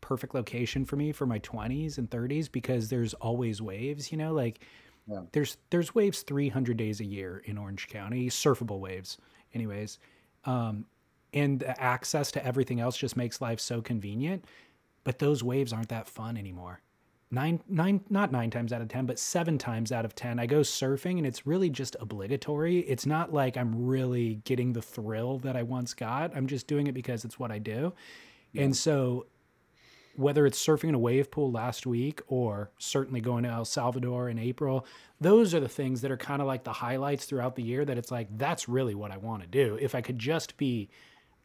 perfect 0.06 0.34
location 0.36 0.84
for 0.84 0.94
me 0.94 1.10
for 1.10 1.26
my 1.26 1.40
20s 1.40 1.98
and 1.98 2.08
30s 2.08 2.48
because 2.50 2.88
there's 2.90 3.12
always 3.14 3.60
waves, 3.60 4.12
you 4.12 4.16
know, 4.18 4.32
like 4.32 4.60
Yeah. 5.08 5.22
there's 5.32 5.56
there's 5.70 5.94
waves 5.96 6.22
300 6.22 6.76
days 6.76 7.00
a 7.00 7.04
year 7.04 7.38
in 7.44 7.58
Orange 7.58 7.88
County, 7.88 8.28
surfable 8.30 8.78
waves 8.78 9.18
anyways. 9.52 9.98
Um, 10.44 10.86
and 11.32 11.58
the 11.58 11.80
access 11.82 12.30
to 12.32 12.46
everything 12.46 12.78
else 12.80 12.96
just 12.96 13.16
makes 13.16 13.40
life 13.40 13.58
so 13.58 13.82
convenient, 13.82 14.44
but 15.02 15.18
those 15.18 15.42
waves 15.42 15.72
aren't 15.72 15.88
that 15.88 16.06
fun 16.08 16.36
anymore. 16.36 16.80
Nine 17.32 17.60
nine 17.68 18.04
not 18.08 18.30
9 18.30 18.50
times 18.50 18.72
out 18.72 18.80
of 18.82 18.88
10, 18.88 19.06
but 19.06 19.18
7 19.18 19.58
times 19.58 19.90
out 19.90 20.04
of 20.04 20.14
10 20.14 20.38
I 20.38 20.46
go 20.46 20.60
surfing 20.60 21.18
and 21.18 21.26
it's 21.26 21.44
really 21.48 21.68
just 21.68 21.96
obligatory. 21.98 22.78
It's 22.80 23.06
not 23.06 23.32
like 23.32 23.56
I'm 23.56 23.86
really 23.86 24.36
getting 24.44 24.72
the 24.72 24.82
thrill 24.82 25.38
that 25.40 25.56
I 25.56 25.64
once 25.64 25.94
got. 25.94 26.36
I'm 26.36 26.46
just 26.46 26.68
doing 26.68 26.86
it 26.86 26.92
because 26.94 27.24
it's 27.24 27.40
what 27.40 27.50
I 27.50 27.58
do. 27.58 27.92
And 28.54 28.74
so 28.76 29.26
whether 30.16 30.46
it's 30.46 30.64
surfing 30.64 30.88
in 30.88 30.94
a 30.94 30.98
wave 30.98 31.31
pool 31.31 31.50
last 31.50 31.87
week 31.87 32.22
or 32.26 32.70
certainly 32.79 33.20
going 33.20 33.44
to 33.44 33.50
El 33.50 33.64
Salvador 33.64 34.29
in 34.29 34.38
April, 34.38 34.87
those 35.20 35.55
are 35.55 35.61
the 35.61 35.68
things 35.68 36.00
that 36.00 36.11
are 36.11 36.16
kind 36.16 36.40
of 36.40 36.48
like 36.48 36.64
the 36.64 36.72
highlights 36.72 37.24
throughout 37.24 37.55
the 37.57 37.62
year 37.62 37.85
that 37.85 37.98
it's 37.98 38.11
like, 38.11 38.29
that's 38.37 38.68
really 38.68 38.94
what 38.94 39.11
I 39.11 39.18
want 39.18 39.42
to 39.42 39.48
do. 39.48 39.79
If 39.81 39.94
I 39.94 40.00
could 40.00 40.18
just 40.18 40.57
be 40.57 40.88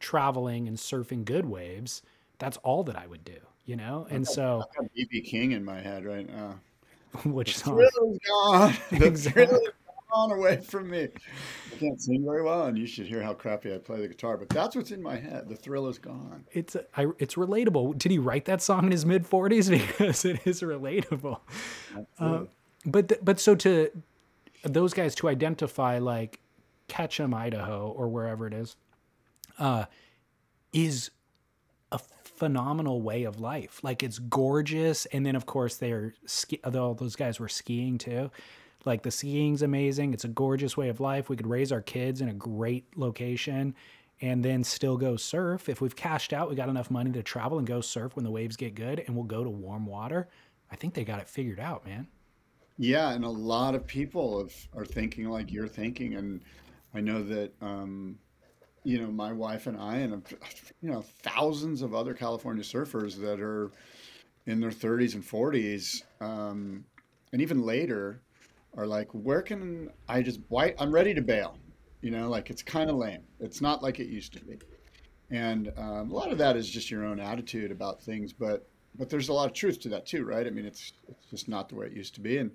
traveling 0.00 0.68
and 0.68 0.76
surfing 0.76 1.24
good 1.24 1.46
waves, 1.46 2.02
that's 2.38 2.56
all 2.58 2.82
that 2.84 2.96
I 2.96 3.06
would 3.06 3.24
do, 3.24 3.38
you 3.64 3.76
know? 3.76 4.06
And 4.10 4.26
so, 4.26 4.64
I've 4.68 4.76
got 4.76 4.90
BB 4.96 5.24
King 5.24 5.52
in 5.52 5.64
my 5.64 5.80
head 5.80 6.04
right 6.04 6.28
now. 6.28 6.58
which 7.24 7.58
song? 7.58 7.80
Is 7.80 8.18
gone. 8.26 8.74
The 8.90 9.06
Exactly. 9.06 9.58
Gone 10.12 10.32
away 10.32 10.60
from 10.60 10.90
me. 10.90 11.08
I 11.72 11.76
can't 11.76 12.00
sing 12.00 12.24
very 12.24 12.42
well, 12.42 12.66
and 12.66 12.76
you 12.78 12.86
should 12.86 13.06
hear 13.06 13.22
how 13.22 13.34
crappy 13.34 13.74
I 13.74 13.78
play 13.78 14.00
the 14.00 14.08
guitar. 14.08 14.36
But 14.36 14.48
that's 14.48 14.76
what's 14.76 14.90
in 14.90 15.02
my 15.02 15.16
head. 15.16 15.48
The 15.48 15.56
thrill 15.56 15.88
is 15.88 15.98
gone. 15.98 16.44
It's 16.52 16.76
I, 16.96 17.06
it's 17.18 17.34
relatable. 17.34 17.98
Did 17.98 18.12
he 18.12 18.18
write 18.18 18.44
that 18.46 18.62
song 18.62 18.84
in 18.84 18.90
his 18.92 19.06
mid 19.06 19.26
forties? 19.26 19.70
Because 19.70 20.24
it 20.24 20.46
is 20.46 20.62
relatable. 20.62 21.40
Uh, 22.18 22.44
but 22.84 23.08
th- 23.08 23.20
but 23.22 23.40
so 23.40 23.54
to 23.56 23.90
those 24.64 24.92
guys 24.94 25.14
to 25.16 25.28
identify 25.28 25.98
like 25.98 26.40
Ketchum, 26.88 27.34
Idaho, 27.34 27.90
or 27.96 28.08
wherever 28.08 28.46
it 28.46 28.54
is, 28.54 28.76
uh, 29.58 29.86
is 30.72 31.10
a 31.90 31.98
phenomenal 31.98 33.02
way 33.02 33.24
of 33.24 33.40
life. 33.40 33.80
Like 33.82 34.02
it's 34.02 34.18
gorgeous, 34.18 35.06
and 35.06 35.24
then 35.24 35.36
of 35.36 35.46
course 35.46 35.76
they're 35.76 36.14
ski- 36.26 36.60
all 36.64 36.94
those 36.94 37.16
guys 37.16 37.40
were 37.40 37.48
skiing 37.48 37.98
too. 37.98 38.30
Like 38.84 39.02
the 39.02 39.10
skiing's 39.10 39.62
amazing. 39.62 40.12
It's 40.12 40.24
a 40.24 40.28
gorgeous 40.28 40.76
way 40.76 40.88
of 40.88 41.00
life. 41.00 41.28
We 41.28 41.36
could 41.36 41.46
raise 41.46 41.72
our 41.72 41.82
kids 41.82 42.20
in 42.20 42.28
a 42.28 42.34
great 42.34 42.86
location 42.96 43.74
and 44.20 44.44
then 44.44 44.64
still 44.64 44.96
go 44.96 45.16
surf. 45.16 45.68
If 45.68 45.80
we've 45.80 45.96
cashed 45.96 46.32
out, 46.32 46.48
we 46.48 46.56
got 46.56 46.68
enough 46.68 46.90
money 46.90 47.10
to 47.12 47.22
travel 47.22 47.58
and 47.58 47.66
go 47.66 47.80
surf 47.80 48.16
when 48.16 48.24
the 48.24 48.30
waves 48.30 48.56
get 48.56 48.74
good 48.74 49.02
and 49.06 49.14
we'll 49.14 49.24
go 49.24 49.44
to 49.44 49.50
warm 49.50 49.86
water. 49.86 50.28
I 50.70 50.76
think 50.76 50.94
they 50.94 51.04
got 51.04 51.20
it 51.20 51.28
figured 51.28 51.60
out, 51.60 51.84
man. 51.86 52.08
Yeah, 52.78 53.10
and 53.10 53.24
a 53.24 53.28
lot 53.28 53.74
of 53.74 53.86
people 53.86 54.40
have, 54.40 54.54
are 54.74 54.86
thinking 54.86 55.28
like 55.28 55.52
you're 55.52 55.68
thinking, 55.68 56.14
and 56.14 56.42
I 56.94 57.00
know 57.00 57.22
that 57.22 57.52
um, 57.60 58.18
you 58.82 59.00
know 59.00 59.08
my 59.08 59.32
wife 59.32 59.66
and 59.66 59.76
I, 59.76 59.96
and 59.98 60.24
you 60.80 60.90
know 60.90 61.02
thousands 61.02 61.82
of 61.82 61.94
other 61.94 62.14
California 62.14 62.64
surfers 62.64 63.20
that 63.20 63.40
are 63.40 63.70
in 64.46 64.58
their 64.60 64.70
30s 64.70 65.14
and 65.14 65.22
40s, 65.22 66.02
um, 66.20 66.84
and 67.32 67.42
even 67.42 67.62
later, 67.62 68.20
are 68.76 68.86
like, 68.86 69.08
where 69.12 69.42
can 69.42 69.90
I 70.08 70.22
just 70.22 70.40
why 70.48 70.74
I'm 70.78 70.92
ready 70.92 71.14
to 71.14 71.22
bail, 71.22 71.58
you 72.00 72.10
know, 72.10 72.28
like 72.28 72.50
it's 72.50 72.62
kind 72.62 72.90
of 72.90 72.96
lame. 72.96 73.22
It's 73.40 73.60
not 73.60 73.82
like 73.82 74.00
it 74.00 74.08
used 74.08 74.32
to 74.34 74.44
be, 74.44 74.58
and 75.30 75.72
um, 75.76 76.10
a 76.10 76.14
lot 76.14 76.32
of 76.32 76.38
that 76.38 76.56
is 76.56 76.68
just 76.68 76.90
your 76.90 77.04
own 77.04 77.20
attitude 77.20 77.70
about 77.70 78.02
things, 78.02 78.32
but 78.32 78.68
but 78.94 79.08
there's 79.08 79.28
a 79.28 79.32
lot 79.32 79.46
of 79.46 79.54
truth 79.54 79.80
to 79.80 79.88
that 79.90 80.06
too, 80.06 80.24
right? 80.24 80.46
I 80.46 80.50
mean, 80.50 80.66
it's 80.66 80.92
it's 81.08 81.26
just 81.30 81.48
not 81.48 81.68
the 81.68 81.74
way 81.74 81.86
it 81.86 81.92
used 81.92 82.14
to 82.14 82.20
be, 82.20 82.38
and 82.38 82.50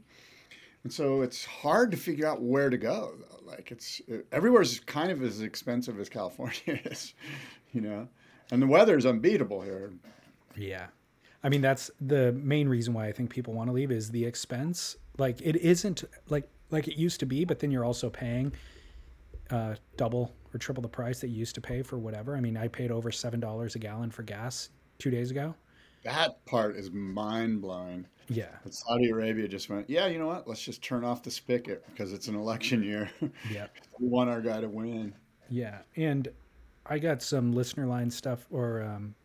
and 0.84 0.94
so 0.94 1.22
it's 1.22 1.46
hard 1.46 1.92
to 1.92 1.98
figure 1.98 2.28
out 2.28 2.42
where 2.42 2.70
to 2.70 2.78
go. 2.78 3.14
Though. 3.20 3.46
Like 3.46 3.72
it's 3.72 4.02
everywhere's 4.32 4.80
kind 4.82 5.12
of 5.12 5.24
as 5.24 5.42
expensive 5.42 6.00
as 6.00 6.10
California 6.10 6.60
is, 6.86 7.14
you 7.72 7.82
know, 7.82 8.08
and 8.52 8.62
the 8.62 8.68
weather 8.68 8.98
is 8.98 9.06
unbeatable 9.06 9.62
here. 9.62 9.94
Yeah. 10.56 10.88
I 11.44 11.50
mean, 11.50 11.62
that's 11.62 11.92
the 12.02 12.34
main 12.34 12.68
reason 12.68 12.94
why 12.94 13.08
I 13.08 13.12
think 13.12 13.30
people 13.30 13.54
want 13.54 13.70
to 13.70 13.74
leave 13.74 13.92
is 13.92 14.10
the 14.12 14.26
expense. 14.26 14.98
Like 15.18 15.42
it 15.42 15.56
isn't 15.58 16.04
like 16.30 16.48
like 16.70 16.88
it 16.88 16.98
used 16.98 17.20
to 17.22 17.26
be, 17.26 17.46
but 17.46 17.60
then 17.60 17.72
you're 17.72 17.86
also 17.86 18.10
paying 18.10 18.52
uh, 19.50 19.76
double 19.96 20.34
or 20.54 20.58
triple 20.58 20.82
the 20.82 20.90
price 20.90 21.20
that 21.22 21.30
you 21.30 21.38
used 21.38 21.56
to 21.56 21.62
pay 21.62 21.82
for 21.82 21.98
whatever. 21.98 22.36
I 22.36 22.42
mean, 22.42 22.58
I 22.58 22.68
paid 22.68 22.92
over 22.92 23.12
seven 23.12 23.40
dollars 23.40 23.76
a 23.76 23.80
gallon 23.80 24.12
for 24.12 24.24
gas 24.24 24.70
two 25.00 25.10
days 25.10 25.32
ago. 25.32 25.56
That 26.04 26.44
part 26.46 26.76
is 26.76 26.92
mind 26.92 27.62
blowing. 27.62 28.06
Yeah, 28.30 28.50
But 28.64 28.74
Saudi 28.74 29.10
Arabia 29.10 29.48
just 29.48 29.70
went, 29.70 29.90
yeah, 29.90 30.08
you 30.08 30.20
know 30.20 30.28
what? 30.28 30.48
Let's 30.50 30.62
just 30.62 30.82
turn 30.82 31.06
off 31.06 31.24
the 31.24 31.32
spigot 31.32 31.86
because 31.88 32.12
it's 32.12 32.28
an 32.28 32.36
election 32.36 32.84
year. 32.84 33.10
yeah, 33.52 33.68
we 34.00 34.08
want 34.10 34.30
our 34.30 34.42
guy 34.42 34.60
to 34.60 34.68
win. 34.68 35.14
yeah. 35.50 35.80
And 35.96 36.28
I 36.86 37.00
got 37.00 37.22
some 37.22 37.54
listener 37.54 37.86
line 37.86 38.10
stuff 38.12 38.46
or 38.52 38.84
um, 38.84 39.16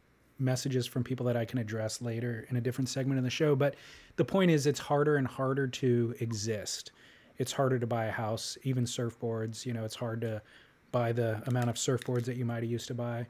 messages 0.42 0.86
from 0.86 1.04
people 1.04 1.26
that 1.26 1.36
I 1.36 1.44
can 1.44 1.58
address 1.58 2.02
later 2.02 2.46
in 2.50 2.56
a 2.56 2.60
different 2.60 2.88
segment 2.88 3.18
of 3.18 3.24
the 3.24 3.30
show. 3.30 3.54
But 3.56 3.76
the 4.16 4.24
point 4.24 4.50
is, 4.50 4.66
it's 4.66 4.80
harder 4.80 5.16
and 5.16 5.26
harder 5.26 5.66
to 5.68 6.14
exist. 6.20 6.92
It's 7.38 7.52
harder 7.52 7.78
to 7.78 7.86
buy 7.86 8.06
a 8.06 8.10
house, 8.10 8.58
even 8.62 8.84
surfboards. 8.84 9.64
You 9.64 9.72
know, 9.72 9.84
it's 9.84 9.94
hard 9.94 10.20
to 10.22 10.42
buy 10.90 11.12
the 11.12 11.42
amount 11.46 11.70
of 11.70 11.76
surfboards 11.76 12.24
that 12.24 12.36
you 12.36 12.44
might 12.44 12.62
have 12.62 12.70
used 12.70 12.88
to 12.88 12.94
buy. 12.94 13.26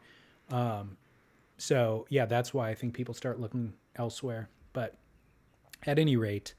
Um, 0.50 0.96
so 1.58 2.06
yeah, 2.08 2.26
that's 2.26 2.52
why 2.52 2.70
I 2.70 2.74
think 2.74 2.94
people 2.94 3.14
start 3.14 3.38
looking 3.38 3.72
elsewhere. 3.96 4.48
But 4.72 4.96
at 5.86 5.98
any 5.98 6.16
rate, 6.16 6.54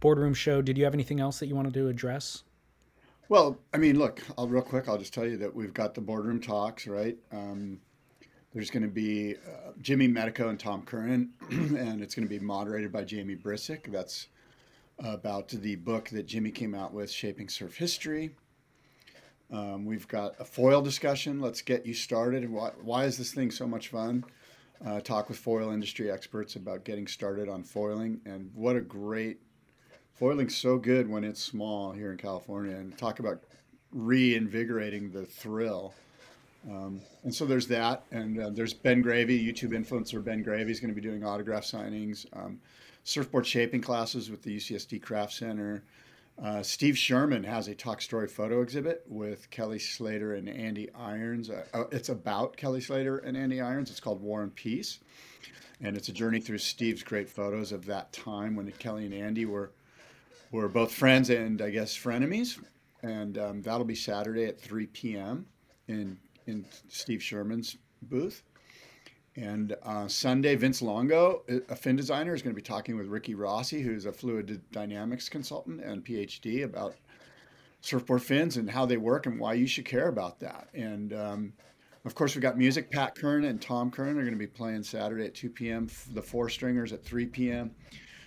boardroom 0.00 0.34
show. 0.34 0.60
Did 0.62 0.76
you 0.76 0.84
have 0.84 0.94
anything 0.94 1.20
else 1.20 1.38
that 1.38 1.46
you 1.46 1.54
wanted 1.54 1.74
to 1.74 1.88
address? 1.88 2.42
Well, 3.28 3.58
I 3.72 3.78
mean, 3.78 3.98
look, 3.98 4.22
I'll 4.36 4.48
real 4.48 4.62
quick. 4.62 4.88
I'll 4.88 4.98
just 4.98 5.14
tell 5.14 5.26
you 5.26 5.38
that 5.38 5.54
we've 5.54 5.72
got 5.72 5.94
the 5.94 6.00
boardroom 6.00 6.40
talks, 6.40 6.86
right? 6.86 7.16
Um, 7.30 7.80
there's 8.54 8.70
going 8.70 8.82
to 8.82 8.88
be 8.88 9.34
uh, 9.36 9.72
Jimmy 9.80 10.08
Medico 10.08 10.48
and 10.48 10.60
Tom 10.60 10.82
Curren, 10.82 11.30
and 11.50 12.02
it's 12.02 12.14
going 12.14 12.28
to 12.28 12.32
be 12.32 12.38
moderated 12.38 12.92
by 12.92 13.04
Jamie 13.04 13.36
Brisick. 13.36 13.90
That's 13.90 14.28
about 14.98 15.48
the 15.48 15.76
book 15.76 16.08
that 16.10 16.26
Jimmy 16.26 16.50
came 16.50 16.74
out 16.74 16.92
with, 16.92 17.10
Shaping 17.10 17.48
Surf 17.48 17.76
History. 17.76 18.30
Um, 19.50 19.84
we've 19.84 20.08
got 20.08 20.34
a 20.38 20.44
foil 20.44 20.80
discussion. 20.80 21.40
Let's 21.40 21.60
get 21.60 21.84
you 21.84 21.94
started. 21.94 22.48
Why, 22.50 22.70
why 22.82 23.04
is 23.04 23.18
this 23.18 23.32
thing 23.32 23.50
so 23.50 23.66
much 23.66 23.88
fun? 23.88 24.24
Uh, 24.84 25.00
talk 25.00 25.28
with 25.28 25.38
foil 25.38 25.70
industry 25.70 26.10
experts 26.10 26.56
about 26.56 26.84
getting 26.84 27.06
started 27.06 27.48
on 27.48 27.62
foiling, 27.62 28.20
and 28.24 28.50
what 28.54 28.76
a 28.76 28.80
great 28.80 29.40
foiling's 30.14 30.56
so 30.56 30.76
good 30.76 31.08
when 31.08 31.24
it's 31.24 31.42
small 31.42 31.92
here 31.92 32.10
in 32.10 32.18
California, 32.18 32.74
and 32.74 32.96
talk 32.98 33.18
about 33.18 33.42
reinvigorating 33.92 35.10
the 35.10 35.24
thrill. 35.24 35.94
Um, 36.68 37.00
and 37.24 37.34
so 37.34 37.44
there's 37.44 37.66
that, 37.68 38.04
and 38.12 38.38
uh, 38.40 38.50
there's 38.50 38.72
Ben 38.72 39.02
Gravy, 39.02 39.44
YouTube 39.44 39.70
influencer 39.70 40.22
Ben 40.22 40.42
Gravy 40.42 40.70
is 40.70 40.78
going 40.78 40.94
to 40.94 41.00
be 41.00 41.06
doing 41.06 41.24
autograph 41.24 41.64
signings, 41.64 42.26
um, 42.34 42.60
surfboard 43.02 43.46
shaping 43.46 43.80
classes 43.80 44.30
with 44.30 44.42
the 44.42 44.56
UCSD 44.56 45.02
Craft 45.02 45.32
Center. 45.32 45.82
Uh, 46.42 46.62
Steve 46.62 46.96
Sherman 46.96 47.44
has 47.44 47.68
a 47.68 47.74
talk 47.74 48.00
story 48.00 48.28
photo 48.28 48.62
exhibit 48.62 49.04
with 49.08 49.50
Kelly 49.50 49.78
Slater 49.78 50.34
and 50.34 50.48
Andy 50.48 50.88
Irons. 50.94 51.50
Uh, 51.50 51.64
uh, 51.74 51.84
it's 51.90 52.08
about 52.08 52.56
Kelly 52.56 52.80
Slater 52.80 53.18
and 53.18 53.36
Andy 53.36 53.60
Irons. 53.60 53.90
It's 53.90 54.00
called 54.00 54.22
War 54.22 54.42
and 54.42 54.54
Peace, 54.54 55.00
and 55.80 55.96
it's 55.96 56.08
a 56.08 56.12
journey 56.12 56.40
through 56.40 56.58
Steve's 56.58 57.02
great 57.02 57.28
photos 57.28 57.72
of 57.72 57.84
that 57.86 58.12
time 58.12 58.56
when 58.56 58.70
Kelly 58.72 59.04
and 59.04 59.14
Andy 59.14 59.46
were 59.46 59.72
were 60.52 60.68
both 60.68 60.92
friends 60.92 61.30
and 61.30 61.60
I 61.60 61.70
guess 61.70 61.96
frenemies. 61.96 62.62
And 63.02 63.36
um, 63.36 63.62
that'll 63.62 63.84
be 63.84 63.96
Saturday 63.96 64.44
at 64.44 64.60
3 64.60 64.86
p.m. 64.86 65.46
in 65.88 66.18
in 66.46 66.66
Steve 66.88 67.22
Sherman's 67.22 67.76
booth. 68.02 68.42
And 69.34 69.74
uh, 69.82 70.08
Sunday, 70.08 70.56
Vince 70.56 70.82
Longo, 70.82 71.42
a 71.68 71.74
fin 71.74 71.96
designer, 71.96 72.34
is 72.34 72.42
going 72.42 72.54
to 72.54 72.60
be 72.60 72.66
talking 72.66 72.98
with 72.98 73.06
Ricky 73.06 73.34
Rossi, 73.34 73.80
who's 73.80 74.04
a 74.04 74.12
fluid 74.12 74.60
dynamics 74.72 75.28
consultant 75.30 75.80
and 75.82 76.04
PhD, 76.04 76.64
about 76.64 76.94
surfboard 77.80 78.22
fins 78.22 78.58
and 78.58 78.70
how 78.70 78.84
they 78.84 78.98
work 78.98 79.26
and 79.26 79.40
why 79.40 79.54
you 79.54 79.66
should 79.66 79.86
care 79.86 80.08
about 80.08 80.38
that. 80.40 80.68
And 80.74 81.14
um, 81.14 81.52
of 82.04 82.14
course, 82.14 82.34
we've 82.34 82.42
got 82.42 82.58
music. 82.58 82.90
Pat 82.90 83.14
Curren 83.14 83.44
and 83.44 83.60
Tom 83.60 83.90
Curren 83.90 84.18
are 84.18 84.22
going 84.22 84.32
to 84.32 84.38
be 84.38 84.46
playing 84.46 84.82
Saturday 84.82 85.24
at 85.24 85.34
2 85.34 85.50
p.m. 85.50 85.88
The 86.12 86.22
Four 86.22 86.48
Stringers 86.48 86.92
at 86.92 87.04
3 87.04 87.26
p.m. 87.26 87.70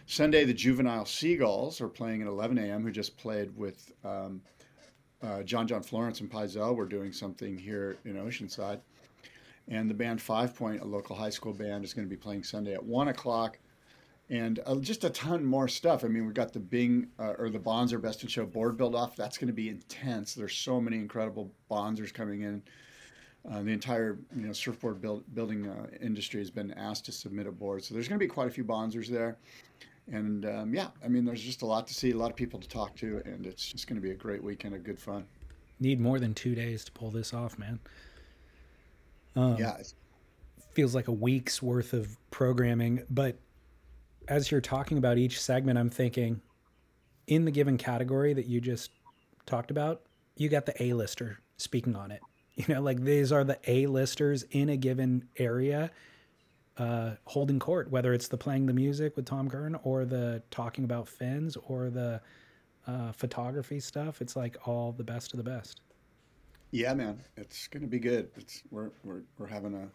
Sunday, 0.08 0.43
the 0.43 0.54
Juvenile 0.54 1.06
Seagulls 1.06 1.82
are 1.82 1.88
playing 1.88 2.21
at 2.21 2.28
11 2.28 2.58
a.m. 2.58 2.84
Who 2.84 2.91
just 2.91 3.17
played 3.17 3.56
with 3.56 3.91
um, 4.04 4.41
uh, 5.21 5.43
John 5.43 5.67
John 5.67 5.84
Florence 5.84 6.21
and 6.21 6.32
Paizel. 6.32 6.75
We're 6.75 6.86
doing 6.86 7.12
something 7.12 7.58
here 7.58 7.97
in 8.06 8.15
Oceanside. 8.15 8.80
And 9.67 9.89
the 9.89 9.93
band 9.93 10.21
Five 10.21 10.56
Point, 10.56 10.82
a 10.82 10.86
local 10.86 11.15
high 11.15 11.30
school 11.30 11.54
band, 11.54 11.84
is 11.84 11.93
going 11.93 12.08
to 12.08 12.10
be 12.10 12.17
playing 12.17 12.43
Sunday 12.43 12.73
at 12.73 12.84
1 12.84 13.08
o'clock. 13.08 13.58
And 14.30 14.60
uh, 14.65 14.75
just 14.75 15.04
a 15.04 15.10
ton 15.10 15.45
more 15.45 15.67
stuff. 15.67 16.04
I 16.04 16.08
mean, 16.08 16.25
we've 16.25 16.34
got 16.34 16.51
the 16.51 16.60
Bing 16.60 17.08
uh, 17.19 17.34
or 17.38 17.49
the 17.49 17.60
Bonzer 17.60 18.01
Best 18.01 18.23
in 18.23 18.30
Show 18.30 18.45
board 18.45 18.78
build 18.78 18.95
off. 18.95 19.15
That's 19.15 19.38
going 19.38 19.47
to 19.47 19.54
be 19.54 19.69
intense. 19.69 20.34
There's 20.34 20.56
so 20.56 20.82
many 20.82 20.97
incredible 20.97 21.51
Bonzers 21.69 22.13
coming 22.13 22.41
in. 22.41 22.63
Uh, 23.49 23.62
the 23.62 23.71
entire 23.71 24.17
you 24.36 24.47
know 24.47 24.54
surfboard 24.54 24.99
build, 24.99 25.23
building 25.36 25.67
uh, 25.67 25.86
industry 26.01 26.39
has 26.39 26.49
been 26.49 26.71
asked 26.73 27.06
to 27.06 27.12
submit 27.12 27.45
a 27.45 27.51
board, 27.51 27.84
so 27.84 27.93
there's 27.93 28.08
going 28.08 28.17
to 28.17 28.23
be 28.23 28.28
quite 28.28 28.47
a 28.47 28.51
few 28.51 28.63
Bonzers 28.63 29.08
there. 29.08 29.38
And 30.11 30.45
um, 30.45 30.73
yeah, 30.73 30.87
I 31.03 31.07
mean, 31.07 31.25
there's 31.25 31.41
just 31.41 31.61
a 31.61 31.65
lot 31.65 31.87
to 31.87 31.93
see, 31.93 32.11
a 32.11 32.17
lot 32.17 32.29
of 32.29 32.35
people 32.35 32.59
to 32.59 32.67
talk 32.67 32.95
to, 32.97 33.21
and 33.25 33.45
it's 33.45 33.71
just 33.71 33.87
going 33.87 33.95
to 33.95 34.01
be 34.01 34.11
a 34.11 34.15
great 34.15 34.43
weekend 34.43 34.75
of 34.75 34.83
good 34.83 34.99
fun. 34.99 35.25
Need 35.79 35.99
more 35.99 36.19
than 36.19 36.33
two 36.33 36.55
days 36.55 36.83
to 36.85 36.91
pull 36.91 37.11
this 37.11 37.33
off, 37.33 37.57
man. 37.57 37.79
yeah, 39.57 39.77
feels 40.73 40.93
like 40.93 41.07
a 41.07 41.11
week's 41.11 41.61
worth 41.61 41.93
of 41.93 42.17
programming. 42.31 43.03
But 43.09 43.37
as 44.27 44.51
you're 44.51 44.61
talking 44.61 44.97
about 44.97 45.17
each 45.17 45.41
segment, 45.41 45.79
I'm 45.79 45.89
thinking 45.89 46.41
in 47.27 47.45
the 47.45 47.51
given 47.51 47.77
category 47.77 48.33
that 48.33 48.45
you 48.45 48.61
just 48.61 48.91
talked 49.45 49.71
about, 49.71 50.03
you 50.35 50.49
got 50.49 50.65
the 50.65 50.83
A-lister 50.83 51.39
speaking 51.57 51.95
on 51.95 52.11
it. 52.11 52.21
You 52.57 52.73
know, 52.73 52.81
like 52.81 53.03
these 53.03 53.33
are 53.33 53.43
the 53.43 53.59
A-listers 53.67 54.43
in 54.43 54.69
a 54.69 54.77
given 54.77 55.27
area 55.37 55.91
uh, 56.77 57.11
holding 57.25 57.59
court, 57.59 57.89
whether 57.89 58.13
it's 58.13 58.27
the 58.27 58.38
playing 58.38 58.65
the 58.65 58.73
music 58.73 59.15
with 59.15 59.25
Tom 59.25 59.49
Curren 59.49 59.75
or 59.83 60.05
the 60.05 60.41
talking 60.51 60.83
about 60.83 61.07
fins 61.07 61.57
or 61.67 61.89
the 61.89 62.21
uh, 62.88 63.11
photography 63.11 63.79
stuff. 63.79 64.21
It's 64.21 64.35
like 64.35 64.57
all 64.67 64.91
the 64.91 65.03
best 65.03 65.33
of 65.33 65.38
the 65.38 65.43
best. 65.43 65.81
Yeah, 66.71 66.93
man, 66.93 67.21
it's 67.38 67.67
gonna 67.67 67.88
be 67.88 67.99
good. 67.99 68.29
It's 68.35 68.63
we're 68.71 68.91
we're 69.03 69.21
we're 69.38 69.47
having 69.47 69.73
a 69.73 69.88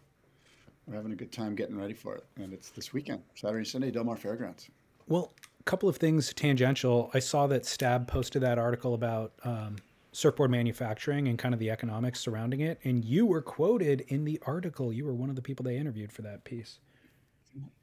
we're 0.87 0.95
having 0.95 1.11
a 1.11 1.15
good 1.15 1.31
time 1.31 1.55
getting 1.55 1.77
ready 1.77 1.93
for 1.93 2.15
it, 2.15 2.25
and 2.37 2.53
it's 2.53 2.69
this 2.71 2.91
weekend, 2.91 3.21
Saturday, 3.35 3.65
Sunday, 3.65 3.91
Del 3.91 4.03
Mar 4.03 4.17
Fairgrounds. 4.17 4.69
Well, 5.07 5.31
a 5.59 5.63
couple 5.63 5.87
of 5.87 5.97
things 5.97 6.33
tangential. 6.33 7.11
I 7.13 7.19
saw 7.19 7.45
that 7.47 7.65
Stab 7.65 8.07
posted 8.07 8.41
that 8.41 8.57
article 8.57 8.95
about 8.95 9.33
um, 9.43 9.75
surfboard 10.11 10.51
manufacturing 10.51 11.27
and 11.27 11.39
kind 11.39 11.53
of 11.53 11.59
the 11.59 11.69
economics 11.69 12.19
surrounding 12.19 12.59
it, 12.59 12.79
and 12.83 13.03
you 13.05 13.25
were 13.25 13.41
quoted 13.41 14.01
in 14.07 14.25
the 14.25 14.39
article. 14.45 14.91
You 14.91 15.05
were 15.05 15.13
one 15.13 15.29
of 15.29 15.35
the 15.35 15.41
people 15.41 15.63
they 15.63 15.77
interviewed 15.77 16.11
for 16.11 16.21
that 16.23 16.43
piece. 16.43 16.79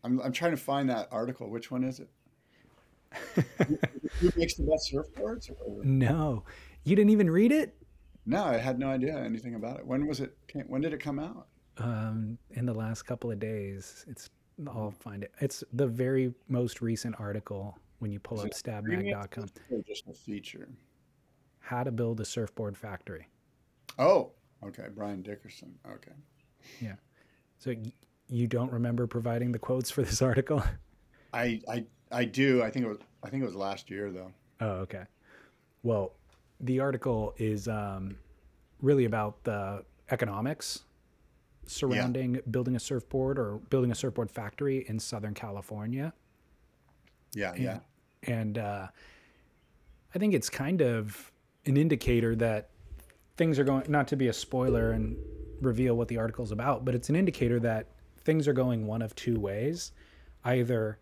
I'm 0.04 0.20
I'm 0.20 0.32
trying 0.32 0.52
to 0.52 0.56
find 0.56 0.88
that 0.90 1.08
article. 1.10 1.50
Which 1.50 1.70
one 1.70 1.84
is 1.84 2.00
it? 2.00 2.08
Who 4.20 4.30
makes 4.36 4.54
the 4.54 4.64
best 4.64 4.92
surfboards? 4.92 5.50
Or- 5.64 5.84
No, 5.84 6.44
you 6.84 6.96
didn't 6.96 7.10
even 7.10 7.30
read 7.30 7.52
it. 7.52 7.74
No, 8.26 8.44
I 8.44 8.58
had 8.58 8.78
no 8.78 8.88
idea 8.88 9.16
anything 9.16 9.54
about 9.54 9.78
it. 9.78 9.86
When 9.86 10.06
was 10.06 10.20
it? 10.20 10.36
When 10.66 10.80
did 10.82 10.92
it 10.92 11.00
come 11.00 11.18
out? 11.18 11.46
Um, 11.78 12.36
in 12.50 12.66
the 12.66 12.74
last 12.74 13.02
couple 13.02 13.30
of 13.30 13.38
days, 13.38 14.04
it's. 14.08 14.30
I'll 14.66 14.90
find 14.90 15.22
it. 15.22 15.32
It's 15.40 15.62
the 15.72 15.86
very 15.86 16.34
most 16.48 16.82
recent 16.82 17.14
article 17.20 17.78
when 18.00 18.10
you 18.10 18.18
pull 18.18 18.38
Is 18.40 18.46
up 18.46 18.50
stabmag.com. 18.52 19.46
Just 19.86 20.08
a 20.08 20.12
feature? 20.12 20.68
How 21.68 21.82
to 21.84 21.90
build 21.92 22.18
a 22.18 22.24
surfboard 22.24 22.78
factory. 22.78 23.28
Oh, 23.98 24.30
okay. 24.64 24.86
Brian 24.94 25.20
Dickerson. 25.20 25.74
Okay. 25.86 26.12
Yeah. 26.80 26.94
So 27.58 27.72
y- 27.72 27.92
you 28.26 28.46
don't 28.46 28.72
remember 28.72 29.06
providing 29.06 29.52
the 29.52 29.58
quotes 29.58 29.90
for 29.90 30.00
this 30.00 30.22
article? 30.30 30.62
I 31.34 31.60
I 31.68 31.84
I 32.10 32.24
do. 32.24 32.62
I 32.62 32.70
think 32.70 32.86
it 32.86 32.88
was 32.88 32.96
I 33.22 33.28
think 33.28 33.42
it 33.42 33.44
was 33.46 33.54
last 33.54 33.90
year 33.90 34.10
though. 34.10 34.32
Oh, 34.62 34.70
okay. 34.84 35.02
Well, 35.82 36.14
the 36.58 36.80
article 36.80 37.34
is 37.36 37.68
um, 37.68 38.16
really 38.80 39.04
about 39.04 39.44
the 39.44 39.84
economics 40.10 40.84
surrounding 41.66 42.40
building 42.50 42.76
a 42.76 42.80
surfboard 42.80 43.38
or 43.38 43.58
building 43.68 43.90
a 43.92 43.94
surfboard 43.94 44.30
factory 44.30 44.86
in 44.88 44.98
Southern 44.98 45.34
California. 45.34 46.14
Yeah, 47.34 47.54
yeah. 47.56 47.80
And 48.22 48.56
uh, 48.56 48.86
I 50.14 50.18
think 50.18 50.32
it's 50.32 50.48
kind 50.48 50.80
of 50.80 51.30
an 51.68 51.76
indicator 51.76 52.34
that 52.36 52.70
things 53.36 53.58
are 53.58 53.64
going, 53.64 53.84
not 53.88 54.08
to 54.08 54.16
be 54.16 54.28
a 54.28 54.32
spoiler 54.32 54.90
and 54.90 55.16
reveal 55.60 55.94
what 55.94 56.08
the 56.08 56.18
article's 56.18 56.52
about, 56.52 56.84
but 56.84 56.94
it's 56.94 57.08
an 57.08 57.16
indicator 57.16 57.60
that 57.60 57.86
things 58.24 58.48
are 58.48 58.52
going 58.52 58.86
one 58.86 59.02
of 59.02 59.14
two 59.14 59.38
ways. 59.38 59.92
Either 60.44 60.98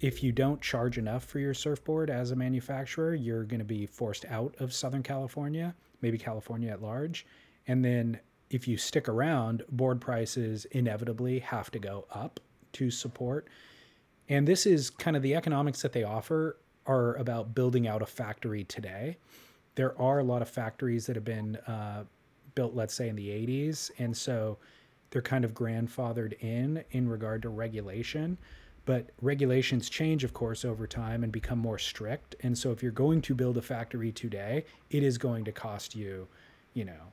if 0.00 0.22
you 0.22 0.32
don't 0.32 0.60
charge 0.60 0.98
enough 0.98 1.24
for 1.24 1.38
your 1.38 1.54
surfboard 1.54 2.10
as 2.10 2.30
a 2.30 2.36
manufacturer, 2.36 3.14
you're 3.14 3.44
going 3.44 3.58
to 3.58 3.64
be 3.64 3.86
forced 3.86 4.24
out 4.26 4.54
of 4.58 4.72
Southern 4.72 5.02
California, 5.02 5.74
maybe 6.00 6.16
California 6.16 6.70
at 6.70 6.82
large. 6.82 7.26
And 7.66 7.84
then 7.84 8.18
if 8.50 8.66
you 8.66 8.76
stick 8.76 9.08
around, 9.08 9.62
board 9.70 10.00
prices 10.00 10.64
inevitably 10.66 11.40
have 11.40 11.70
to 11.72 11.78
go 11.78 12.06
up 12.10 12.40
to 12.72 12.90
support. 12.90 13.48
And 14.28 14.46
this 14.46 14.64
is 14.64 14.90
kind 14.90 15.16
of 15.16 15.22
the 15.22 15.34
economics 15.34 15.82
that 15.82 15.92
they 15.92 16.04
offer 16.04 16.56
are 16.86 17.14
about 17.16 17.54
building 17.54 17.86
out 17.86 18.02
a 18.02 18.06
factory 18.06 18.64
today. 18.64 19.16
There 19.74 20.00
are 20.00 20.18
a 20.18 20.24
lot 20.24 20.42
of 20.42 20.48
factories 20.48 21.06
that 21.06 21.16
have 21.16 21.24
been 21.24 21.56
uh, 21.66 22.04
built, 22.54 22.74
let's 22.74 22.94
say, 22.94 23.08
in 23.08 23.16
the 23.16 23.28
80s. 23.28 23.90
And 23.98 24.16
so 24.16 24.58
they're 25.10 25.22
kind 25.22 25.44
of 25.44 25.54
grandfathered 25.54 26.38
in 26.40 26.84
in 26.90 27.08
regard 27.08 27.42
to 27.42 27.48
regulation. 27.48 28.38
But 28.86 29.10
regulations 29.20 29.88
change, 29.90 30.24
of 30.24 30.32
course, 30.32 30.64
over 30.64 30.86
time 30.86 31.22
and 31.22 31.32
become 31.32 31.58
more 31.58 31.78
strict. 31.78 32.34
And 32.42 32.56
so 32.56 32.72
if 32.72 32.82
you're 32.82 32.92
going 32.92 33.22
to 33.22 33.34
build 33.34 33.56
a 33.56 33.62
factory 33.62 34.10
today, 34.10 34.64
it 34.90 35.02
is 35.02 35.18
going 35.18 35.44
to 35.44 35.52
cost 35.52 35.94
you, 35.94 36.26
you 36.74 36.84
know, 36.84 37.12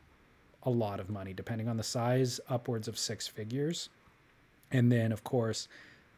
a 0.64 0.70
lot 0.70 1.00
of 1.00 1.10
money, 1.10 1.34
depending 1.34 1.68
on 1.68 1.78
the 1.78 1.84
size, 1.84 2.40
upwards 2.50 2.88
of 2.88 2.98
six 2.98 3.28
figures. 3.28 3.90
And 4.72 4.92
then, 4.92 5.12
of 5.12 5.24
course, 5.24 5.68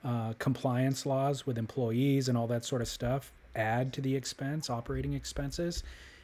uh, 0.04 0.34
compliance 0.40 1.06
laws 1.06 1.46
with 1.46 1.58
employees 1.58 2.30
and 2.30 2.38
all 2.38 2.48
that 2.48 2.64
sort 2.64 2.82
of 2.82 2.88
stuff 2.88 3.34
add 3.56 3.94
to 3.94 4.02
the 4.02 4.16
expense, 4.16 4.70
operating 4.70 5.14
expenses. 5.14 5.84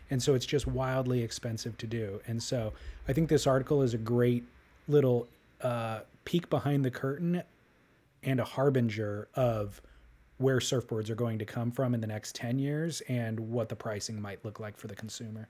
And 0.09 0.21
so 0.21 0.35
it's 0.35 0.45
just 0.45 0.67
wildly 0.67 1.23
expensive 1.23 1.77
to 1.79 1.87
do. 1.87 2.21
And 2.27 2.41
so 2.41 2.73
I 3.07 3.13
think 3.13 3.29
this 3.29 3.47
article 3.47 3.81
is 3.81 3.93
a 3.93 3.97
great 3.97 4.43
little 4.87 5.27
uh, 5.61 6.01
peek 6.25 6.49
behind 6.49 6.85
the 6.85 6.91
curtain 6.91 7.41
and 8.23 8.39
a 8.39 8.43
harbinger 8.43 9.27
of 9.35 9.81
where 10.37 10.57
surfboards 10.57 11.09
are 11.09 11.15
going 11.15 11.39
to 11.39 11.45
come 11.45 11.71
from 11.71 11.93
in 11.93 12.01
the 12.01 12.07
next 12.07 12.35
10 12.35 12.59
years 12.59 13.01
and 13.07 13.39
what 13.39 13.69
the 13.69 13.75
pricing 13.75 14.21
might 14.21 14.43
look 14.43 14.59
like 14.59 14.77
for 14.77 14.87
the 14.87 14.95
consumer. 14.95 15.47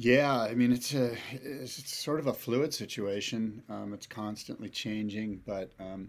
Yeah, 0.00 0.40
I 0.40 0.54
mean 0.54 0.72
it's 0.72 0.94
a 0.94 1.16
it's, 1.32 1.92
sort 1.92 2.20
of 2.20 2.28
a 2.28 2.32
fluid 2.32 2.72
situation. 2.72 3.60
Um, 3.68 3.92
it's 3.92 4.06
constantly 4.06 4.68
changing, 4.68 5.42
but 5.44 5.72
um, 5.80 6.08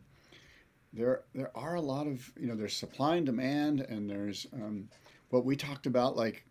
there 0.93 1.23
there 1.33 1.51
are 1.55 1.75
a 1.75 1.81
lot 1.81 2.07
of 2.07 2.31
you 2.39 2.47
know 2.47 2.55
there's 2.55 2.75
supply 2.75 3.17
and 3.17 3.25
demand, 3.25 3.81
and 3.81 4.09
there's 4.09 4.47
um, 4.53 4.89
what 5.29 5.45
we 5.45 5.55
talked 5.55 5.85
about 5.85 6.15
like 6.15 6.45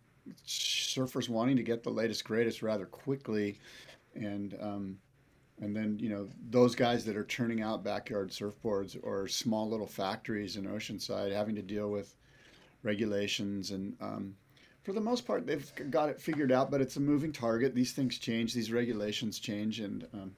surfers 0.45 1.29
wanting 1.29 1.57
to 1.57 1.63
get 1.63 1.83
the 1.83 1.89
latest 1.89 2.23
greatest 2.23 2.61
rather 2.61 2.85
quickly, 2.85 3.59
and 4.15 4.55
um, 4.61 4.97
and 5.61 5.75
then 5.75 5.97
you 5.99 6.09
know 6.09 6.27
those 6.49 6.75
guys 6.75 7.05
that 7.05 7.17
are 7.17 7.25
turning 7.25 7.61
out 7.61 7.83
backyard 7.83 8.29
surfboards 8.29 8.97
or 9.03 9.27
small 9.27 9.69
little 9.69 9.87
factories 9.87 10.55
in 10.55 10.65
Oceanside 10.65 11.33
having 11.33 11.55
to 11.55 11.61
deal 11.61 11.89
with 11.89 12.15
regulations 12.83 13.71
and 13.71 13.95
um, 13.99 14.35
for 14.83 14.93
the 14.93 15.01
most 15.01 15.27
part, 15.27 15.45
they've 15.45 15.71
got 15.91 16.09
it 16.09 16.19
figured 16.19 16.51
out, 16.51 16.71
but 16.71 16.81
it's 16.81 16.95
a 16.95 16.99
moving 16.99 17.31
target. 17.31 17.75
These 17.75 17.93
things 17.93 18.17
change, 18.17 18.53
these 18.53 18.71
regulations 18.71 19.37
change, 19.37 19.81
and 19.81 20.07
um, 20.13 20.31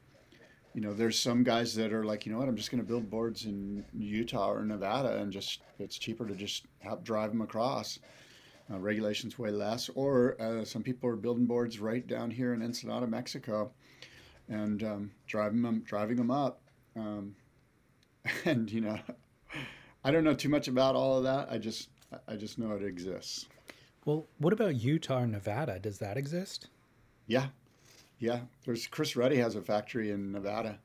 you 0.74 0.82
know, 0.82 0.94
there's 0.94 1.20
some 1.20 1.44
guys 1.44 1.76
that 1.76 1.92
are 1.92 2.06
like, 2.06 2.26
you 2.26 2.32
know 2.32 2.40
what, 2.40 2.48
I'm 2.48 2.56
just 2.56 2.72
going 2.72 2.82
to 2.82 2.88
build 2.88 3.10
boards 3.10 3.46
in 3.46 3.84
Utah 3.98 4.52
or 4.52 4.64
Nevada, 4.64 5.18
and 5.18 5.32
just 5.32 5.62
it's 5.80 5.98
cheaper 5.98 6.26
to 6.26 6.36
just 6.36 6.66
help 6.80 7.04
drive 7.04 7.32
them 7.32 7.42
across. 7.42 8.00
Uh, 8.72 8.80
regulations 8.80 9.38
way 9.38 9.50
less, 9.50 9.90
or 9.96 10.40
uh, 10.40 10.64
some 10.64 10.82
people 10.82 11.10
are 11.10 11.18
building 11.18 11.46
boards 11.46 11.80
right 11.80 12.08
down 12.08 12.32
here 12.32 12.54
in 12.54 12.62
Ensenada, 12.62 13.06
Mexico, 13.06 13.72
and 14.48 14.84
um, 14.84 15.12
driving 15.28 15.62
them 15.62 15.84
driving 15.86 16.16
them 16.16 16.32
up. 16.32 16.62
Um, 16.96 17.36
and 18.46 18.72
you 18.72 18.80
know, 18.80 18.98
I 20.06 20.12
don't 20.12 20.24
know 20.24 20.34
too 20.34 20.48
much 20.48 20.70
about 20.70 20.96
all 20.96 21.18
of 21.18 21.24
that. 21.24 21.50
I 21.52 21.58
just 21.58 21.90
I 22.28 22.36
just 22.36 22.60
know 22.60 22.72
it 22.72 22.84
exists. 22.84 23.48
Well, 24.06 24.28
what 24.38 24.54
about 24.54 24.76
Utah 24.76 25.24
or 25.24 25.28
Nevada? 25.28 25.78
Does 25.80 26.00
that 26.00 26.16
exist? 26.16 26.68
Yeah, 27.28 27.48
yeah. 28.22 28.40
There's 28.66 28.88
Chris 28.88 29.16
Ruddy 29.18 29.36
has 29.38 29.56
a 29.56 29.62
factory 29.62 30.12
in 30.12 30.32
Nevada, 30.32 30.80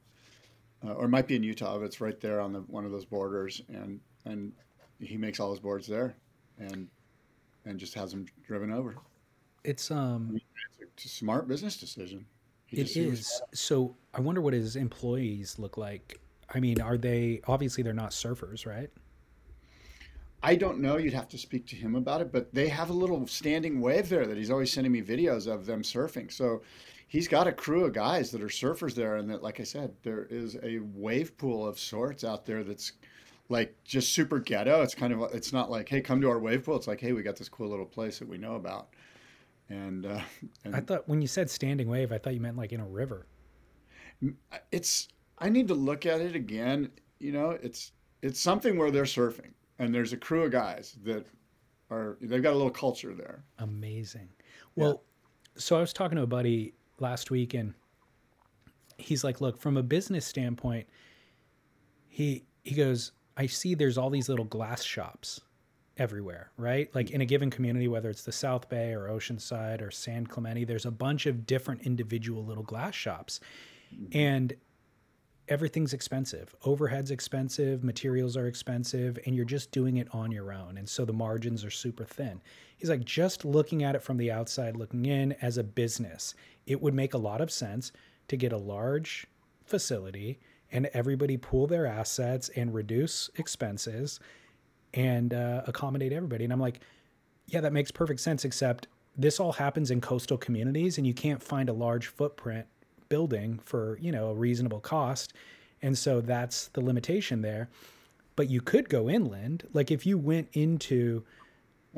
uh, 0.85 0.93
or 0.95 1.05
it 1.05 1.09
might 1.09 1.29
be 1.29 1.37
in 1.37 1.43
Utah, 1.45 1.79
but 1.79 1.85
it's 1.85 2.01
right 2.01 2.19
there 2.21 2.41
on 2.41 2.53
the 2.53 2.61
one 2.63 2.85
of 2.85 2.91
those 2.91 3.05
borders, 3.05 3.63
and 3.69 4.01
and 4.25 4.53
he 4.99 5.17
makes 5.17 5.39
all 5.39 5.51
his 5.51 5.61
boards 5.61 5.87
there, 5.87 6.17
and 6.59 6.89
and 7.67 7.79
just 7.79 7.95
has 7.95 8.11
them 8.11 8.27
driven 8.47 8.73
over. 8.73 8.97
It's 9.65 9.91
um, 9.91 10.41
It's 10.81 11.05
a 11.05 11.09
smart 11.09 11.47
business 11.47 11.77
decision. 11.77 12.25
He 12.67 12.79
it 12.79 12.85
just- 12.85 12.95
he 12.95 13.07
was- 13.07 13.21
is. 13.21 13.43
So 13.53 13.95
I 14.15 14.21
wonder 14.21 14.41
what 14.41 14.55
his 14.55 14.75
employees 14.77 15.59
look 15.59 15.77
like. 15.77 16.19
I 16.55 16.59
mean, 16.61 16.81
are 16.81 16.97
they 16.97 17.43
obviously 17.47 17.83
they're 17.83 17.93
not 17.93 18.11
surfers, 18.13 18.67
right? 18.67 18.91
I 20.43 20.55
don't 20.55 20.79
know. 20.79 20.97
You'd 20.97 21.13
have 21.13 21.29
to 21.31 21.39
speak 21.39 21.67
to 21.69 21.77
him 21.77 21.97
about 21.97 22.21
it, 22.21 22.31
but 22.31 22.55
they 22.55 22.69
have 22.69 22.91
a 22.91 22.93
little 22.93 23.27
standing 23.27 23.81
wave 23.81 24.09
there 24.09 24.27
that 24.27 24.37
he's 24.37 24.51
always 24.51 24.73
sending 24.73 24.93
me 24.93 25.03
videos 25.03 25.53
of 25.53 25.67
them 25.67 25.83
surfing. 25.83 26.31
So 26.31 26.63
he's 27.07 27.29
got 27.29 27.47
a 27.47 27.53
crew 27.53 27.85
of 27.85 27.93
guys 27.93 28.31
that 28.31 28.43
are 28.43 28.49
surfers 28.49 28.95
there, 28.95 29.17
and 29.17 29.31
that, 29.31 29.43
like 29.43 29.61
I 29.61 29.65
said, 29.65 29.95
there 30.03 30.27
is 30.31 30.57
a 30.63 30.79
wave 30.79 31.37
pool 31.37 31.67
of 31.67 31.79
sorts 31.79 32.25
out 32.25 32.45
there 32.45 32.65
that's 32.65 32.93
like 33.49 33.77
just 33.85 34.13
super 34.13 34.39
ghetto. 34.39 34.83
It's 34.83 34.95
kind 34.95 35.13
of 35.13 35.35
it's 35.35 35.53
not 35.53 35.71
like 35.71 35.89
hey, 35.89 36.01
come 36.01 36.21
to 36.21 36.29
our 36.29 36.39
wave 36.39 36.65
pool. 36.65 36.77
It's 36.77 36.89
like 36.89 37.01
hey, 37.01 37.13
we 37.13 37.23
got 37.23 37.37
this 37.37 37.49
cool 37.49 37.69
little 37.69 37.87
place 37.87 38.19
that 38.19 38.29
we 38.29 38.39
know 38.39 38.57
about, 38.57 38.89
and 39.69 40.07
uh, 40.07 40.21
and 40.65 40.75
I 40.75 40.81
thought 40.81 41.09
when 41.09 41.21
you 41.21 41.29
said 41.29 41.49
standing 41.49 41.89
wave, 41.89 42.13
I 42.13 42.19
thought 42.19 42.35
you 42.35 42.41
meant 42.41 42.57
like 42.57 42.73
in 42.73 42.81
a 42.81 42.87
river. 42.87 43.27
it's 44.73 45.09
I 45.39 45.49
need 45.49 45.69
to 45.69 45.75
look 45.75 46.07
at 46.07 46.21
it 46.21 46.35
again. 46.35 46.91
You 47.19 47.33
know, 47.33 47.51
it's 47.51 47.93
it's 48.23 48.41
something 48.41 48.77
where 48.77 48.91
they're 48.91 49.05
surfing, 49.05 49.53
and 49.79 49.95
there's 49.95 50.13
a 50.13 50.17
crew 50.17 50.45
of 50.45 50.51
guys 50.51 50.97
that 51.05 51.27
are 51.91 52.17
they've 52.21 52.43
got 52.43 52.53
a 52.53 52.57
little 52.57 52.71
culture 52.71 53.15
there. 53.15 53.45
Amazing. 53.59 54.29
Well, 54.75 55.05
so 55.57 55.77
I 55.79 55.81
was 55.81 55.93
talking 55.95 56.17
to 56.17 56.23
a 56.23 56.27
buddy 56.27 56.75
last 57.01 57.31
week, 57.31 57.55
and 57.55 57.75
he's 58.99 59.25
like, 59.25 59.41
"Look, 59.41 59.59
from 59.59 59.77
a 59.77 59.83
business 59.83 60.27
standpoint, 60.27 60.87
he 62.09 62.45
he 62.65 62.75
goes, 62.75 63.13
I 63.37 63.47
see 63.47 63.75
there's 63.75 63.99
all 63.99 64.11
these 64.11 64.29
little 64.29 64.45
glass 64.45 64.83
shops 64.83 65.41
everywhere, 65.99 66.51
right? 66.57 66.93
Like 66.95 67.11
in 67.11 67.21
a 67.21 67.27
given 67.27 67.51
community, 67.51 67.89
whether 67.89 68.11
it's 68.11 68.25
the 68.25 68.33
South 68.33 68.69
Bay 68.69 68.93
or 68.93 69.09
Oceanside 69.09 69.83
or 69.83 69.91
San 69.91 70.27
Clemente, 70.27 70.65
there's 70.65 70.87
a 70.87 70.91
bunch 70.91 71.27
of 71.27 71.47
different 71.47 71.83
individual 71.83 72.45
little 72.45 72.63
glass 72.63 72.95
shops, 72.95 73.41
and 74.13 74.55
everything's 75.49 75.93
expensive. 75.93 76.55
Overhead's 76.65 77.11
expensive, 77.11 77.85
materials 77.85 78.37
are 78.37 78.47
expensive, 78.47 79.19
and 79.27 79.35
you're 79.35 79.45
just 79.45 79.71
doing 79.71 79.97
it 79.97 80.09
on 80.13 80.33
your 80.33 80.53
own. 80.53 80.77
And 80.79 80.89
so 80.89 81.05
the 81.05 81.13
margins 81.13 81.65
are 81.65 81.71
super 81.71 82.05
thin. 82.05 82.41
He's 82.77 82.91
like, 82.91 83.05
just 83.05 83.45
looking 83.45 83.83
at 83.83 83.95
it 83.95 84.03
from 84.03 84.17
the 84.17 84.31
outside, 84.31 84.77
looking 84.77 85.07
in 85.07 85.33
as 85.41 85.59
a 85.59 85.65
business, 85.65 86.35
it 86.67 86.81
would 86.81 86.95
make 86.95 87.15
a 87.15 87.19
lot 87.19 87.41
of 87.41 87.51
sense 87.51 87.93
to 88.29 88.37
get 88.37 88.53
a 88.53 88.57
large 88.57 89.27
facility 89.65 90.39
and 90.73 90.87
everybody 90.93 91.37
pool 91.37 91.67
their 91.67 91.87
assets 91.87 92.51
and 92.57 92.75
reduce 92.75 93.31
expenses 93.37 94.19
and 94.95 95.33
uh, 95.33 95.63
accommodate 95.67 96.13
everybody. 96.13 96.45
And 96.45 96.53
I'm 96.53 96.61
like, 96.61 96.81
yeah, 97.47 97.61
that 97.61 97.73
makes 97.73 97.91
perfect 97.91 98.21
sense, 98.21 98.45
except 98.45 98.89
this 99.17 99.39
all 99.39 99.53
happens 99.53 99.91
in 99.91 100.01
coastal 100.01 100.37
communities 100.37 100.99
and 100.99 101.07
you 101.07 101.15
can't 101.15 101.43
find 101.43 101.69
a 101.69 101.73
large 101.73 102.09
footprint 102.09 102.67
building 103.09 103.61
for, 103.65 103.99
you 104.01 104.13
know, 104.13 104.29
a 104.29 104.35
reasonable 104.35 104.81
cost. 104.81 105.33
And 105.83 105.97
so 105.97 106.21
that's 106.21 106.69
the 106.69 106.81
limitation 106.81 107.43
there. 107.43 107.69
But 108.35 108.51
you 108.51 108.61
could 108.61 108.89
go 108.89 109.09
inland. 109.09 109.67
Like 109.73 109.91
if 109.91 110.07
you 110.07 110.19
went 110.19 110.49
into 110.53 111.25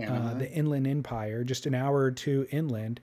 uh, 0.00 0.34
the 0.34 0.50
Inland 0.50 0.86
Empire, 0.86 1.42
just 1.42 1.66
an 1.66 1.74
hour 1.74 1.98
or 1.98 2.10
two 2.10 2.46
inland, 2.50 3.00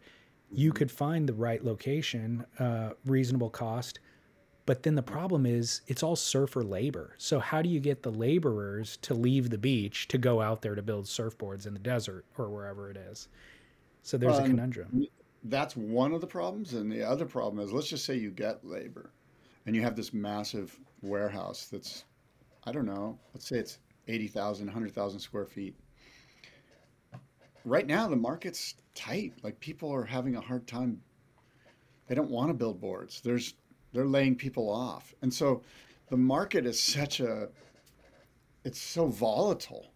you 0.51 0.71
could 0.71 0.89
find 0.89 1.27
the 1.27 1.33
right 1.33 1.63
location, 1.63 2.45
uh, 2.59 2.91
reasonable 3.05 3.49
cost. 3.49 3.99
But 4.65 4.83
then 4.83 4.95
the 4.95 5.03
problem 5.03 5.45
is 5.45 5.81
it's 5.87 6.01
all 6.01 6.15
surfer 6.15 6.63
labor. 6.63 7.13
So 7.17 7.39
how 7.39 7.61
do 7.61 7.69
you 7.69 7.79
get 7.79 8.01
the 8.01 8.11
laborers 8.11 8.97
to 9.03 9.13
leave 9.13 9.49
the 9.49 9.57
beach 9.57 10.07
to 10.07 10.17
go 10.17 10.41
out 10.41 10.61
there 10.61 10.73
to 10.73 10.81
build 10.81 11.05
surfboards 11.05 11.67
in 11.67 11.73
the 11.73 11.79
desert 11.79 12.25
or 12.37 12.49
wherever 12.49 12.89
it 12.89 12.97
is? 12.97 13.27
So 14.01 14.17
there's 14.17 14.37
um, 14.37 14.45
a 14.45 14.47
conundrum. 14.47 15.07
That's 15.45 15.75
one 15.75 16.13
of 16.13 16.21
the 16.21 16.27
problems, 16.27 16.73
and 16.73 16.91
the 16.91 17.03
other 17.03 17.25
problem 17.25 17.63
is 17.63 17.71
let's 17.71 17.87
just 17.87 18.05
say 18.05 18.15
you 18.15 18.31
get 18.31 18.65
labor, 18.65 19.11
and 19.65 19.75
you 19.75 19.81
have 19.81 19.95
this 19.95 20.13
massive 20.13 20.77
warehouse 21.01 21.67
that's, 21.71 22.05
I 22.63 22.71
don't 22.71 22.85
know, 22.85 23.19
let's 23.33 23.47
say 23.47 23.57
it's 23.57 23.79
80,000, 24.07 24.65
100,000 24.67 25.19
square 25.19 25.45
feet 25.45 25.75
right 27.65 27.87
now 27.87 28.07
the 28.07 28.15
market's 28.15 28.75
tight. 28.93 29.33
Like 29.43 29.59
people 29.59 29.93
are 29.93 30.05
having 30.05 30.35
a 30.35 30.41
hard 30.41 30.67
time. 30.67 31.01
They 32.07 32.15
don't 32.15 32.29
want 32.29 32.49
to 32.49 32.53
build 32.53 32.79
boards. 32.79 33.19
There's 33.21 33.55
they're 33.91 34.05
laying 34.05 34.35
people 34.35 34.69
off, 34.69 35.13
and 35.21 35.33
so 35.33 35.63
the 36.09 36.17
market 36.17 36.65
is 36.65 36.79
such 36.79 37.19
a 37.19 37.49
it's 38.63 38.79
so 38.79 39.07
volatile. 39.07 39.87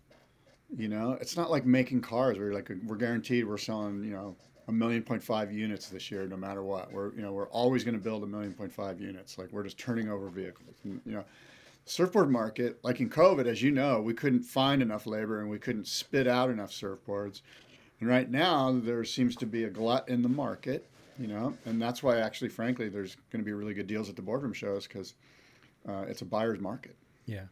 You 0.75 0.87
know, 0.87 1.17
it's 1.21 1.37
not 1.37 1.49
like 1.49 1.65
making 1.65 2.01
cars 2.01 2.37
where 2.37 2.47
you're 2.47 2.55
like 2.55 2.71
we're 2.85 2.97
guaranteed 2.97 3.45
we're 3.45 3.57
selling 3.57 4.03
you 4.03 4.11
know 4.11 4.35
a 4.69 4.71
million 4.71 5.01
point 5.01 5.21
five 5.21 5.51
units 5.51 5.89
this 5.89 6.09
year 6.11 6.27
no 6.27 6.37
matter 6.37 6.63
what. 6.63 6.91
We're 6.93 7.13
you 7.15 7.21
know 7.21 7.33
we're 7.33 7.49
always 7.49 7.83
going 7.83 7.95
to 7.95 8.01
build 8.01 8.23
a 8.23 8.27
million 8.27 8.53
point 8.53 8.71
five 8.71 9.01
units. 9.01 9.37
Like 9.37 9.51
we're 9.51 9.63
just 9.63 9.77
turning 9.77 10.09
over 10.09 10.29
vehicles. 10.29 10.75
And, 10.83 11.01
you 11.05 11.13
know, 11.13 11.25
surfboard 11.85 12.29
market, 12.29 12.79
like 12.83 12.99
in 12.99 13.09
COVID, 13.09 13.47
as 13.47 13.61
you 13.61 13.71
know, 13.71 13.99
we 13.99 14.13
couldn't 14.13 14.43
find 14.43 14.81
enough 14.81 15.07
labor 15.07 15.41
and 15.41 15.49
we 15.49 15.57
couldn't 15.57 15.87
spit 15.87 16.27
out 16.27 16.51
enough 16.51 16.71
surfboards. 16.71 17.41
And 17.99 18.07
right 18.07 18.29
now, 18.29 18.71
there 18.71 19.03
seems 19.03 19.35
to 19.37 19.45
be 19.45 19.63
a 19.63 19.69
glut 19.69 20.07
in 20.07 20.21
the 20.21 20.29
market, 20.29 20.87
you 21.17 21.27
know, 21.27 21.57
and 21.65 21.81
that's 21.81 22.03
why 22.03 22.19
actually, 22.19 22.49
frankly, 22.49 22.89
there's 22.89 23.15
going 23.31 23.43
to 23.43 23.45
be 23.45 23.53
really 23.53 23.73
good 23.73 23.87
deals 23.87 24.07
at 24.07 24.15
the 24.15 24.21
boardroom 24.21 24.53
shows 24.53 24.87
because 24.87 25.15
uh, 25.87 26.05
it's 26.07 26.21
a 26.21 26.25
buyer's 26.25 26.59
market. 26.59 26.95
Yeah. 27.25 27.45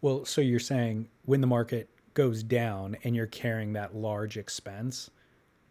Well, 0.00 0.24
so 0.24 0.40
you're 0.40 0.58
saying 0.58 1.08
when 1.26 1.42
the 1.42 1.46
market 1.46 1.90
goes 2.14 2.42
down 2.42 2.96
and 3.04 3.14
you're 3.14 3.26
carrying 3.26 3.74
that 3.74 3.94
large 3.94 4.38
expense, 4.38 5.10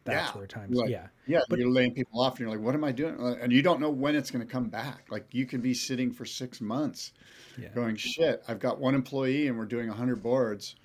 that's 0.04 0.32
yeah. 0.32 0.38
where 0.38 0.48
times 0.48 0.76
like, 0.76 0.90
yeah. 0.90 1.08
yeah 1.28 1.42
but, 1.50 1.60
you're 1.60 1.70
laying 1.70 1.94
people 1.94 2.22
off 2.22 2.34
and 2.34 2.40
you're 2.42 2.50
like 2.50 2.60
what 2.60 2.74
am 2.74 2.84
i 2.84 2.92
doing? 2.92 3.16
Uh, 3.20 3.36
and 3.42 3.52
you 3.52 3.62
don't 3.62 3.80
know 3.80 3.90
when 3.90 4.16
it's 4.16 4.32
going 4.32 4.46
to 4.46 4.52
come 4.52 4.66
back. 4.66 5.06
Like 5.10 5.26
you 5.32 5.46
could 5.46 5.62
be 5.62 5.74
sitting 5.74 6.12
for 6.12 6.26
six 6.26 6.62
months 6.62 7.12
yeah. 7.58 7.70
going 7.70 7.96
shit 7.96 8.44
i've 8.48 8.60
got 8.60 8.80
one 8.80 8.96
employee 8.96 9.48
and 9.48 9.58
we're 9.58 9.66
doing 9.66 9.88
100 9.88 10.22
boards 10.22 10.76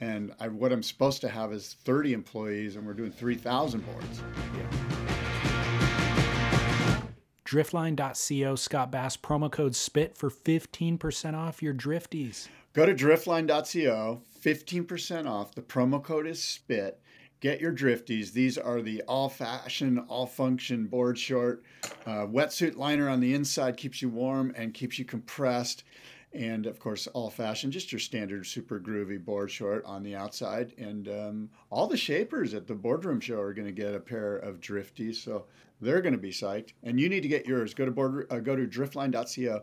and 0.00 0.32
I, 0.40 0.48
what 0.48 0.72
i'm 0.72 0.82
supposed 0.82 1.20
to 1.22 1.28
have 1.28 1.52
is 1.52 1.76
30 1.84 2.12
employees 2.12 2.76
and 2.76 2.86
we're 2.86 2.94
doing 2.94 3.12
3000 3.12 3.80
boards. 3.80 4.22
Yeah. 4.54 4.66
driftline.co 7.44 8.56
scott 8.56 8.90
bass 8.90 9.16
promo 9.16 9.50
code 9.50 9.76
spit 9.76 10.16
for 10.16 10.30
15% 10.30 11.34
off 11.34 11.62
your 11.62 11.74
drifties. 11.74 12.48
Go 12.72 12.84
to 12.84 12.94
driftline.co 12.94 14.20
15% 14.42 15.26
off. 15.28 15.54
The 15.54 15.62
promo 15.62 16.02
code 16.02 16.26
is 16.26 16.42
spit 16.42 17.00
get 17.40 17.60
your 17.60 17.72
drifties. 17.72 18.32
These 18.32 18.58
are 18.58 18.82
the 18.82 19.02
all 19.02 19.28
fashion, 19.28 19.98
all 20.08 20.26
function 20.26 20.86
board 20.86 21.18
short. 21.18 21.62
Uh, 22.06 22.26
wetsuit 22.26 22.76
liner 22.76 23.08
on 23.08 23.20
the 23.20 23.34
inside 23.34 23.76
keeps 23.76 24.00
you 24.00 24.08
warm 24.08 24.52
and 24.56 24.74
keeps 24.74 24.98
you 24.98 25.04
compressed. 25.04 25.84
And 26.32 26.66
of 26.66 26.78
course, 26.78 27.06
all 27.08 27.30
fashion, 27.30 27.70
just 27.70 27.92
your 27.92 27.98
standard 27.98 28.46
super 28.46 28.78
groovy 28.78 29.22
board 29.22 29.50
short 29.50 29.84
on 29.86 30.02
the 30.02 30.14
outside. 30.14 30.74
And 30.76 31.08
um, 31.08 31.50
all 31.70 31.86
the 31.86 31.96
shapers 31.96 32.52
at 32.52 32.66
the 32.66 32.74
boardroom 32.74 33.20
show 33.20 33.40
are 33.40 33.54
going 33.54 33.66
to 33.66 33.72
get 33.72 33.94
a 33.94 34.00
pair 34.00 34.36
of 34.36 34.60
drifties. 34.60 35.16
So 35.16 35.46
they're 35.80 36.02
going 36.02 36.12
to 36.14 36.18
be 36.18 36.32
psyched. 36.32 36.72
And 36.82 37.00
you 37.00 37.08
need 37.08 37.22
to 37.22 37.28
get 37.28 37.46
yours. 37.46 37.72
Go 37.74 37.86
to 37.86 37.90
board, 37.90 38.26
uh, 38.30 38.40
go 38.40 38.54
to 38.54 38.66
driftline.co, 38.66 39.62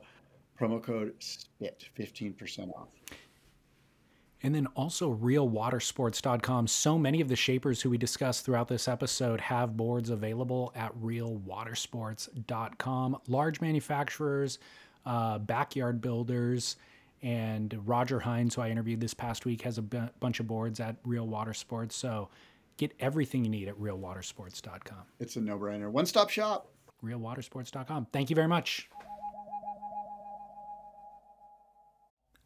promo 0.59 0.81
code 0.81 1.13
SPIT, 1.19 1.89
15% 1.97 2.71
off. 2.73 2.87
And 4.43 4.53
then 4.53 4.67
also 4.75 5.11
realwatersports.com. 5.13 6.67
So 6.67 6.99
many 6.99 7.21
of 7.21 7.29
the 7.29 7.35
shapers 7.35 7.81
who 7.81 7.89
we 7.89 7.97
discussed 7.97 8.43
throughout 8.45 8.67
this 8.67 8.87
episode 8.89 9.39
have 9.39 9.77
boards 9.77 10.09
available 10.09 10.73
at 10.75 10.93
realwatersports.com. 11.01 13.17
Large 13.27 13.61
manufacturers, 13.61 14.59
uh, 15.05 15.37
backyard 15.39 16.01
builders, 16.01 16.75
and 17.21 17.79
Roger 17.85 18.19
Hinds, 18.19 18.55
who 18.55 18.61
I 18.61 18.69
interviewed 18.69 18.99
this 18.99 19.13
past 19.13 19.45
week, 19.45 19.61
has 19.61 19.77
a 19.77 19.81
b- 19.81 20.01
bunch 20.19 20.41
of 20.41 20.47
boards 20.47 20.81
at 20.81 20.97
Real 21.05 21.25
Watersports. 21.25 21.93
So 21.93 22.27
get 22.75 22.91
everything 22.99 23.45
you 23.45 23.49
need 23.49 23.69
at 23.69 23.79
realwatersports.com. 23.79 25.03
It's 25.21 25.37
a 25.37 25.41
no 25.41 25.57
brainer. 25.57 25.89
One 25.89 26.05
stop 26.05 26.29
shop. 26.29 26.67
Realwatersports.com. 27.01 28.07
Thank 28.11 28.29
you 28.29 28.35
very 28.35 28.49
much. 28.49 28.89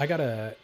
I 0.00 0.06
got 0.06 0.20
a 0.20 0.56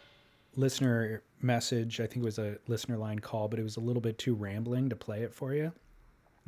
listener 0.55 1.21
message. 1.41 1.99
I 1.99 2.07
think 2.07 2.17
it 2.17 2.25
was 2.25 2.39
a 2.39 2.57
listener 2.67 2.97
line 2.97 3.19
call, 3.19 3.47
but 3.47 3.59
it 3.59 3.63
was 3.63 3.77
a 3.77 3.79
little 3.79 4.01
bit 4.01 4.17
too 4.17 4.33
rambling 4.33 4.89
to 4.89 4.95
play 4.95 5.21
it 5.21 5.33
for 5.33 5.53
you. 5.53 5.71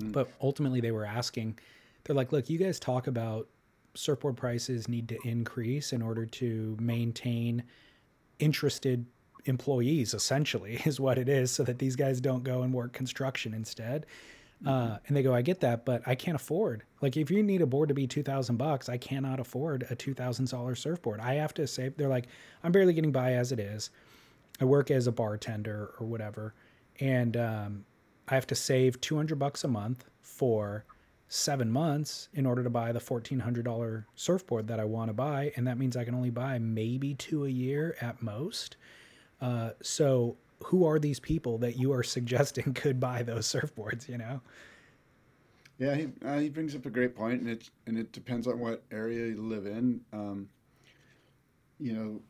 Hmm. 0.02 0.12
But 0.12 0.32
ultimately, 0.42 0.82
they 0.82 0.92
were 0.92 1.06
asking, 1.06 1.60
they're 2.04 2.16
like, 2.16 2.32
look, 2.32 2.50
you 2.50 2.58
guys 2.58 2.80
talk 2.80 3.08
about 3.08 3.48
surfboard 3.94 4.38
prices 4.38 4.88
need 4.88 5.08
to 5.10 5.18
increase 5.24 5.94
in 5.94 6.02
order 6.02 6.26
to 6.26 6.76
maintain 6.80 7.64
interested 8.40 9.06
employees, 9.46 10.14
essentially, 10.14 10.82
is 10.86 11.00
what 11.00 11.18
it 11.18 11.30
is, 11.30 11.52
so 11.52 11.64
that 11.64 11.78
these 11.78 11.96
guys 11.96 12.20
don't 12.20 12.44
go 12.44 12.64
and 12.64 12.74
work 12.74 12.94
construction 12.94 13.54
instead. 13.54 14.06
Uh, 14.66 14.98
and 15.08 15.16
they 15.16 15.24
go, 15.24 15.34
I 15.34 15.42
get 15.42 15.62
that, 15.62 15.86
but 15.86 16.02
I 16.06 16.16
can't 16.16 16.36
afford. 16.36 16.84
Like, 17.02 17.16
if 17.16 17.32
you 17.32 17.42
need 17.42 17.62
a 17.62 17.66
board 17.66 17.88
to 17.90 17.96
be 17.96 18.08
two 18.08 18.24
thousand 18.24 18.58
bucks, 18.58 18.90
I 18.90 18.98
cannot 18.98 19.40
afford 19.40 19.88
a 19.90 19.96
two 19.96 20.14
thousand 20.14 20.50
dollar 20.50 20.76
surfboard. 20.76 21.22
I 21.22 21.36
have 21.36 21.54
to 21.54 21.66
save. 21.66 21.96
They're 21.96 22.10
like, 22.10 22.28
I'm 22.64 22.74
barely 22.74 22.94
getting 22.94 23.14
by 23.14 23.34
as 23.34 23.54
it 23.54 23.60
is. 23.60 23.90
I 24.60 24.66
work 24.66 24.92
as 24.92 25.08
a 25.08 25.14
bartender 25.14 25.94
or 25.98 26.06
whatever, 26.06 26.54
and 27.00 27.38
um, 27.38 27.86
I 28.28 28.36
have 28.36 28.48
to 28.48 28.56
save 28.56 29.00
two 29.00 29.16
hundred 29.16 29.40
bucks 29.40 29.64
a 29.64 29.70
month 29.70 30.04
for 30.22 30.84
seven 31.30 31.72
months 31.72 32.28
in 32.34 32.46
order 32.46 32.64
to 32.64 32.70
buy 32.70 32.92
the 32.92 33.00
fourteen 33.00 33.40
hundred 33.40 33.64
dollar 33.64 34.08
surfboard 34.16 34.68
that 34.68 34.80
I 34.82 34.84
want 34.84 35.08
to 35.08 35.14
buy, 35.14 35.54
and 35.56 35.66
that 35.68 35.78
means 35.78 35.96
I 35.96 36.04
can 36.04 36.16
only 36.16 36.32
buy 36.32 36.60
maybe 36.60 37.14
two 37.14 37.46
a 37.46 37.50
year 37.50 37.96
at 38.02 38.22
most. 38.22 38.76
Uh, 39.40 39.70
so, 39.82 40.36
who 40.66 40.86
are 40.86 41.00
these 41.00 41.20
people 41.20 41.58
that 41.60 41.78
you 41.78 41.94
are 41.94 42.04
suggesting 42.04 42.74
could 42.76 43.00
buy 43.00 43.24
those 43.24 43.48
surfboards? 43.48 44.08
You 44.08 44.18
know. 44.18 44.42
Yeah, 45.78 45.96
he, 45.96 46.08
uh, 46.26 46.40
he 46.40 46.50
brings 46.50 46.76
up 46.76 46.86
a 46.86 46.90
great 46.90 47.16
point, 47.16 47.42
and 47.42 47.50
it 47.50 47.70
and 47.88 47.98
it 47.98 48.12
depends 48.12 48.48
on 48.48 48.60
what 48.60 48.84
area 48.92 49.28
you 49.28 49.42
live 49.42 49.66
in. 49.66 50.02
Um, 50.12 50.50
you 51.80 51.94
know, 51.94 52.22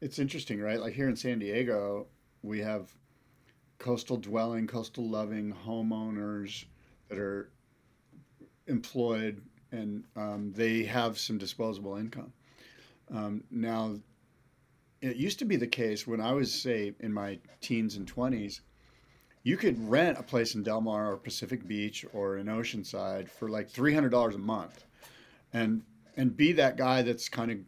it's 0.00 0.18
interesting, 0.18 0.60
right? 0.60 0.80
Like 0.80 0.94
here 0.94 1.08
in 1.08 1.16
San 1.16 1.38
Diego, 1.38 2.06
we 2.42 2.60
have 2.60 2.90
coastal 3.78 4.16
dwelling, 4.16 4.66
coastal 4.66 5.08
loving 5.08 5.54
homeowners 5.66 6.64
that 7.08 7.18
are 7.18 7.50
employed, 8.66 9.42
and 9.72 10.04
um, 10.16 10.52
they 10.54 10.84
have 10.84 11.18
some 11.18 11.36
disposable 11.36 11.96
income. 11.96 12.32
Um, 13.10 13.44
now, 13.50 13.96
it 15.00 15.16
used 15.16 15.38
to 15.38 15.44
be 15.44 15.56
the 15.56 15.66
case 15.66 16.06
when 16.06 16.20
I 16.20 16.32
was, 16.32 16.52
say, 16.52 16.94
in 17.00 17.12
my 17.12 17.38
teens 17.60 17.96
and 17.96 18.06
twenties 18.06 18.60
you 19.48 19.56
could 19.56 19.88
rent 19.88 20.18
a 20.18 20.22
place 20.22 20.54
in 20.54 20.62
Del 20.62 20.82
Mar 20.82 21.12
or 21.12 21.16
Pacific 21.16 21.66
Beach 21.66 22.04
or 22.12 22.36
in 22.36 22.46
Oceanside 22.46 23.30
for 23.30 23.48
like 23.48 23.70
three 23.70 23.94
hundred 23.94 24.10
dollars 24.10 24.34
a 24.34 24.38
month, 24.38 24.84
and 25.52 25.82
and 26.16 26.36
be 26.36 26.52
that 26.52 26.76
guy 26.76 27.00
that's 27.00 27.28
kind 27.28 27.50
of 27.50 27.58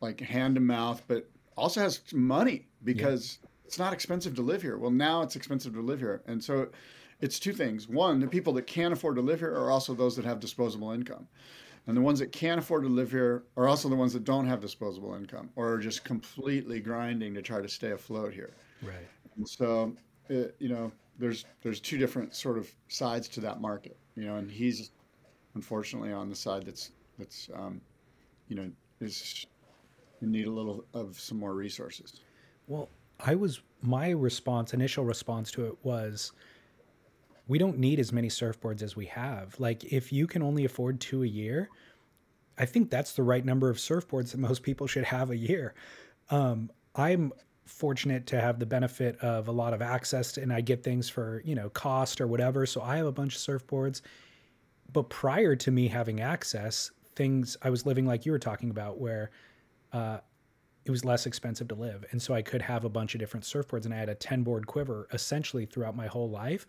like 0.00 0.20
hand 0.20 0.54
to 0.54 0.60
mouth, 0.60 1.02
but 1.08 1.28
also 1.56 1.80
has 1.80 2.00
money 2.12 2.66
because 2.84 3.38
it's 3.64 3.78
not 3.78 3.92
expensive 3.92 4.34
to 4.36 4.42
live 4.42 4.62
here. 4.62 4.76
Well, 4.78 4.90
now 4.90 5.22
it's 5.22 5.36
expensive 5.36 5.72
to 5.74 5.80
live 5.80 5.98
here, 5.98 6.22
and 6.26 6.42
so 6.42 6.68
it's 7.20 7.38
two 7.40 7.52
things. 7.52 7.88
One, 7.88 8.20
the 8.20 8.28
people 8.28 8.52
that 8.52 8.66
can't 8.66 8.92
afford 8.92 9.16
to 9.16 9.22
live 9.22 9.40
here 9.40 9.54
are 9.54 9.70
also 9.70 9.94
those 9.94 10.14
that 10.16 10.24
have 10.24 10.40
disposable 10.40 10.92
income. 10.92 11.26
And 11.86 11.96
the 11.96 12.00
ones 12.00 12.18
that 12.18 12.32
can't 12.32 12.58
afford 12.58 12.84
to 12.84 12.88
live 12.88 13.10
here 13.10 13.44
are 13.56 13.68
also 13.68 13.88
the 13.88 13.96
ones 13.96 14.12
that 14.14 14.24
don't 14.24 14.46
have 14.46 14.60
disposable 14.60 15.14
income 15.14 15.50
or 15.54 15.70
are 15.72 15.78
just 15.78 16.02
completely 16.04 16.80
grinding 16.80 17.34
to 17.34 17.42
try 17.42 17.60
to 17.60 17.68
stay 17.68 17.90
afloat 17.90 18.32
here. 18.32 18.54
Right. 18.82 19.06
And 19.36 19.46
so, 19.46 19.94
it, 20.28 20.56
you 20.58 20.68
know, 20.68 20.90
there's 21.18 21.44
there's 21.62 21.80
two 21.80 21.98
different 21.98 22.34
sort 22.34 22.58
of 22.58 22.72
sides 22.88 23.28
to 23.28 23.40
that 23.40 23.60
market, 23.60 23.96
you 24.16 24.24
know, 24.24 24.36
and 24.36 24.50
he's 24.50 24.90
unfortunately 25.54 26.12
on 26.12 26.28
the 26.28 26.34
side 26.34 26.64
that's 26.64 26.90
that's 27.18 27.48
um, 27.54 27.80
you 28.48 28.56
know 28.56 28.70
is 29.00 29.46
in 30.22 30.32
need 30.32 30.46
a 30.46 30.50
little 30.50 30.84
of 30.94 31.18
some 31.20 31.38
more 31.38 31.54
resources. 31.54 32.20
Well, 32.66 32.88
I 33.20 33.34
was 33.34 33.60
my 33.82 34.10
response, 34.10 34.74
initial 34.74 35.04
response 35.04 35.50
to 35.52 35.66
it 35.66 35.76
was 35.82 36.32
we 37.46 37.58
don't 37.58 37.78
need 37.78 38.00
as 38.00 38.12
many 38.12 38.28
surfboards 38.28 38.82
as 38.82 38.96
we 38.96 39.06
have. 39.06 39.58
Like 39.58 39.84
if 39.84 40.12
you 40.12 40.26
can 40.26 40.42
only 40.42 40.64
afford 40.64 41.00
two 41.00 41.22
a 41.22 41.26
year, 41.26 41.68
I 42.56 42.66
think 42.66 42.90
that's 42.90 43.12
the 43.12 43.22
right 43.22 43.44
number 43.44 43.68
of 43.68 43.76
surfboards 43.76 44.30
that 44.30 44.38
most 44.38 44.62
people 44.62 44.86
should 44.86 45.04
have 45.04 45.30
a 45.30 45.36
year. 45.36 45.74
Um, 46.30 46.70
I'm 46.94 47.32
fortunate 47.66 48.26
to 48.28 48.40
have 48.40 48.58
the 48.58 48.66
benefit 48.66 49.18
of 49.18 49.48
a 49.48 49.52
lot 49.52 49.74
of 49.74 49.82
access 49.82 50.32
to, 50.32 50.42
and 50.42 50.52
I 50.52 50.60
get 50.60 50.82
things 50.82 51.08
for, 51.08 51.42
you 51.44 51.54
know, 51.54 51.70
cost 51.70 52.20
or 52.20 52.26
whatever. 52.26 52.66
So 52.66 52.80
I 52.82 52.96
have 52.96 53.06
a 53.06 53.12
bunch 53.12 53.36
of 53.36 53.40
surfboards. 53.42 54.02
But 54.92 55.08
prior 55.08 55.56
to 55.56 55.70
me 55.70 55.88
having 55.88 56.20
access, 56.20 56.90
things 57.16 57.56
I 57.62 57.70
was 57.70 57.84
living 57.84 58.06
like 58.06 58.24
you 58.24 58.32
were 58.32 58.38
talking 58.38 58.70
about, 58.70 59.00
where 59.00 59.30
uh, 59.92 60.18
it 60.84 60.90
was 60.90 61.04
less 61.04 61.26
expensive 61.26 61.68
to 61.68 61.74
live. 61.74 62.04
And 62.10 62.20
so 62.20 62.34
I 62.34 62.42
could 62.42 62.62
have 62.62 62.84
a 62.84 62.88
bunch 62.88 63.14
of 63.14 63.20
different 63.20 63.44
surfboards 63.44 63.86
and 63.86 63.94
I 63.94 63.98
had 63.98 64.08
a 64.08 64.14
10 64.14 64.42
board 64.42 64.66
quiver 64.66 65.08
essentially 65.12 65.66
throughout 65.66 65.96
my 65.96 66.06
whole 66.06 66.28
life, 66.28 66.66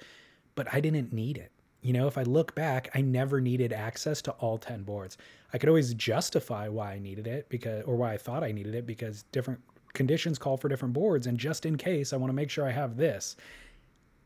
but 0.56 0.74
I 0.74 0.80
didn't 0.80 1.14
need 1.14 1.38
it. 1.38 1.51
You 1.82 1.93
know, 1.93 2.08
if 2.08 2.18
I 2.18 2.24
look 2.24 2.56
back, 2.56 2.89
I 2.95 3.01
never 3.01 3.39
needed 3.39 3.72
access 3.72 4.22
to 4.24 4.32
all 4.32 4.58
10 4.58 4.84
boards. 4.84 5.18
I 5.53 5.60
could 5.60 5.70
always 5.70 5.93
justify 5.93 6.68
why 6.68 6.93
I 6.93 6.99
needed 6.99 7.28
it 7.28 7.47
because, 7.49 7.84
or 7.86 7.95
why 7.95 8.14
I 8.14 8.18
thought 8.18 8.43
I 8.43 8.51
needed 8.51 8.74
it 8.74 8.88
because 8.88 9.24
different 9.32 9.62
conditions 9.93 10.39
call 10.39 10.58
for 10.58 10.68
different 10.68 10.93
boards. 10.93 11.28
And 11.28 11.38
just 11.38 11.66
in 11.66 11.78
case, 11.78 12.12
I 12.12 12.18
want 12.18 12.30
to 12.30 12.36
make 12.36 12.49
sure 12.49 12.68
I 12.68 12.72
have 12.72 12.97
this. 12.97 13.36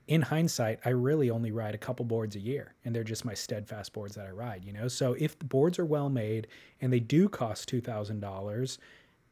In 0.07 0.21
hindsight, 0.21 0.80
I 0.86 0.89
really 0.89 1.30
only 1.30 1.51
ride 1.51 1.75
a 1.75 1.77
couple 1.77 2.05
boards 2.05 2.36
a 2.36 2.39
year, 2.39 2.73
and 2.84 2.95
they're 2.95 3.03
just 3.03 3.25
my 3.25 3.36
steadfast 3.36 3.93
boards 3.93 4.15
that 4.15 4.25
I 4.25 4.32
ride, 4.32 4.65
you 4.65 4.73
know? 4.73 4.88
So 4.88 5.15
if 5.19 5.38
the 5.38 5.45
boards 5.45 5.77
are 5.77 5.86
well 5.86 6.09
made 6.09 6.47
and 6.82 6.91
they 6.91 6.99
do 6.99 7.30
cost 7.30 7.69
$2,000, 7.69 8.77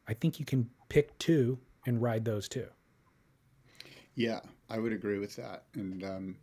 I 0.06 0.14
think 0.14 0.38
you 0.38 0.44
can 0.44 0.70
pick 0.88 1.18
two 1.18 1.58
and 1.84 2.00
ride 2.00 2.24
those 2.24 2.48
two. 2.48 2.66
Yeah, 4.14 4.40
I 4.68 4.78
would 4.78 4.92
agree 4.92 5.18
with 5.18 5.34
that. 5.36 5.64
And 5.74 6.04
um, 6.04 6.36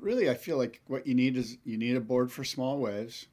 really, 0.00 0.30
I 0.30 0.34
feel 0.34 0.56
like 0.56 0.80
what 0.86 1.06
you 1.06 1.14
need 1.14 1.36
is 1.36 1.58
you 1.64 1.76
need 1.76 1.96
a 1.96 2.00
board 2.00 2.30
for 2.30 2.44
small 2.44 2.78
waves, 2.78 3.26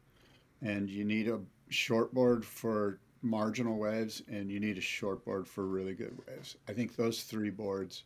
and 0.61 0.89
you 0.89 1.05
need 1.05 1.27
a 1.27 1.39
short 1.69 2.13
board 2.13 2.45
for 2.45 2.99
marginal 3.21 3.77
waves, 3.77 4.21
and 4.27 4.51
you 4.51 4.59
need 4.59 4.77
a 4.77 4.81
short 4.81 5.25
board 5.25 5.47
for 5.47 5.65
really 5.65 5.93
good 5.93 6.17
waves. 6.27 6.57
I 6.67 6.73
think 6.73 6.95
those 6.95 7.23
three 7.23 7.49
boards 7.49 8.03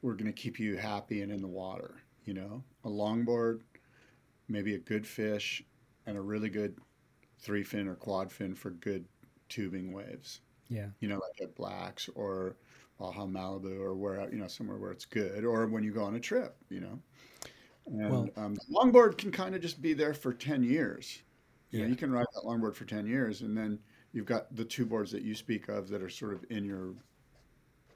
were 0.00 0.14
going 0.14 0.26
to 0.26 0.32
keep 0.32 0.58
you 0.58 0.76
happy 0.76 1.22
and 1.22 1.32
in 1.32 1.40
the 1.40 1.48
water. 1.48 1.96
You 2.24 2.34
know, 2.34 2.62
a 2.84 2.88
long 2.88 3.24
board, 3.24 3.62
maybe 4.48 4.74
a 4.74 4.78
good 4.78 5.06
fish, 5.06 5.64
and 6.06 6.16
a 6.16 6.20
really 6.20 6.48
good 6.48 6.76
three 7.38 7.64
fin 7.64 7.88
or 7.88 7.94
quad 7.94 8.30
fin 8.30 8.54
for 8.54 8.70
good 8.70 9.04
tubing 9.48 9.92
waves. 9.92 10.40
Yeah. 10.68 10.86
You 11.00 11.08
know, 11.08 11.16
like 11.16 11.40
at 11.42 11.54
Blacks 11.56 12.08
or 12.14 12.56
Baja 12.98 13.26
Malibu 13.26 13.80
or 13.80 13.94
where 13.94 14.30
you 14.30 14.38
know 14.38 14.46
somewhere 14.46 14.78
where 14.78 14.92
it's 14.92 15.04
good, 15.04 15.44
or 15.44 15.66
when 15.66 15.82
you 15.82 15.92
go 15.92 16.04
on 16.04 16.14
a 16.14 16.20
trip. 16.20 16.56
You 16.70 16.80
know, 16.80 16.98
and 17.86 18.10
Well- 18.10 18.30
um, 18.36 18.56
longboard 18.70 19.18
can 19.18 19.30
kind 19.30 19.54
of 19.54 19.60
just 19.60 19.82
be 19.82 19.94
there 19.94 20.14
for 20.14 20.32
ten 20.32 20.62
years. 20.62 21.22
You 21.70 21.80
know, 21.80 21.86
you 21.86 21.96
can 21.96 22.12
ride 22.12 22.26
that 22.34 22.42
longboard 22.42 22.74
for 22.74 22.84
ten 22.84 23.06
years, 23.06 23.40
and 23.40 23.56
then 23.56 23.78
you've 24.12 24.26
got 24.26 24.54
the 24.54 24.64
two 24.64 24.84
boards 24.84 25.10
that 25.12 25.22
you 25.22 25.34
speak 25.34 25.68
of 25.68 25.88
that 25.88 26.02
are 26.02 26.10
sort 26.10 26.34
of 26.34 26.44
in 26.50 26.64
your. 26.64 26.94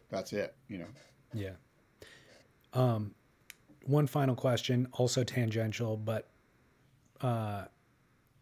That's 0.08 0.32
it. 0.32 0.56
You 0.68 0.78
know. 0.78 0.86
Yeah. 1.34 1.56
Um, 2.72 3.14
one 3.84 4.06
final 4.06 4.34
question, 4.34 4.88
also 4.92 5.24
tangential, 5.24 5.96
but 5.96 6.30
uh, 7.20 7.64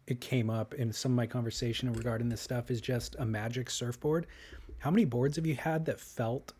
it 0.07 0.21
came 0.21 0.49
up 0.49 0.73
in 0.73 0.91
some 0.91 1.11
of 1.11 1.15
my 1.15 1.27
conversation 1.27 1.91
regarding 1.93 2.29
this 2.29 2.41
stuff 2.41 2.71
is 2.71 2.81
just 2.81 3.15
a 3.19 3.25
magic 3.25 3.69
surfboard. 3.69 4.27
How 4.79 4.91
many 4.91 5.05
boards 5.05 5.35
have 5.35 5.45
you 5.45 5.55
had 5.55 5.85
that 5.85 5.99
felt 5.99 6.53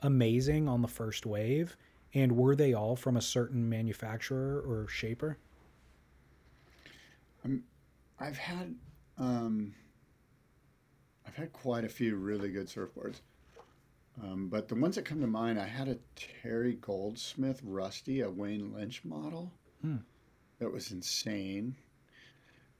amazing 0.00 0.68
on 0.68 0.82
the 0.82 0.88
first 0.88 1.26
wave? 1.26 1.76
And 2.14 2.36
were 2.36 2.54
they 2.54 2.74
all 2.74 2.94
from 2.96 3.16
a 3.16 3.22
certain 3.22 3.68
manufacturer 3.68 4.60
or 4.60 4.86
shaper? 4.88 5.38
I've 8.20 8.36
had 8.38 8.74
um, 9.18 9.74
I've 11.26 11.34
had 11.34 11.52
quite 11.52 11.84
a 11.84 11.88
few 11.88 12.16
really 12.16 12.50
good 12.50 12.66
surfboards. 12.68 13.20
Um, 14.22 14.48
but 14.48 14.68
the 14.68 14.74
ones 14.74 14.96
that 14.96 15.04
come 15.06 15.20
to 15.22 15.26
mind, 15.26 15.58
I 15.58 15.66
had 15.66 15.88
a 15.88 15.96
Terry 16.16 16.74
Goldsmith 16.74 17.60
Rusty, 17.64 18.20
a 18.20 18.28
Wayne 18.30 18.72
Lynch 18.72 19.04
model. 19.04 19.50
That 20.58 20.70
was 20.70 20.92
insane. 20.92 21.74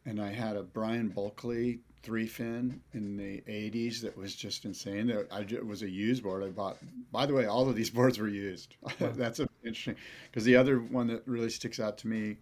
And 0.05 0.21
I 0.21 0.31
had 0.31 0.57
a 0.57 0.63
Brian 0.63 1.09
Bulkley 1.09 1.81
three 2.03 2.27
fin 2.27 2.81
in 2.93 3.17
the 3.17 3.41
80s 3.43 4.01
that 4.01 4.17
was 4.17 4.35
just 4.35 4.65
insane. 4.65 5.07
That 5.07 5.29
I 5.31 5.41
it 5.41 5.65
was 5.65 5.83
a 5.83 5.91
used 5.91 6.23
board 6.23 6.43
I 6.43 6.49
bought. 6.49 6.79
By 7.13 7.27
the 7.27 7.35
way, 7.35 7.47
all 7.47 7.69
of 7.69 7.77
these 7.77 7.91
boards 7.99 8.19
were 8.19 8.29
used. 8.29 8.77
That's 8.99 9.41
interesting 9.65 9.97
because 10.31 10.45
the 10.45 10.57
other 10.57 10.79
one 10.79 11.07
that 11.09 11.23
really 11.27 11.51
sticks 11.51 11.79
out 11.79 11.99
to 11.99 12.09
me 12.09 12.37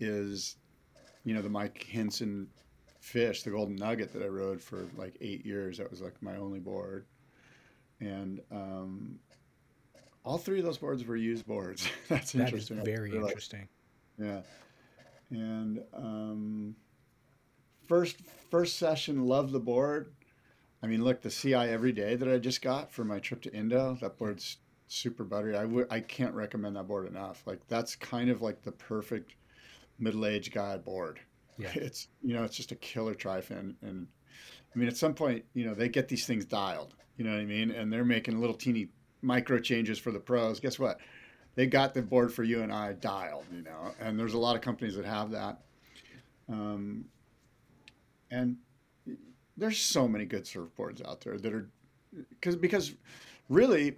is 0.00 0.56
you 1.28 1.34
know, 1.34 1.42
the 1.42 1.48
Mike 1.50 1.86
Hynson 1.92 2.46
fish, 3.00 3.42
the 3.42 3.50
golden 3.50 3.76
nugget 3.76 4.14
that 4.14 4.22
I 4.22 4.28
rode 4.28 4.62
for 4.62 4.86
like 4.96 5.14
eight 5.20 5.44
years. 5.44 5.76
That 5.76 5.90
was 5.90 6.00
like 6.00 6.14
my 6.22 6.36
only 6.36 6.58
board. 6.58 7.04
And 8.00 8.40
um, 8.50 9.18
all 10.24 10.38
three 10.38 10.58
of 10.58 10.64
those 10.64 10.78
boards 10.78 11.04
were 11.04 11.16
used 11.16 11.46
boards. 11.46 11.86
That's 12.08 12.32
That 12.32 12.38
is 12.54 12.70
interesting. 12.70 12.80
I 12.80 12.84
very 12.84 13.14
interesting. 13.14 13.68
Yeah. 14.18 14.40
And 15.30 15.82
um, 15.92 16.76
first 17.88 18.18
first 18.50 18.78
session, 18.78 19.26
love 19.26 19.50
the 19.50 19.60
board. 19.60 20.12
I 20.82 20.86
mean, 20.86 21.02
look, 21.02 21.22
the 21.22 21.30
CI 21.30 21.54
every 21.54 21.92
day 21.92 22.14
that 22.14 22.28
I 22.28 22.38
just 22.38 22.62
got 22.62 22.92
for 22.92 23.04
my 23.04 23.18
trip 23.18 23.42
to 23.42 23.52
Indo, 23.52 23.98
that 24.00 24.16
board's 24.16 24.58
super 24.86 25.24
buttery. 25.24 25.56
I 25.56 25.66
I 25.90 26.00
can't 26.00 26.34
recommend 26.34 26.76
that 26.76 26.86
board 26.86 27.08
enough. 27.08 27.42
Like 27.46 27.60
that's 27.68 27.96
kind 27.96 28.30
of 28.30 28.42
like 28.42 28.62
the 28.62 28.72
perfect 28.72 29.34
middle-aged 29.98 30.52
guy 30.52 30.76
board. 30.76 31.20
Yeah. 31.58 31.70
It's 31.74 32.08
you 32.22 32.34
know, 32.34 32.44
it's 32.44 32.56
just 32.56 32.72
a 32.72 32.76
killer 32.76 33.14
tri-fin 33.14 33.76
and 33.82 34.06
I 34.74 34.78
mean 34.78 34.88
at 34.88 34.96
some 34.96 35.14
point, 35.14 35.44
you 35.54 35.64
know, 35.64 35.74
they 35.74 35.88
get 35.88 36.08
these 36.08 36.26
things 36.26 36.44
dialed, 36.44 36.94
you 37.16 37.24
know 37.24 37.32
what 37.32 37.40
I 37.40 37.46
mean? 37.46 37.70
And 37.72 37.92
they're 37.92 38.04
making 38.04 38.40
little 38.40 38.54
teeny 38.56 38.88
micro 39.22 39.58
changes 39.58 39.98
for 39.98 40.12
the 40.12 40.20
pros. 40.20 40.60
Guess 40.60 40.78
what? 40.78 41.00
They 41.56 41.66
got 41.66 41.92
the 41.92 42.02
board 42.02 42.32
for 42.32 42.44
you 42.44 42.62
and 42.62 42.72
I 42.72 42.92
dialed, 42.92 43.46
you 43.52 43.62
know. 43.62 43.92
And 44.00 44.18
there's 44.18 44.34
a 44.34 44.38
lot 44.38 44.54
of 44.54 44.62
companies 44.62 44.94
that 44.94 45.04
have 45.04 45.32
that. 45.32 45.58
Um, 46.48 47.06
and 48.30 48.56
there's 49.56 49.78
so 49.78 50.06
many 50.06 50.24
good 50.24 50.44
surfboards 50.44 51.06
out 51.06 51.20
there 51.20 51.38
that 51.38 51.52
are 51.52 51.68
because 52.30 52.56
because 52.56 52.94
really 53.48 53.96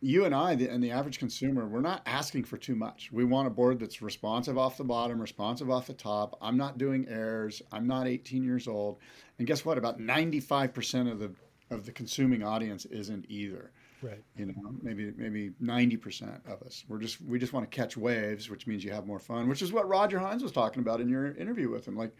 you 0.00 0.24
and 0.24 0.34
I 0.34 0.52
and 0.52 0.82
the 0.82 0.90
average 0.90 1.18
consumer, 1.18 1.66
we're 1.66 1.80
not 1.80 2.02
asking 2.06 2.44
for 2.44 2.58
too 2.58 2.74
much. 2.74 3.10
We 3.12 3.24
want 3.24 3.46
a 3.46 3.50
board 3.50 3.78
that's 3.80 4.02
responsive 4.02 4.58
off 4.58 4.76
the 4.76 4.84
bottom, 4.84 5.20
responsive 5.20 5.70
off 5.70 5.86
the 5.86 5.94
top. 5.94 6.36
I'm 6.40 6.56
not 6.56 6.78
doing 6.78 7.06
airs. 7.08 7.62
I'm 7.72 7.86
not 7.86 8.06
18 8.06 8.44
years 8.44 8.68
old. 8.68 8.98
And 9.38 9.46
guess 9.46 9.64
what? 9.64 9.78
About 9.78 9.98
95% 9.98 11.10
of 11.10 11.18
the 11.18 11.32
of 11.70 11.84
the 11.84 11.92
consuming 11.92 12.44
audience 12.44 12.84
isn't 12.86 13.24
either. 13.28 13.72
Right. 14.02 14.22
You 14.36 14.46
know, 14.46 14.54
maybe 14.82 15.12
maybe 15.16 15.50
90% 15.62 16.46
of 16.46 16.62
us. 16.62 16.84
We're 16.88 16.98
just 16.98 17.20
we 17.22 17.38
just 17.38 17.52
want 17.52 17.68
to 17.68 17.74
catch 17.74 17.96
waves, 17.96 18.50
which 18.50 18.66
means 18.66 18.84
you 18.84 18.92
have 18.92 19.06
more 19.06 19.18
fun, 19.18 19.48
which 19.48 19.62
is 19.62 19.72
what 19.72 19.88
Roger 19.88 20.18
Hinds 20.18 20.42
was 20.42 20.52
talking 20.52 20.82
about 20.82 21.00
in 21.00 21.08
your 21.08 21.34
interview 21.34 21.70
with 21.70 21.88
him. 21.88 21.96
Like, 21.96 22.14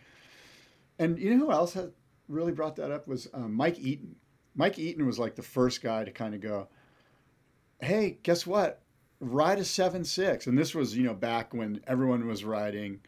and 0.99 1.19
you 1.19 1.35
know 1.35 1.47
who 1.47 1.53
else 1.53 1.75
had 1.75 1.93
really 2.29 2.53
brought 2.53 2.77
that 2.77 2.91
up 2.91 3.07
was 3.07 3.29
um, 3.35 3.55
Mike 3.55 3.79
Eaton. 3.79 4.17
Mike 4.55 4.79
Eaton 4.79 5.07
was 5.07 5.19
like 5.19 5.35
the 5.35 5.43
first 5.43 5.83
guy 5.83 6.05
to 6.05 6.11
kind 6.11 6.35
of 6.35 6.41
go, 6.41 6.69
hey, 7.81 8.19
guess 8.23 8.47
what? 8.47 8.83
Ride 9.21 9.59
a 9.59 9.65
seven 9.65 10.05
six, 10.05 10.47
and 10.47 10.59
this 10.59 10.75
was 10.75 10.97
you 10.97 11.05
know 11.05 11.15
back 11.15 11.55
when 11.55 11.81
everyone 11.87 12.27
was 12.27 12.45
riding 12.45 13.01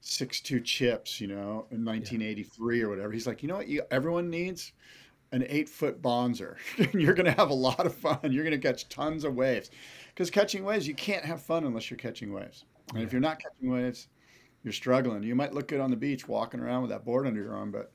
six 0.00 0.40
two 0.40 0.60
chips, 0.60 1.20
you 1.20 1.26
know, 1.26 1.66
in 1.70 1.84
1983 1.84 2.78
yeah. 2.78 2.84
or 2.84 2.88
whatever. 2.88 3.12
He's 3.12 3.26
like, 3.26 3.42
you 3.42 3.48
know 3.48 3.56
what? 3.56 3.68
You, 3.68 3.82
everyone 3.90 4.30
needs 4.30 4.72
an 5.32 5.44
eight 5.48 5.68
foot 5.68 6.02
bonzer. 6.02 6.56
you're 6.94 7.14
going 7.14 7.26
to 7.26 7.32
have 7.32 7.50
a 7.50 7.54
lot 7.54 7.86
of 7.86 7.94
fun. 7.94 8.18
You're 8.22 8.44
going 8.44 8.58
to 8.58 8.68
catch 8.68 8.88
tons 8.88 9.24
of 9.24 9.34
waves, 9.34 9.70
because 10.08 10.30
catching 10.30 10.64
waves, 10.64 10.88
you 10.88 10.94
can't 10.94 11.24
have 11.24 11.42
fun 11.42 11.64
unless 11.64 11.90
you're 11.90 11.98
catching 11.98 12.32
waves. 12.32 12.64
And 12.90 13.00
yeah. 13.00 13.04
if 13.04 13.12
you're 13.12 13.20
not 13.20 13.38
catching 13.40 13.70
waves, 13.70 14.08
you're 14.62 14.72
struggling. 14.72 15.22
You 15.22 15.34
might 15.34 15.54
look 15.54 15.68
good 15.68 15.80
on 15.80 15.90
the 15.90 15.96
beach 15.96 16.28
walking 16.28 16.60
around 16.60 16.82
with 16.82 16.90
that 16.90 17.04
board 17.04 17.26
under 17.26 17.40
your 17.40 17.54
arm, 17.54 17.70
but 17.70 17.92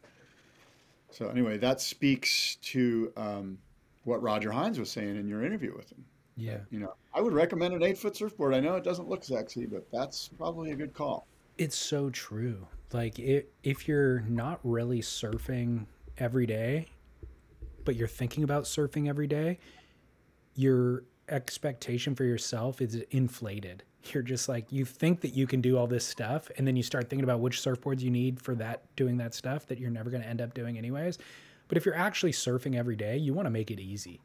so 1.11 1.29
anyway, 1.29 1.57
that 1.59 1.79
speaks 1.79 2.57
to 2.57 3.13
um, 3.15 3.57
what 4.03 4.21
Roger 4.21 4.51
Hinds 4.51 4.79
was 4.79 4.91
saying 4.91 5.15
in 5.15 5.27
your 5.27 5.45
interview 5.45 5.73
with 5.75 5.91
him. 5.91 6.03
Yeah. 6.37 6.57
You 6.69 6.79
know, 6.79 6.93
I 7.13 7.21
would 7.21 7.33
recommend 7.33 7.73
an 7.73 7.83
eight 7.83 7.97
foot 7.97 8.15
surfboard. 8.15 8.53
I 8.53 8.59
know 8.59 8.75
it 8.75 8.83
doesn't 8.83 9.07
look 9.07 9.23
sexy, 9.23 9.65
but 9.65 9.85
that's 9.91 10.27
probably 10.27 10.71
a 10.71 10.75
good 10.75 10.93
call. 10.93 11.27
It's 11.57 11.77
so 11.77 12.09
true. 12.09 12.67
Like 12.91 13.19
it, 13.19 13.53
if 13.63 13.87
you're 13.87 14.21
not 14.21 14.59
really 14.63 15.01
surfing 15.01 15.85
every 16.17 16.45
day, 16.45 16.87
but 17.85 17.95
you're 17.95 18.07
thinking 18.07 18.43
about 18.43 18.65
surfing 18.65 19.07
every 19.07 19.27
day, 19.27 19.59
your 20.55 21.03
expectation 21.29 22.15
for 22.15 22.25
yourself 22.25 22.81
is 22.81 22.95
inflated. 23.11 23.83
You're 24.13 24.23
just 24.23 24.47
like 24.47 24.71
you 24.71 24.85
think 24.85 25.21
that 25.21 25.33
you 25.33 25.47
can 25.47 25.61
do 25.61 25.77
all 25.77 25.87
this 25.87 26.05
stuff, 26.05 26.49
and 26.57 26.67
then 26.67 26.75
you 26.75 26.83
start 26.83 27.09
thinking 27.09 27.23
about 27.23 27.39
which 27.39 27.61
surfboards 27.61 28.01
you 28.01 28.11
need 28.11 28.41
for 28.41 28.55
that 28.55 28.83
doing 28.95 29.17
that 29.17 29.33
stuff 29.33 29.65
that 29.67 29.79
you're 29.79 29.89
never 29.89 30.09
going 30.09 30.23
to 30.23 30.29
end 30.29 30.41
up 30.41 30.53
doing 30.53 30.77
anyways. 30.77 31.17
But 31.67 31.77
if 31.77 31.85
you're 31.85 31.95
actually 31.95 32.31
surfing 32.31 32.75
every 32.75 32.95
day, 32.95 33.17
you 33.17 33.33
want 33.33 33.45
to 33.47 33.49
make 33.49 33.71
it 33.71 33.79
easy. 33.79 34.21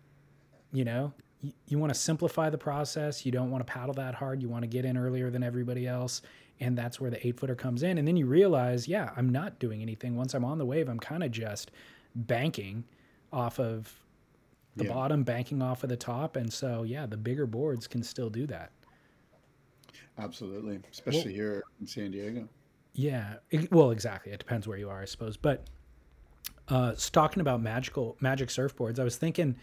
You 0.73 0.85
know, 0.85 1.13
you, 1.41 1.53
you 1.67 1.79
want 1.79 1.93
to 1.93 1.99
simplify 1.99 2.51
the 2.51 2.59
process. 2.59 3.25
You 3.25 3.33
don't 3.33 3.51
want 3.51 3.67
to 3.67 3.73
paddle 3.73 3.95
that 3.95 4.15
hard. 4.15 4.43
You 4.43 4.49
want 4.49 4.63
to 4.63 4.69
get 4.69 4.85
in 4.85 4.97
earlier 4.97 5.31
than 5.31 5.43
everybody 5.43 5.87
else. 5.87 6.23
And 6.61 6.77
that's 6.77 7.01
where 7.01 7.11
the 7.11 7.27
eight 7.27 7.41
footer 7.41 7.55
comes 7.55 7.83
in. 7.83 7.97
And 7.97 8.07
then 8.07 8.17
you 8.17 8.27
realize, 8.27 8.87
yeah, 8.87 9.11
I'm 9.17 9.31
not 9.31 9.59
doing 9.59 9.81
anything. 9.81 10.17
Once 10.17 10.35
I'm 10.35 10.45
on 10.45 10.59
the 10.59 10.67
wave, 10.67 10.89
I'm 10.89 11.01
kind 11.01 11.23
of 11.23 11.31
just 11.31 11.71
banking 12.15 12.85
off 13.33 13.59
of 13.59 13.91
the 14.77 14.85
yeah. 14.85 14.93
bottom, 14.93 15.23
banking 15.23 15.63
off 15.63 15.83
of 15.83 15.89
the 15.89 15.97
top. 15.97 16.37
And 16.37 16.53
so, 16.53 16.83
yeah, 16.83 17.07
the 17.07 17.17
bigger 17.17 17.47
boards 17.47 17.87
can 17.87 18.03
still 18.03 18.29
do 18.29 18.47
that. 18.49 18.73
Absolutely. 20.19 20.81
Especially 20.91 21.27
well, 21.27 21.35
here 21.35 21.63
in 21.81 21.87
San 21.87 22.11
Diego. 22.11 22.49
Yeah. 22.93 23.35
It, 23.51 23.71
well, 23.73 23.91
exactly. 23.91 24.33
It 24.33 24.39
depends 24.39 24.67
where 24.67 24.79
you 24.79 24.89
are, 24.89 25.01
I 25.01 25.05
suppose. 25.05 25.37
But 25.37 25.69
uh, 26.69 26.95
talking 27.13 27.41
about 27.41 27.61
magical 27.61 28.17
magic 28.21 28.49
surfboards, 28.49 28.99
I 28.99 29.05
was 29.05 29.17
thinking 29.17 29.57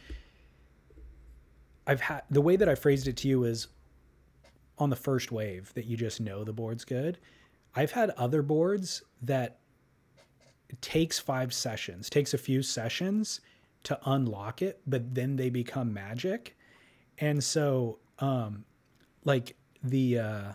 I've 1.86 2.02
had 2.02 2.24
the 2.30 2.42
way 2.42 2.58
that 2.58 2.68
I 2.68 2.76
phrased 2.76 3.08
it 3.08 3.18
to 3.18 3.28
you 3.30 3.46
is 3.46 3.68
on 4.78 4.90
the 4.90 4.96
first 4.96 5.32
wave 5.32 5.74
that 5.74 5.86
you 5.86 5.98
just 5.98 6.20
know 6.20 6.44
the 6.44 6.54
board's 6.54 6.84
good. 6.86 7.18
I've 7.76 7.92
had 7.92 8.10
other 8.12 8.42
boards 8.42 9.04
that 9.22 9.60
it 10.70 10.82
takes 10.82 11.18
five 11.18 11.54
sessions, 11.54 12.10
takes 12.10 12.34
a 12.34 12.38
few 12.38 12.62
sessions 12.62 13.40
to 13.84 13.98
unlock 14.06 14.62
it, 14.62 14.82
but 14.86 15.16
then 15.16 15.38
they 15.38 15.50
become 15.50 15.94
magic. 15.94 16.58
And 17.20 17.42
so, 17.44 18.00
um, 18.20 18.66
like 19.24 19.56
the 19.84 20.20
uh, 20.20 20.52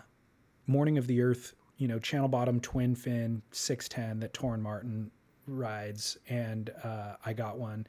Morning 0.67 0.97
of 0.97 1.07
the 1.07 1.21
Earth, 1.21 1.55
you 1.77 1.87
know, 1.87 1.99
channel 1.99 2.27
bottom 2.27 2.59
twin 2.59 2.95
fin 2.95 3.41
610 3.51 4.19
that 4.19 4.33
Torren 4.33 4.61
Martin 4.61 5.11
rides, 5.47 6.17
and 6.29 6.69
uh, 6.83 7.15
I 7.25 7.33
got 7.33 7.57
one 7.57 7.87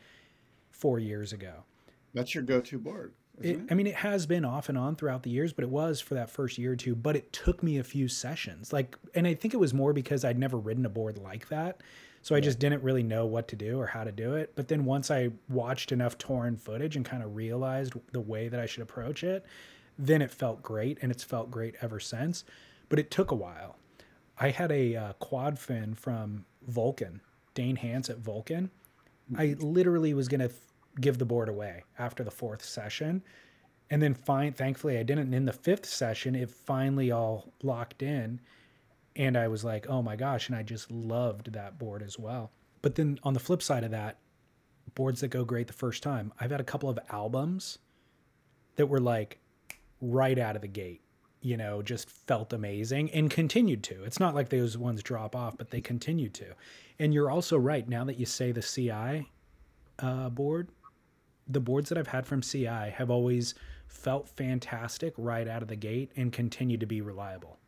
four 0.70 0.99
years 0.99 1.32
ago. 1.32 1.64
That's 2.12 2.35
your 2.35 2.45
go-to 2.45 2.78
board. 2.78 3.12
It, 3.41 3.61
I 3.68 3.74
mean, 3.74 3.89
it 3.89 3.97
has 3.97 4.26
been 4.26 4.45
off 4.45 4.68
and 4.68 4.78
on 4.78 4.95
throughout 4.95 5.24
the 5.24 5.30
years, 5.30 5.53
but 5.53 5.64
it 5.64 5.70
was 5.70 6.01
for 6.01 6.14
that 6.14 6.30
first 6.30 6.57
year 6.57 6.72
or 6.72 6.76
two. 6.76 6.95
But 6.95 7.16
it 7.16 7.32
took 7.32 7.62
me 7.62 7.78
a 7.78 7.85
few 7.85 8.07
sessions. 8.07 8.72
Like, 8.72 8.97
and 9.14 9.26
I 9.26 9.35
think 9.35 9.55
it 9.55 9.57
was 9.57 9.74
more 9.74 9.93
because 9.93 10.24
I'd 10.24 10.39
never 10.39 10.57
ridden 10.57 10.87
a 10.87 10.89
board 10.89 11.18
like 11.18 11.49
that. 11.49 11.80
So 12.22 12.35
I 12.35 12.41
just 12.41 12.59
didn't 12.59 12.82
really 12.82 13.03
know 13.03 13.26
what 13.26 13.49
to 13.49 13.57
do 13.57 13.78
or 13.78 13.87
how 13.87 14.03
to 14.03 14.12
do 14.12 14.35
it. 14.35 14.53
But 14.55 14.68
then 14.68 14.85
once 14.85 15.11
I 15.11 15.30
watched 15.51 15.93
enough 15.93 16.16
Torren 16.16 16.59
footage 16.59 16.97
and 16.97 17.05
kind 17.05 17.22
of 17.22 17.37
realized 17.37 17.93
the 18.12 18.20
way 18.20 18.49
that 18.49 18.59
I 18.59 18.66
should 18.66 18.82
approach 18.82 19.24
it, 19.24 19.45
then 19.99 20.22
it 20.22 20.30
felt 20.30 20.62
great. 20.62 20.99
And 21.03 21.11
it's 21.11 21.24
felt 21.24 21.51
great 21.51 21.74
ever 21.80 22.01
since. 22.01 22.45
But 22.88 22.99
it 22.99 23.11
took 23.11 23.30
a 23.30 23.36
while. 23.36 23.76
I 24.38 24.51
had 24.51 24.72
a 24.72 24.97
uh, 24.97 25.12
quad 25.14 25.59
fin 25.59 25.95
from 25.95 26.45
Vulcan, 26.66 27.20
Dane 27.55 27.76
Hans 27.76 28.11
at 28.11 28.18
Vulcan. 28.18 28.70
I 29.36 29.57
literally 29.59 30.12
was 30.12 30.28
going 30.28 30.40
to 30.40 30.51
give 31.01 31.18
the 31.18 31.24
board 31.24 31.49
away 31.49 31.84
after 31.99 32.22
the 32.24 32.30
fourth 32.30 32.64
session. 32.64 33.22
And 33.90 34.03
then 34.03 34.14
fine, 34.14 34.53
thankfully 34.53 34.99
I 34.99 35.03
didn't. 35.03 35.26
And 35.26 35.34
in 35.34 35.45
the 35.45 35.53
fifth 35.53 35.86
session, 35.86 36.34
it 36.34 36.51
finally 36.51 37.11
all 37.11 37.53
locked 37.62 38.03
in. 38.03 38.40
And 39.16 39.36
I 39.36 39.49
was 39.49 39.64
like, 39.64 39.88
oh 39.88 40.03
my 40.03 40.16
gosh. 40.16 40.49
And 40.49 40.57
I 40.57 40.62
just 40.62 40.90
loved 40.90 41.53
that 41.53 41.78
board 41.78 42.03
as 42.03 42.18
well. 42.18 42.51
But 42.82 42.97
then 42.97 43.18
on 43.22 43.34
the 43.34 43.40
flip 43.40 43.62
side 43.62 43.84
of 43.84 43.92
that, 43.92 44.18
boards 44.95 45.20
that 45.20 45.28
go 45.28 45.45
great 45.45 45.66
the 45.66 45.72
first 45.72 46.03
time, 46.03 46.32
I've 46.40 46.51
had 46.51 46.61
a 46.61 46.64
couple 46.64 46.88
of 46.88 46.99
albums 47.11 47.78
that 48.76 48.86
were 48.86 49.01
like 49.01 49.38
right 50.12 50.38
out 50.38 50.57
of 50.57 50.62
the 50.62 50.68
gate, 50.68 51.02
you 51.40 51.57
know, 51.57 51.82
just 51.82 52.09
felt 52.09 52.52
amazing 52.52 53.11
and 53.12 53.30
continued 53.30 53.82
to. 53.84 54.05
It's 54.05 54.20
not 54.20 54.34
like 54.34 54.48
those 54.48 54.78
ones 54.78 55.02
drop 55.02 55.34
off, 55.34 55.57
but 55.57 55.70
they 55.70 55.80
continued 55.80 56.34
to. 56.34 56.55
And 56.98 57.12
you're 57.12 57.30
also 57.30 57.59
right. 57.59 57.88
Now 57.88 58.05
that 58.05 58.18
you 58.18 58.26
say 58.26 58.52
the 58.52 58.62
CI 58.62 59.30
uh, 59.98 60.30
board, 60.30 60.68
the 61.46 61.61
boards 61.61 61.88
that 61.88 61.98
I've 61.98 62.09
had 62.09 62.26
from 62.26 62.40
CI 62.40 62.66
have 62.66 63.11
always 63.11 63.55
felt 63.86 64.28
fantastic 64.28 65.14
right 65.16 65.46
out 65.46 65.62
of 65.62 65.68
the 65.68 65.76
gate 65.76 66.11
and 66.16 66.32
continue 66.32 66.78
to 66.78 66.86
be 66.86 67.00
reliable. 67.00 67.59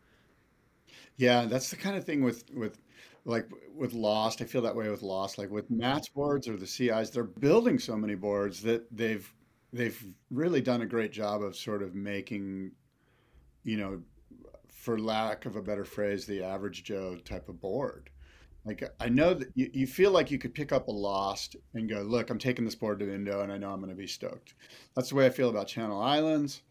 Yeah, 1.16 1.47
that's 1.47 1.70
the 1.70 1.76
kind 1.76 1.97
of 1.97 2.05
thing 2.05 2.22
with 2.22 2.45
with 2.55 2.78
like 3.24 3.49
with 3.74 3.93
Lost. 3.93 4.41
I 4.41 4.45
feel 4.45 4.62
that 4.62 4.76
way 4.76 4.89
with 4.89 5.03
Lost. 5.03 5.39
Like 5.39 5.51
with 5.51 5.70
Matt's 5.70 6.09
boards 6.09 6.49
or 6.49 6.57
the 6.57 6.66
CIs, 6.66 7.11
they're 7.11 7.24
building 7.24 7.78
so 7.78 7.97
many 7.97 8.14
boards 8.14 8.62
that 8.62 8.84
they've 8.95 9.30
they've 9.77 10.07
really 10.31 10.61
done 10.61 10.83
a 10.83 10.87
great 10.87 11.12
job 11.12 11.43
of 11.43 11.57
sort 11.57 11.83
of 11.83 11.95
making, 11.95 12.72
you 13.64 13.77
know, 13.77 14.03
for 14.68 14.99
lack 14.99 15.47
of 15.47 15.57
a 15.57 15.62
better 15.62 15.85
phrase, 15.85 16.27
the 16.27 16.43
average 16.43 16.85
Joe 16.85 17.16
type 17.24 17.49
of 17.49 17.61
board. 17.61 18.11
Like 18.64 18.83
I 18.99 19.09
know 19.09 19.35
that 19.35 19.49
you, 19.55 19.70
you 19.72 19.87
feel 19.87 20.11
like 20.11 20.31
you 20.31 20.39
could 20.39 20.55
pick 20.55 20.72
up 20.72 20.89
a 20.89 20.93
Lost 20.93 21.57
and 21.74 21.89
go, 21.89 22.03
look, 22.03 22.31
I'm 22.31 22.39
taking 22.39 22.64
this 22.64 22.74
board 22.74 22.99
to 22.99 23.14
Indo, 23.14 23.43
and 23.43 23.53
I 23.53 23.59
know 23.59 23.70
I'm 23.70 23.81
going 23.81 23.91
to 23.91 23.97
be 23.97 24.09
stoked. 24.09 24.55
That's 24.95 25.11
the 25.11 25.14
way 25.14 25.27
I 25.27 25.31
feel 25.31 25.51
about 25.51 25.68
Channel 25.68 26.01
Islands. 26.01 26.62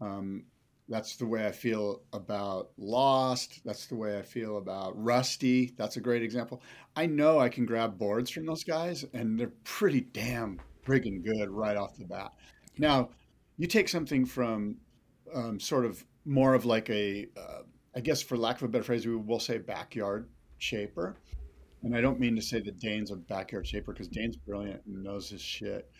Um, 0.00 0.44
that's 0.88 1.16
the 1.16 1.26
way 1.26 1.46
I 1.46 1.52
feel 1.52 2.02
about 2.12 2.70
Lost. 2.76 3.60
That's 3.64 3.86
the 3.86 3.96
way 3.96 4.18
I 4.18 4.22
feel 4.22 4.58
about 4.58 4.92
Rusty. 5.02 5.72
That's 5.76 5.96
a 5.96 6.00
great 6.00 6.22
example. 6.22 6.62
I 6.94 7.06
know 7.06 7.40
I 7.40 7.48
can 7.48 7.66
grab 7.66 7.98
boards 7.98 8.30
from 8.30 8.46
those 8.46 8.62
guys, 8.62 9.04
and 9.12 9.38
they're 9.38 9.52
pretty 9.64 10.00
damn 10.00 10.60
friggin' 10.86 11.24
good 11.24 11.50
right 11.50 11.76
off 11.76 11.96
the 11.96 12.04
bat. 12.04 12.32
Now, 12.78 13.10
you 13.58 13.66
take 13.66 13.88
something 13.88 14.24
from 14.24 14.76
um, 15.34 15.60
sort 15.60 15.84
of 15.84 16.04
more 16.24 16.54
of 16.54 16.64
like 16.64 16.88
a, 16.90 17.28
uh, 17.36 17.62
I 17.94 18.00
guess 18.00 18.22
for 18.22 18.36
lack 18.36 18.56
of 18.56 18.62
a 18.64 18.68
better 18.68 18.84
phrase, 18.84 19.06
we 19.06 19.16
will 19.16 19.40
say 19.40 19.58
backyard 19.58 20.28
shaper 20.58 21.16
and 21.82 21.96
I 21.96 22.00
don't 22.00 22.20
mean 22.20 22.36
to 22.36 22.42
say 22.42 22.60
that 22.60 22.78
Dane's 22.78 23.10
a 23.10 23.16
backyard 23.16 23.66
shaper 23.66 23.92
because 23.92 24.08
Dane's 24.08 24.36
brilliant 24.36 24.82
and 24.86 25.02
knows 25.02 25.28
his 25.28 25.40
shit, 25.40 25.90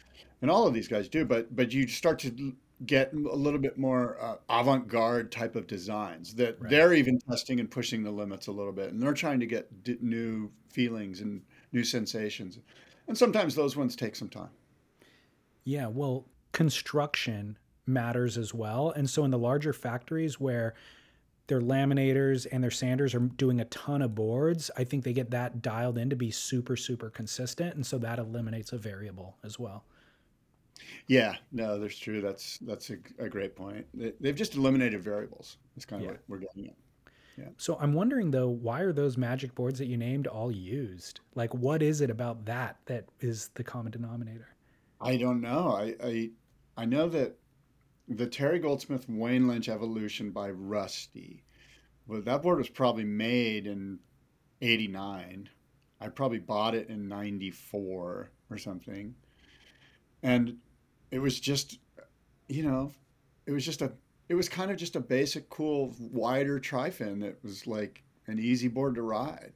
and 0.40 0.50
all 0.50 0.66
of 0.66 0.74
these 0.74 0.88
guys 0.88 1.08
do. 1.08 1.24
But 1.24 1.54
but 1.54 1.72
you 1.72 1.86
start 1.88 2.18
to 2.20 2.54
get 2.86 3.12
a 3.12 3.16
little 3.16 3.60
bit 3.60 3.78
more 3.78 4.16
uh, 4.20 4.36
avant-garde 4.48 5.30
type 5.30 5.54
of 5.54 5.66
designs 5.68 6.34
that 6.34 6.60
Right. 6.60 6.70
they're 6.70 6.94
even 6.94 7.18
testing 7.20 7.60
and 7.60 7.70
pushing 7.70 8.02
the 8.02 8.10
limits 8.10 8.48
a 8.48 8.52
little 8.52 8.72
bit, 8.72 8.92
and 8.92 9.02
they're 9.02 9.12
trying 9.12 9.40
to 9.40 9.46
get 9.46 9.84
d- 9.84 9.98
new 10.00 10.50
feelings 10.70 11.20
and 11.20 11.42
new 11.72 11.84
sensations, 11.84 12.58
and 13.08 13.16
sometimes 13.16 13.54
those 13.54 13.76
ones 13.76 13.96
take 13.96 14.16
some 14.16 14.28
time. 14.28 14.50
Yeah, 15.64 15.86
well, 15.86 16.26
construction 16.52 17.56
matters 17.86 18.38
as 18.38 18.52
well. 18.54 18.90
And 18.90 19.08
so 19.08 19.24
in 19.24 19.30
the 19.30 19.38
larger 19.38 19.72
factories 19.72 20.38
where 20.40 20.74
their 21.48 21.60
laminators 21.60 22.46
and 22.50 22.62
their 22.62 22.70
sanders 22.70 23.14
are 23.14 23.20
doing 23.20 23.60
a 23.60 23.64
ton 23.66 24.02
of 24.02 24.14
boards, 24.14 24.70
I 24.76 24.84
think 24.84 25.04
they 25.04 25.12
get 25.12 25.30
that 25.32 25.60
dialed 25.62 25.98
in 25.98 26.10
to 26.10 26.16
be 26.16 26.30
super, 26.30 26.76
super 26.76 27.10
consistent. 27.10 27.74
And 27.74 27.84
so 27.84 27.98
that 27.98 28.18
eliminates 28.18 28.72
a 28.72 28.78
variable 28.78 29.36
as 29.44 29.58
well. 29.58 29.84
Yeah, 31.06 31.36
no, 31.52 31.78
that's 31.78 31.98
true. 31.98 32.20
That's 32.20 32.58
that's 32.58 32.90
a, 32.90 32.96
a 33.18 33.28
great 33.28 33.54
point. 33.54 33.86
They, 33.94 34.12
they've 34.20 34.34
just 34.34 34.54
eliminated 34.56 35.02
variables. 35.02 35.58
That's 35.74 35.84
kind 35.84 36.02
of 36.02 36.06
Yeah. 36.06 36.12
what 36.12 36.20
we're 36.28 36.38
getting 36.38 36.68
at. 36.68 36.76
Yeah. 37.38 37.48
So 37.56 37.76
I'm 37.80 37.92
wondering 37.92 38.30
though, 38.30 38.48
why 38.48 38.80
are 38.80 38.92
those 38.92 39.16
magic 39.16 39.54
boards 39.54 39.78
that 39.78 39.86
you 39.86 39.96
named 39.96 40.26
all 40.26 40.50
used? 40.50 41.20
Like, 41.34 41.52
what 41.54 41.82
is 41.82 42.00
it 42.00 42.10
about 42.10 42.44
that 42.46 42.76
that 42.86 43.06
is 43.20 43.50
the 43.54 43.64
common 43.64 43.90
denominator? 43.92 44.48
I 45.02 45.16
don't 45.16 45.40
know. 45.40 45.68
I, 45.76 45.94
I 46.02 46.30
I 46.76 46.84
know 46.86 47.08
that 47.08 47.36
the 48.08 48.26
Terry 48.26 48.58
Goldsmith 48.58 49.08
Wayne 49.08 49.48
Lynch 49.48 49.68
Evolution 49.68 50.30
by 50.30 50.50
Rusty. 50.50 51.42
Well, 52.06 52.22
that 52.22 52.42
board 52.42 52.58
was 52.58 52.68
probably 52.68 53.04
made 53.04 53.66
in 53.66 53.98
'89. 54.60 55.48
I 56.00 56.08
probably 56.08 56.38
bought 56.38 56.74
it 56.74 56.88
in 56.88 57.08
'94 57.08 58.30
or 58.50 58.58
something, 58.58 59.14
and 60.22 60.58
it 61.10 61.18
was 61.18 61.40
just, 61.40 61.78
you 62.48 62.62
know, 62.62 62.92
it 63.46 63.52
was 63.52 63.64
just 63.64 63.82
a, 63.82 63.92
it 64.28 64.34
was 64.34 64.48
kind 64.48 64.70
of 64.70 64.76
just 64.76 64.96
a 64.96 65.00
basic, 65.00 65.48
cool, 65.50 65.94
wider 65.98 66.58
tri-fin 66.60 67.20
that 67.20 67.42
was 67.42 67.66
like 67.66 68.02
an 68.26 68.38
easy 68.38 68.68
board 68.68 68.94
to 68.96 69.02
ride. 69.02 69.52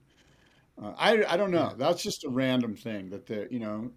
Uh, 0.83 0.93
I 0.99 1.25
I 1.25 1.37
don't 1.37 1.51
know. 1.53 1.75
That's 1.77 2.03
just 2.03 2.25
a 2.25 2.29
random 2.29 2.77
thing 2.77 3.11
that 3.11 3.27
the 3.27 3.49
you 3.51 3.61
know, 3.61 3.91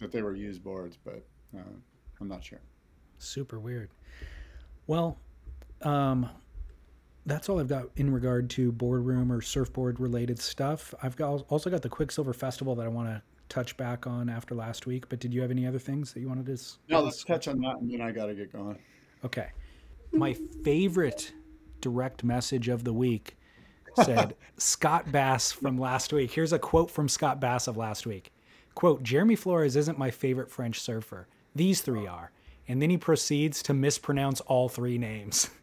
that 0.00 0.12
they 0.12 0.22
were 0.22 0.34
used 0.34 0.62
boards, 0.62 0.98
but 1.04 1.24
uh, 1.56 1.62
I'm 2.20 2.28
not 2.28 2.44
sure. 2.44 2.60
Super 3.18 3.58
weird. 3.58 3.90
Well, 4.86 5.18
um, 5.82 6.28
that's 7.26 7.48
all 7.48 7.60
I've 7.60 7.68
got 7.68 7.86
in 7.96 8.12
regard 8.12 8.48
to 8.50 8.72
boardroom 8.72 9.30
or 9.30 9.40
surfboard 9.40 10.00
related 10.00 10.38
stuff. 10.38 10.94
I've 11.02 11.16
got 11.16 11.44
also 11.48 11.70
got 11.70 11.82
the 11.82 11.88
Quiksilver 11.88 12.32
Festival 12.32 12.74
that 12.76 12.86
I 12.86 12.88
want 12.88 13.08
to 13.08 13.22
touch 13.48 13.76
back 13.76 14.06
on 14.06 14.28
after 14.28 14.54
last 14.54 14.86
week. 14.86 15.08
But 15.08 15.20
did 15.20 15.34
you 15.34 15.42
have 15.42 15.50
any 15.50 15.66
other 15.66 15.78
things 15.78 16.12
that 16.12 16.20
you 16.20 16.28
wanted 16.28 16.46
to? 16.46 16.64
No, 16.88 17.00
let's 17.00 17.22
touch 17.24 17.48
on 17.48 17.60
that, 17.60 17.76
and 17.80 17.90
then 17.90 18.00
I 18.00 18.12
got 18.12 18.26
to 18.26 18.34
get 18.34 18.52
going. 18.52 18.78
Okay. 19.24 19.48
My 20.12 20.34
favorite 20.64 21.32
direct 21.80 22.24
message 22.24 22.68
of 22.68 22.84
the 22.84 22.92
week 22.92 23.36
said 24.02 24.34
Scott 24.56 25.10
Bass 25.12 25.52
from 25.52 25.78
last 25.78 26.12
week. 26.12 26.30
Here's 26.30 26.52
a 26.52 26.58
quote 26.58 26.90
from 26.90 27.08
Scott 27.08 27.40
Bass 27.40 27.66
of 27.66 27.76
last 27.76 28.06
week. 28.06 28.32
Quote, 28.78 29.02
Jeremy 29.02 29.34
Flores 29.34 29.74
isn't 29.74 29.98
my 29.98 30.08
favorite 30.12 30.52
French 30.52 30.78
surfer. 30.78 31.26
These 31.52 31.80
three 31.80 32.06
are. 32.06 32.30
And 32.68 32.80
then 32.80 32.90
he 32.90 32.96
proceeds 32.96 33.60
to 33.64 33.74
mispronounce 33.74 34.40
all 34.42 34.68
three 34.68 34.98
names. 34.98 35.50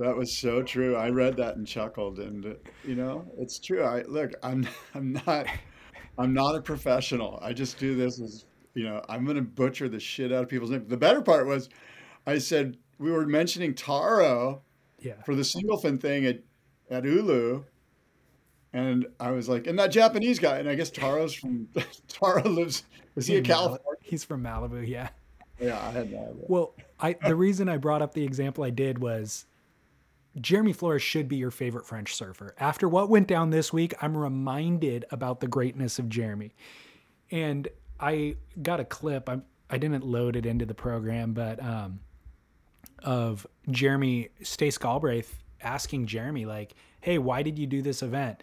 That 0.00 0.16
was 0.16 0.36
so 0.36 0.62
true. 0.62 0.94
I 0.96 1.10
read 1.10 1.36
that 1.38 1.56
and 1.56 1.66
chuckled, 1.66 2.20
and 2.20 2.56
you 2.84 2.94
know, 2.94 3.24
it's 3.36 3.58
true. 3.58 3.82
I 3.82 4.02
look, 4.02 4.30
I'm 4.44 4.68
I'm 4.94 5.12
not 5.26 5.46
I'm 6.16 6.32
not 6.32 6.54
a 6.54 6.60
professional. 6.62 7.40
I 7.42 7.52
just 7.52 7.78
do 7.80 7.96
this 7.96 8.20
as 8.20 8.44
you 8.74 8.84
know. 8.84 9.02
I'm 9.08 9.24
gonna 9.26 9.42
butcher 9.42 9.88
the 9.88 9.98
shit 9.98 10.32
out 10.32 10.44
of 10.44 10.48
people's 10.48 10.70
names. 10.70 10.88
The 10.88 10.96
better 10.96 11.20
part 11.20 11.48
was, 11.48 11.68
I 12.28 12.38
said 12.38 12.76
we 12.98 13.10
were 13.10 13.26
mentioning 13.26 13.74
Taro 13.74 14.62
Yeah. 15.00 15.20
for 15.26 15.34
the 15.34 15.42
single 15.42 15.78
fin 15.78 15.98
thing 15.98 16.26
at 16.26 16.42
at 16.90 17.04
Ulu, 17.04 17.64
and 18.72 19.06
I 19.18 19.30
was 19.30 19.48
like, 19.48 19.66
and 19.66 19.78
that 19.78 19.88
Japanese 19.88 20.38
guy, 20.38 20.58
and 20.58 20.68
I 20.68 20.74
guess 20.74 20.90
Taro's 20.90 21.34
from 21.34 21.68
Taro 22.08 22.42
lives. 22.48 22.84
Is 23.16 23.26
he 23.26 23.36
a 23.36 23.42
California? 23.42 23.82
He's 24.02 24.24
from 24.24 24.42
Malibu, 24.42 24.86
yeah. 24.86 25.08
Yeah, 25.60 25.78
I 25.78 25.90
had 25.90 26.12
no 26.12 26.18
idea. 26.18 26.44
Well, 26.46 26.74
I 27.00 27.14
the 27.14 27.34
reason 27.34 27.68
I 27.68 27.78
brought 27.78 28.02
up 28.02 28.14
the 28.14 28.24
example 28.24 28.64
I 28.64 28.70
did 28.70 28.98
was 28.98 29.46
Jeremy 30.40 30.72
Flores 30.72 31.02
should 31.02 31.28
be 31.28 31.36
your 31.36 31.50
favorite 31.50 31.86
French 31.86 32.14
surfer. 32.14 32.54
After 32.58 32.88
what 32.88 33.08
went 33.08 33.26
down 33.26 33.50
this 33.50 33.72
week, 33.72 33.94
I'm 34.00 34.16
reminded 34.16 35.04
about 35.10 35.40
the 35.40 35.48
greatness 35.48 35.98
of 35.98 36.08
Jeremy. 36.08 36.54
And 37.30 37.68
I 37.98 38.36
got 38.62 38.80
a 38.80 38.84
clip. 38.84 39.28
I 39.28 39.40
I 39.70 39.78
didn't 39.78 40.04
load 40.04 40.36
it 40.36 40.46
into 40.46 40.64
the 40.64 40.74
program, 40.74 41.32
but 41.34 41.62
um, 41.62 42.00
of 43.02 43.46
Jeremy 43.70 44.30
Stace 44.42 44.78
Galbraith 44.78 45.42
asking 45.60 46.06
Jeremy 46.06 46.46
like, 46.46 46.74
"Hey, 47.00 47.18
why 47.18 47.42
did 47.42 47.58
you 47.58 47.66
do 47.66 47.82
this 47.82 48.02
event?" 48.02 48.42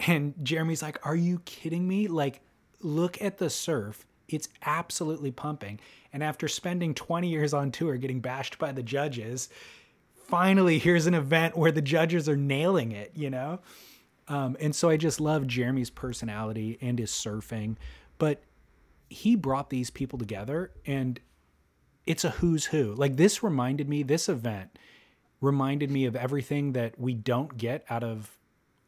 And 0.00 0.34
Jeremy's 0.42 0.82
like, 0.82 0.98
"Are 1.06 1.16
you 1.16 1.40
kidding 1.44 1.86
me? 1.86 2.08
Like, 2.08 2.40
look 2.80 3.20
at 3.22 3.38
the 3.38 3.50
surf. 3.50 4.06
It's 4.28 4.48
absolutely 4.64 5.30
pumping." 5.30 5.80
And 6.12 6.22
after 6.22 6.48
spending 6.48 6.94
20 6.94 7.28
years 7.28 7.54
on 7.54 7.70
tour 7.70 7.96
getting 7.96 8.20
bashed 8.20 8.58
by 8.58 8.72
the 8.72 8.82
judges, 8.82 9.48
finally 10.32 10.78
here's 10.78 11.06
an 11.06 11.14
event 11.14 11.56
where 11.56 11.72
the 11.72 11.82
judges 11.82 12.28
are 12.28 12.36
nailing 12.36 12.92
it, 12.92 13.12
you 13.14 13.30
know? 13.30 13.60
Um, 14.28 14.56
and 14.60 14.74
so 14.74 14.88
I 14.88 14.96
just 14.96 15.20
love 15.20 15.46
Jeremy's 15.46 15.90
personality 15.90 16.78
and 16.80 16.98
his 16.98 17.10
surfing. 17.10 17.76
But 18.18 18.42
he 19.08 19.36
brought 19.36 19.70
these 19.70 19.90
people 19.90 20.18
together 20.18 20.70
and 20.86 21.20
it's 22.06 22.24
a 22.24 22.30
who's 22.30 22.66
who. 22.66 22.94
Like 22.94 23.16
this 23.16 23.42
reminded 23.42 23.88
me, 23.88 24.02
this 24.02 24.28
event 24.28 24.78
reminded 25.40 25.90
me 25.90 26.06
of 26.06 26.16
everything 26.16 26.72
that 26.72 26.98
we 26.98 27.14
don't 27.14 27.56
get 27.56 27.84
out 27.90 28.04
of 28.04 28.30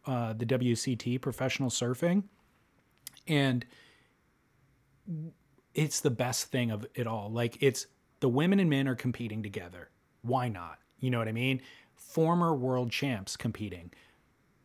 uh, 0.06 0.32
the 0.32 0.46
WCT 0.46 1.20
professional 1.20 1.70
surfing. 1.70 2.24
And 3.26 3.64
it's 5.74 6.00
the 6.00 6.10
best 6.10 6.46
thing 6.46 6.70
of 6.70 6.86
it 6.94 7.06
all. 7.06 7.30
Like 7.30 7.56
it's 7.60 7.86
the 8.20 8.28
women 8.28 8.60
and 8.60 8.70
men 8.70 8.88
are 8.88 8.94
competing 8.94 9.42
together. 9.42 9.90
Why 10.22 10.48
not? 10.48 10.78
You 11.00 11.10
know 11.10 11.18
what 11.18 11.28
I 11.28 11.32
mean? 11.32 11.60
Former 11.94 12.54
world 12.54 12.90
champs 12.90 13.36
competing, 13.36 13.92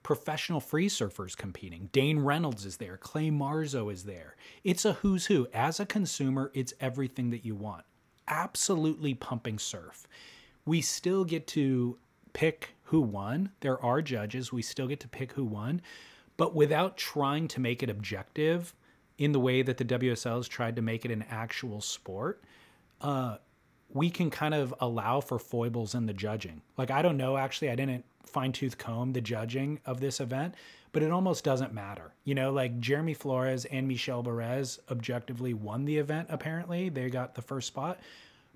professional 0.03 0.59
free 0.59 0.87
surfers 0.87 1.35
competing. 1.35 1.89
Dane 1.91 2.19
Reynolds 2.19 2.65
is 2.65 2.77
there. 2.77 2.97
Clay 2.97 3.29
Marzo 3.29 3.91
is 3.91 4.03
there. 4.03 4.35
It's 4.63 4.85
a 4.85 4.93
who's 4.93 5.25
who. 5.25 5.47
As 5.53 5.79
a 5.79 5.85
consumer, 5.85 6.51
it's 6.53 6.73
everything 6.79 7.29
that 7.31 7.45
you 7.45 7.55
want. 7.55 7.83
Absolutely 8.27 9.13
pumping 9.13 9.59
surf. 9.59 10.07
We 10.65 10.81
still 10.81 11.25
get 11.25 11.47
to 11.47 11.97
pick 12.33 12.75
who 12.89 13.01
won. 13.01 13.51
There 13.61 13.83
are 13.83 14.01
judges. 14.01 14.53
We 14.53 14.61
still 14.61 14.87
get 14.87 14.99
to 15.01 15.07
pick 15.07 15.33
who 15.33 15.43
won, 15.43 15.81
but 16.37 16.55
without 16.55 16.97
trying 16.97 17.47
to 17.49 17.59
make 17.59 17.81
it 17.81 17.89
objective 17.89 18.73
in 19.17 19.31
the 19.31 19.39
way 19.39 19.61
that 19.61 19.77
the 19.77 19.85
WSL 19.85 20.37
has 20.37 20.47
tried 20.47 20.75
to 20.75 20.81
make 20.81 21.03
it 21.03 21.11
an 21.11 21.25
actual 21.29 21.81
sport 21.81 22.43
uh, 23.01 23.37
we 23.91 24.09
can 24.09 24.29
kind 24.29 24.53
of 24.53 24.73
allow 24.79 25.19
for 25.19 25.39
foibles 25.39 25.95
in 25.95 26.05
the 26.05 26.13
judging. 26.13 26.61
Like 26.77 26.91
I 26.91 27.01
don't 27.01 27.17
know 27.17 27.37
actually 27.37 27.69
I 27.69 27.75
didn't 27.75 28.05
fine 28.25 28.51
tooth 28.51 28.77
comb 28.77 29.13
the 29.13 29.21
judging 29.21 29.79
of 29.85 29.99
this 29.99 30.19
event, 30.19 30.53
but 30.91 31.01
it 31.01 31.11
almost 31.11 31.43
doesn't 31.43 31.73
matter. 31.73 32.13
You 32.23 32.35
know, 32.35 32.51
like 32.51 32.79
Jeremy 32.79 33.15
Flores 33.15 33.65
and 33.65 33.87
Michelle 33.87 34.23
Perez 34.23 34.79
objectively 34.91 35.53
won 35.53 35.85
the 35.85 35.97
event 35.97 36.27
apparently. 36.29 36.89
They 36.89 37.09
got 37.09 37.35
the 37.35 37.41
first 37.41 37.67
spot. 37.67 37.99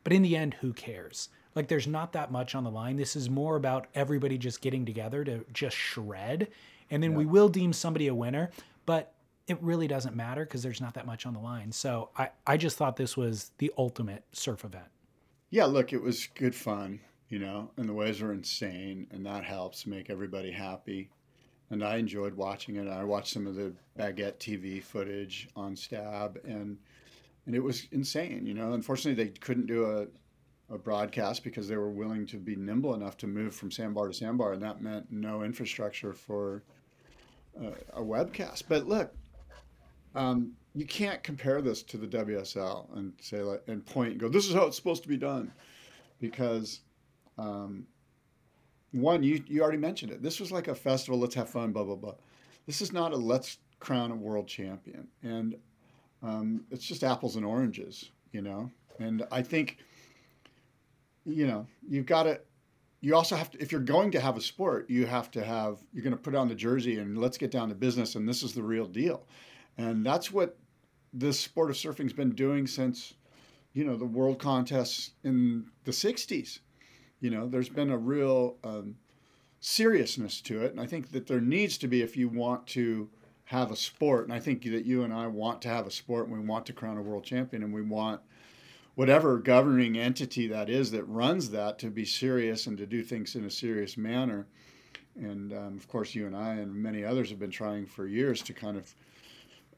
But 0.04 0.14
in 0.14 0.22
the 0.22 0.36
end, 0.36 0.56
who 0.56 0.74
cares? 0.74 1.30
Like 1.56 1.68
there's 1.68 1.88
not 1.88 2.14
that 2.14 2.32
much 2.32 2.56
on 2.56 2.64
the 2.64 2.72
line. 2.72 2.96
This 2.96 3.16
is 3.16 3.30
more 3.30 3.56
about 3.56 3.88
everybody 3.96 4.38
just 4.38 4.62
getting 4.62 4.86
together 4.86 5.24
to 5.24 5.46
just 5.54 5.76
shred. 5.76 6.48
And 6.90 7.02
then 7.02 7.16
we 7.16 7.26
will 7.26 7.50
deem 7.50 7.74
somebody 7.74 8.08
a 8.08 8.16
winner, 8.16 8.52
but 8.86 9.14
it 9.48 9.58
really 9.62 9.88
doesn't 9.88 10.16
matter 10.16 10.46
because 10.46 10.64
there's 10.64 10.82
not 10.82 10.94
that 10.94 11.06
much 11.06 11.26
on 11.26 11.34
the 11.34 11.40
line. 11.40 11.72
So 11.72 12.10
I, 12.18 12.30
I 12.48 12.58
just 12.58 12.78
thought 12.78 12.96
this 12.96 13.18
was 13.18 13.52
the 13.58 13.72
ultimate 13.78 14.24
surf 14.32 14.64
event. 14.64 14.86
Yeah, 15.50 15.66
look, 15.66 15.94
it 15.94 16.02
was 16.02 16.28
good 16.34 16.56
fun, 16.56 17.00
you 17.30 17.40
know, 17.40 17.70
and 17.78 17.88
the 17.88 17.94
waves 17.94 18.22
were 18.22 18.34
insane, 18.34 19.08
and 19.12 19.26
that 19.26 19.44
helps 19.44 19.86
make 19.86 20.10
everybody 20.10 20.52
happy. 20.52 21.10
And 21.70 21.84
I 21.84 21.98
enjoyed 21.98 22.34
watching 22.34 22.76
it. 22.78 22.88
I 22.88 23.04
watched 23.04 23.34
some 23.34 23.48
of 23.48 23.56
the 23.56 23.74
Baguette 23.98 24.38
TV 24.38 24.82
footage 24.82 25.50
on 25.56 25.76
Stab, 25.76 26.40
and 26.44 26.78
and 27.46 27.56
it 27.56 27.60
was 27.60 27.88
insane, 27.92 28.46
you 28.46 28.54
know. 28.54 28.74
Unfortunately, 28.74 29.22
they 29.22 29.32
couldn't 29.32 29.66
do 29.68 29.86
a, 29.86 30.08
a 30.72 30.78
broadcast 30.78 31.44
because 31.44 31.68
they 31.68 31.78
were 31.78 31.92
willing 31.92 32.26
to 32.28 32.38
be 32.38 32.56
nimble 32.56 32.96
enough 32.96 33.18
to 33.18 33.28
move 33.28 33.56
from 33.56 33.72
sandbar 33.72 34.08
to 34.08 34.14
sandbar, 34.14 34.54
and 34.54 34.62
that 34.62 34.82
meant 34.82 35.12
no 35.12 35.44
infrastructure 35.44 36.14
for 36.14 36.64
uh, 37.62 37.72
a 37.94 38.02
webcast. 38.02 38.64
But 38.68 38.88
look, 38.88 39.14
um, 40.16 40.54
you 40.74 40.86
can't 40.86 41.22
compare 41.24 41.62
this 41.62 41.84
to 41.84 41.98
the 41.98 42.08
WSL 42.08 42.96
and 42.98 43.14
say 43.20 43.42
like 43.42 43.64
and 43.68 43.86
point 43.86 44.12
and 44.12 44.20
go, 44.20 44.30
this 44.30 44.48
is 44.48 44.54
how 44.54 44.66
it's 44.66 44.78
supposed 44.78 45.04
to 45.04 45.10
be 45.10 45.18
done, 45.18 45.52
because 46.20 46.82
um, 47.38 47.86
one, 48.92 49.24
you 49.24 49.44
you 49.48 49.62
already 49.62 49.78
mentioned 49.78 50.12
it. 50.12 50.22
This 50.22 50.40
was 50.40 50.52
like 50.52 50.68
a 50.68 50.76
festival. 50.76 51.20
Let's 51.20 51.36
have 51.36 51.50
fun. 51.50 51.72
Blah 51.72 51.84
blah 51.84 51.96
blah. 51.96 52.16
This 52.66 52.82
is 52.82 52.94
not 52.94 53.12
a 53.12 53.18
let's 53.18 53.58
crown 53.80 54.12
a 54.12 54.16
world 54.16 54.48
champion, 54.48 55.08
and 55.24 55.56
um, 56.22 56.64
it's 56.72 56.86
just 56.86 57.04
apples 57.04 57.36
and 57.36 57.46
oranges, 57.46 58.12
you 58.32 58.42
know. 58.42 58.72
And 59.00 59.26
I 59.32 59.42
think, 59.42 59.80
you 61.26 61.48
know, 61.48 61.68
you've 61.88 62.06
got 62.06 62.24
to. 62.24 62.40
You 63.02 63.16
also 63.16 63.36
have 63.36 63.52
to, 63.52 63.62
if 63.62 63.70
you're 63.70 63.82
going 63.82 64.12
to 64.12 64.22
have 64.22 64.38
a 64.38 64.42
sport, 64.42 64.90
you 64.90 65.06
have 65.06 65.30
to 65.32 65.44
have, 65.44 65.80
you're 65.92 66.06
going 66.06 66.16
to 66.16 66.22
put 66.22 66.36
on 66.36 66.48
the 66.48 66.56
jersey 66.56 67.00
and 67.00 67.18
let's 67.18 67.38
get 67.38 67.52
down 67.52 67.68
to 67.68 67.76
business 67.76 68.16
and 68.16 68.26
this 68.26 68.44
is 68.44 68.54
the 68.54 68.64
real 68.64 68.88
deal. 68.88 69.28
And 69.78 70.06
that's 70.06 70.32
what 70.32 70.58
this 71.12 71.38
sport 71.38 71.70
of 71.70 71.76
surfing's 71.76 72.14
been 72.14 72.32
doing 72.32 72.66
since, 72.66 73.16
you 73.74 73.84
know, 73.84 73.98
the 73.98 74.06
world 74.06 74.40
contests 74.40 75.12
in 75.26 75.66
the 75.84 75.92
60s. 75.92 76.60
You 77.20 77.30
know, 77.30 77.46
there's 77.46 77.68
been 77.68 77.90
a 77.90 77.98
real 77.98 78.56
um, 78.64 78.96
seriousness 79.60 80.42
to 80.42 80.64
it. 80.64 80.72
And 80.72 80.80
I 80.80 80.86
think 80.86 81.12
that 81.12 81.28
there 81.28 81.42
needs 81.42 81.78
to 81.80 81.90
be 81.90 82.02
if 82.02 82.16
you 82.16 82.30
want 82.30 82.68
to 82.68 83.10
have 83.46 83.72
a 83.72 83.76
sport. 83.76 84.26
And 84.26 84.34
I 84.34 84.40
think 84.40 84.64
that 84.64 84.86
you 84.86 85.04
and 85.04 85.14
I 85.14 85.28
want 85.28 85.62
to 85.64 85.70
have 85.70 85.88
a 85.88 85.92
sport 85.92 86.28
and 86.28 86.34
we 86.38 86.46
want 86.46 86.66
to 86.68 86.74
crown 86.74 86.98
a 86.98 87.02
world 87.02 87.24
champion 87.24 87.64
and 87.64 87.74
we 87.74 87.82
want 87.82 88.22
whatever 88.96 89.40
governing 89.40 89.98
entity 89.98 90.48
that 90.48 90.70
is 90.70 90.92
that 90.92 91.04
runs 91.06 91.50
that 91.50 91.80
to 91.80 91.90
be 91.90 92.06
serious 92.06 92.68
and 92.68 92.78
to 92.78 92.86
do 92.86 93.04
things 93.04 93.36
in 93.36 93.46
a 93.46 93.50
serious 93.50 93.98
manner. 93.98 94.46
And 95.16 95.54
um, 95.54 95.78
of 95.78 95.88
course, 95.88 96.16
you 96.16 96.26
and 96.26 96.36
I 96.36 96.56
and 96.56 96.74
many 96.74 97.04
others 97.04 97.30
have 97.30 97.40
been 97.40 97.52
trying 97.52 97.86
for 97.86 98.08
years 98.08 98.42
to 98.44 98.54
kind 98.54 98.78
of 98.78 98.96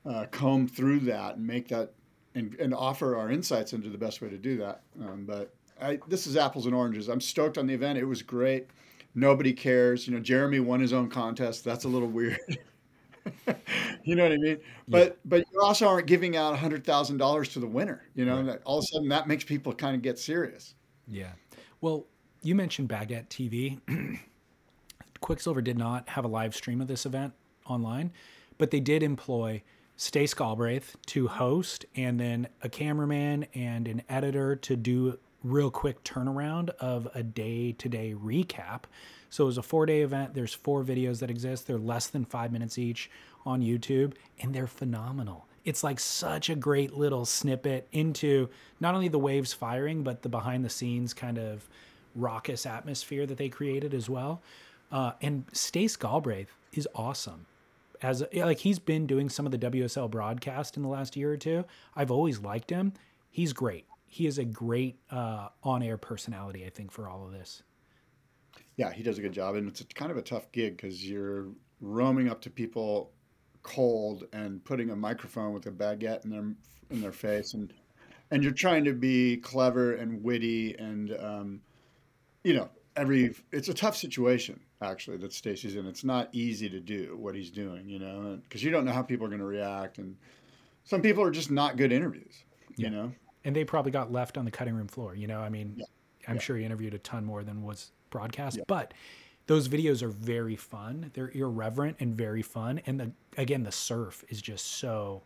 uh, 0.06 0.26
comb 0.32 0.68
through 0.68 1.00
that 1.02 1.38
and 1.38 1.46
make 1.46 1.68
that 1.70 1.94
and, 2.36 2.54
and 2.56 2.74
offer 2.74 3.16
our 3.16 3.32
insights 3.32 3.74
into 3.74 3.90
the 3.90 3.98
best 3.98 4.22
way 4.22 4.30
to 4.30 4.38
do 4.38 4.58
that. 4.58 4.82
Um, 5.02 5.26
but 5.26 5.54
I, 5.82 6.00
this 6.08 6.28
is 6.28 6.38
apples 6.38 6.66
and 6.66 6.76
oranges. 6.76 7.08
I'm 7.08 7.22
stoked 7.22 7.58
on 7.58 7.68
the 7.68 7.74
event. 7.74 7.98
It 7.98 8.06
was 8.06 8.22
great. 8.22 8.68
Nobody 9.14 9.54
cares. 9.54 10.08
You 10.08 10.14
know, 10.14 10.20
Jeremy 10.20 10.60
won 10.60 10.82
his 10.82 10.94
own 10.94 11.10
contest. 11.10 11.64
That's 11.64 11.86
a 11.86 11.88
little 11.88 12.08
weird. 12.10 12.60
you 14.04 14.16
know 14.16 14.24
what 14.24 14.32
I 14.32 14.38
mean? 14.38 14.60
But 14.88 15.08
yeah. 15.08 15.14
but 15.26 15.46
you 15.52 15.62
also 15.62 15.88
aren't 15.88 16.08
giving 16.08 16.36
out 16.38 16.58
hundred 16.58 16.84
thousand 16.84 17.18
dollars 17.18 17.50
to 17.50 17.60
the 17.60 17.68
winner. 17.68 18.04
You 18.16 18.26
know, 18.26 18.42
right. 18.42 18.60
all 18.64 18.80
of 18.80 18.84
a 18.84 18.94
sudden 18.94 19.10
that 19.10 19.28
makes 19.28 19.44
people 19.44 19.74
kind 19.74 19.96
of 19.96 20.02
get 20.02 20.20
serious. 20.20 20.76
Yeah. 21.08 21.32
Well, 21.82 22.06
you 22.42 22.56
mentioned 22.56 22.90
Baguette 22.90 23.28
TV. 23.30 23.80
Quiksilver 25.22 25.62
did 25.62 25.78
not 25.78 26.10
have 26.10 26.26
a 26.26 26.28
live 26.28 26.56
stream 26.56 26.82
of 26.82 26.88
this 26.88 27.06
event 27.06 27.34
online, 27.66 28.12
but 28.58 28.72
they 28.72 28.80
did 28.80 29.02
employ 29.02 29.64
Stace 29.98 30.34
Galbraith 30.34 30.98
to 31.08 31.28
host, 31.28 31.86
and 31.96 32.20
then 32.20 32.48
a 32.62 32.70
cameraman 32.70 33.48
and 33.54 33.88
an 33.88 34.04
editor 34.10 34.56
to 34.58 34.76
do 34.76 35.18
real 35.44 35.72
quick 35.72 36.04
turnaround 36.04 36.70
of 36.80 37.08
a 37.16 37.24
day 37.24 37.72
to 37.74 37.88
day 37.88 38.14
recap. 38.14 38.84
So 39.36 39.44
it 39.44 39.48
was 39.48 39.58
a 39.58 39.64
four 39.64 39.86
day 39.86 40.00
event. 40.00 40.34
There's 40.34 40.54
four 40.54 40.82
videos 40.82 41.20
that 41.20 41.30
exist. 41.30 41.68
They're 41.68 41.78
less 41.78 42.08
than 42.08 42.24
five 42.24 42.54
minutes 42.54 42.78
each 42.78 43.12
on 43.46 43.60
YouTube, 43.60 44.14
and 44.40 44.56
they're 44.56 44.66
phenomenal. 44.66 45.46
It's 45.66 45.84
like 45.84 46.00
such 46.00 46.50
a 46.50 46.56
great 46.56 46.94
little 46.94 47.26
snippet 47.26 47.90
into 47.92 48.48
not 48.80 48.96
only 48.96 49.10
the 49.10 49.20
waves 49.20 49.52
firing, 49.52 50.04
but 50.04 50.22
the 50.22 50.30
behind 50.30 50.64
the 50.64 50.70
scenes 50.70 51.14
kind 51.14 51.38
of 51.38 51.68
raucous 52.16 52.66
atmosphere 52.66 53.26
that 53.26 53.38
they 53.38 53.50
created 53.50 53.94
as 53.94 54.10
well. 54.10 54.42
Uh, 54.90 55.12
and 55.22 55.44
Stace 55.52 55.98
Galbraith 55.98 56.56
is 56.72 56.88
awesome. 56.96 57.46
As 58.02 58.24
like 58.34 58.60
he's 58.60 58.80
been 58.80 59.06
doing 59.06 59.28
some 59.28 59.46
of 59.46 59.52
the 59.52 59.58
WSL 59.58 60.10
broadcast 60.10 60.78
in 60.78 60.82
the 60.82 60.88
last 60.88 61.18
year 61.18 61.34
or 61.34 61.38
two. 61.38 61.66
I've 61.94 62.10
always 62.10 62.40
liked 62.40 62.70
him. 62.70 62.94
He's 63.32 63.52
great. 63.52 63.86
He 64.08 64.28
is 64.28 64.38
a 64.38 64.46
great 64.46 64.96
uh, 65.12 65.50
on-air 65.62 65.98
personality. 65.98 66.66
I 66.66 66.70
think 66.70 66.90
for 66.90 67.10
all 67.10 67.26
of 67.26 67.34
this. 67.34 67.64
Yeah, 68.78 68.92
he 68.92 69.04
does 69.04 69.18
a 69.18 69.22
good 69.22 69.32
job, 69.32 69.56
and 69.56 69.68
it's 69.68 69.82
a, 69.82 69.86
kind 69.86 70.12
of 70.12 70.18
a 70.18 70.22
tough 70.22 70.52
gig 70.52 70.78
because 70.78 71.08
you're 71.08 71.48
roaming 71.82 72.30
up 72.30 72.42
to 72.42 72.50
people 72.50 73.12
cold 73.64 74.26
and 74.34 74.64
putting 74.64 74.90
a 74.90 74.96
microphone 74.96 75.54
with 75.54 75.66
a 75.66 75.72
baguette 75.72 76.24
in 76.26 76.30
their 76.30 76.46
in 76.90 77.02
their 77.02 77.12
face, 77.12 77.54
and 77.54 77.74
and 78.32 78.44
you're 78.44 78.52
trying 78.52 78.84
to 78.84 78.94
be 78.94 79.38
clever 79.38 79.94
and 79.94 80.24
witty, 80.24 80.76
and 80.78 81.16
um, 81.20 81.62
you 82.44 82.54
know 82.54 82.70
every 82.96 83.36
it's 83.52 83.70
a 83.70 83.74
tough 83.74 83.96
situation 83.96 84.60
actually 84.82 85.18
that 85.18 85.34
Stacy's 85.34 85.76
in. 85.76 85.86
It's 85.86 86.04
not 86.04 86.30
easy 86.32 86.70
to 86.70 86.80
do 86.80 87.18
what 87.20 87.36
he's 87.36 87.50
doing, 87.50 87.90
you 87.90 88.00
know, 88.00 88.40
because 88.44 88.64
you 88.64 88.72
don't 88.72 88.86
know 88.86 88.92
how 88.92 89.02
people 89.02 89.26
are 89.26 89.30
going 89.30 89.40
to 89.40 89.46
react, 89.46 89.98
and 89.98 90.16
some 90.84 91.02
people 91.02 91.24
are 91.24 91.32
just 91.32 91.52
not 91.52 91.78
good 91.78 91.92
interviews, 91.92 92.44
you 92.76 92.90
know. 92.90 93.12
And 93.44 93.56
they 93.56 93.64
probably 93.64 93.92
got 93.92 94.12
left 94.12 94.38
on 94.38 94.46
the 94.46 94.52
cutting 94.52 94.76
room 94.76 94.88
floor, 94.88 95.16
you 95.16 95.28
know. 95.28 95.40
I 95.40 95.50
mean, 95.50 95.76
yeah. 95.78 95.86
I'm 96.28 96.36
yeah. 96.36 96.42
sure 96.42 96.58
he 96.58 96.66
interviewed 96.66 96.94
a 96.94 97.00
ton 97.00 97.26
more 97.26 97.44
than 97.44 97.64
was 97.64 97.92
broadcast, 98.10 98.58
yeah. 98.58 98.64
but 98.68 98.94
those 99.48 99.68
videos 99.68 100.02
are 100.02 100.10
very 100.10 100.56
fun. 100.56 101.12
They're 101.14 101.32
irreverent 101.34 101.98
and 102.00 102.16
very 102.16 102.42
fun. 102.42 102.82
And 102.86 103.00
the, 103.00 103.12
again, 103.38 103.64
the 103.64 103.72
surf 103.72 104.24
is 104.30 104.42
just 104.42 104.66
so 104.66 105.22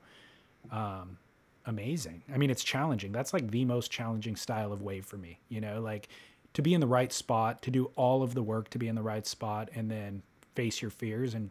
um, 0.72 1.18
amazing. 1.66 2.24
I 2.34 2.38
mean, 2.38 2.50
it's 2.50 2.64
challenging. 2.64 3.12
That's 3.12 3.34
like 3.34 3.50
the 3.50 3.64
most 3.64 3.92
challenging 3.92 4.36
style 4.36 4.74
of 4.74 4.82
wave 4.82 5.06
for 5.06 5.18
me. 5.18 5.40
You 5.48 5.62
know, 5.62 5.80
like 5.80 6.10
to 6.54 6.62
be 6.62 6.74
in 6.74 6.82
the 6.82 6.88
right 6.88 7.14
spot, 7.14 7.62
to 7.62 7.72
do 7.72 7.92
all 7.96 8.24
of 8.24 8.34
the 8.34 8.44
work 8.44 8.70
to 8.72 8.78
be 8.78 8.88
in 8.88 8.96
the 8.96 9.02
right 9.02 9.26
spot, 9.26 9.70
and 9.74 9.90
then 9.90 10.22
face 10.56 10.82
your 10.82 10.92
fears 10.92 11.34
and 11.34 11.50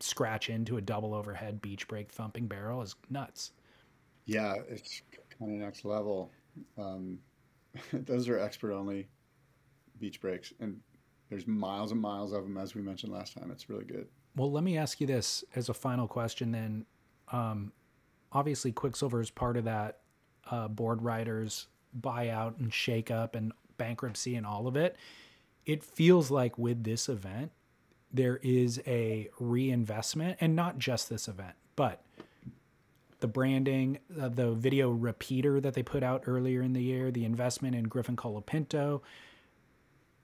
scratch 0.00 0.50
into 0.50 0.76
a 0.76 0.80
double 0.80 1.14
overhead 1.14 1.62
beach 1.62 1.88
break 1.88 2.10
thumping 2.10 2.46
barrel 2.46 2.82
is 2.82 2.94
nuts. 3.08 3.52
Yeah, 4.26 4.56
it's 4.68 5.02
kind 5.38 5.52
of 5.52 5.58
next 5.58 5.84
level. 5.84 6.30
Um, 6.76 7.18
those 7.92 8.28
are 8.28 8.38
expert 8.38 8.72
only 8.72 9.08
beach 10.04 10.20
breaks, 10.20 10.52
and 10.60 10.80
there's 11.30 11.46
miles 11.46 11.90
and 11.90 11.98
miles 11.98 12.32
of 12.32 12.42
them, 12.42 12.58
as 12.58 12.74
we 12.74 12.82
mentioned 12.82 13.10
last 13.10 13.38
time. 13.38 13.50
It's 13.50 13.70
really 13.70 13.86
good. 13.86 14.06
Well, 14.36 14.52
let 14.52 14.62
me 14.62 14.76
ask 14.76 15.00
you 15.00 15.06
this 15.06 15.42
as 15.56 15.70
a 15.70 15.74
final 15.74 16.06
question. 16.06 16.52
Then, 16.52 16.84
um, 17.32 17.72
obviously, 18.30 18.70
Quiksilver 18.70 19.22
is 19.22 19.30
part 19.30 19.56
of 19.56 19.64
that 19.64 20.00
uh, 20.50 20.68
board 20.68 21.00
riders 21.00 21.68
buyout 21.98 22.58
and 22.58 22.70
shakeup 22.70 23.34
and 23.34 23.52
bankruptcy 23.78 24.34
and 24.34 24.44
all 24.44 24.66
of 24.66 24.76
it. 24.76 24.96
It 25.64 25.82
feels 25.82 26.30
like 26.30 26.58
with 26.58 26.84
this 26.84 27.08
event, 27.08 27.52
there 28.12 28.38
is 28.42 28.82
a 28.86 29.30
reinvestment, 29.40 30.36
and 30.38 30.54
not 30.54 30.78
just 30.78 31.08
this 31.08 31.28
event, 31.28 31.54
but 31.76 32.02
the 33.20 33.28
branding, 33.28 34.00
uh, 34.20 34.28
the 34.28 34.52
video 34.52 34.90
repeater 34.90 35.62
that 35.62 35.72
they 35.72 35.82
put 35.82 36.02
out 36.02 36.24
earlier 36.26 36.60
in 36.60 36.74
the 36.74 36.82
year, 36.82 37.10
the 37.10 37.24
investment 37.24 37.74
in 37.74 37.84
Griffin 37.84 38.16
Colapinto, 38.16 39.00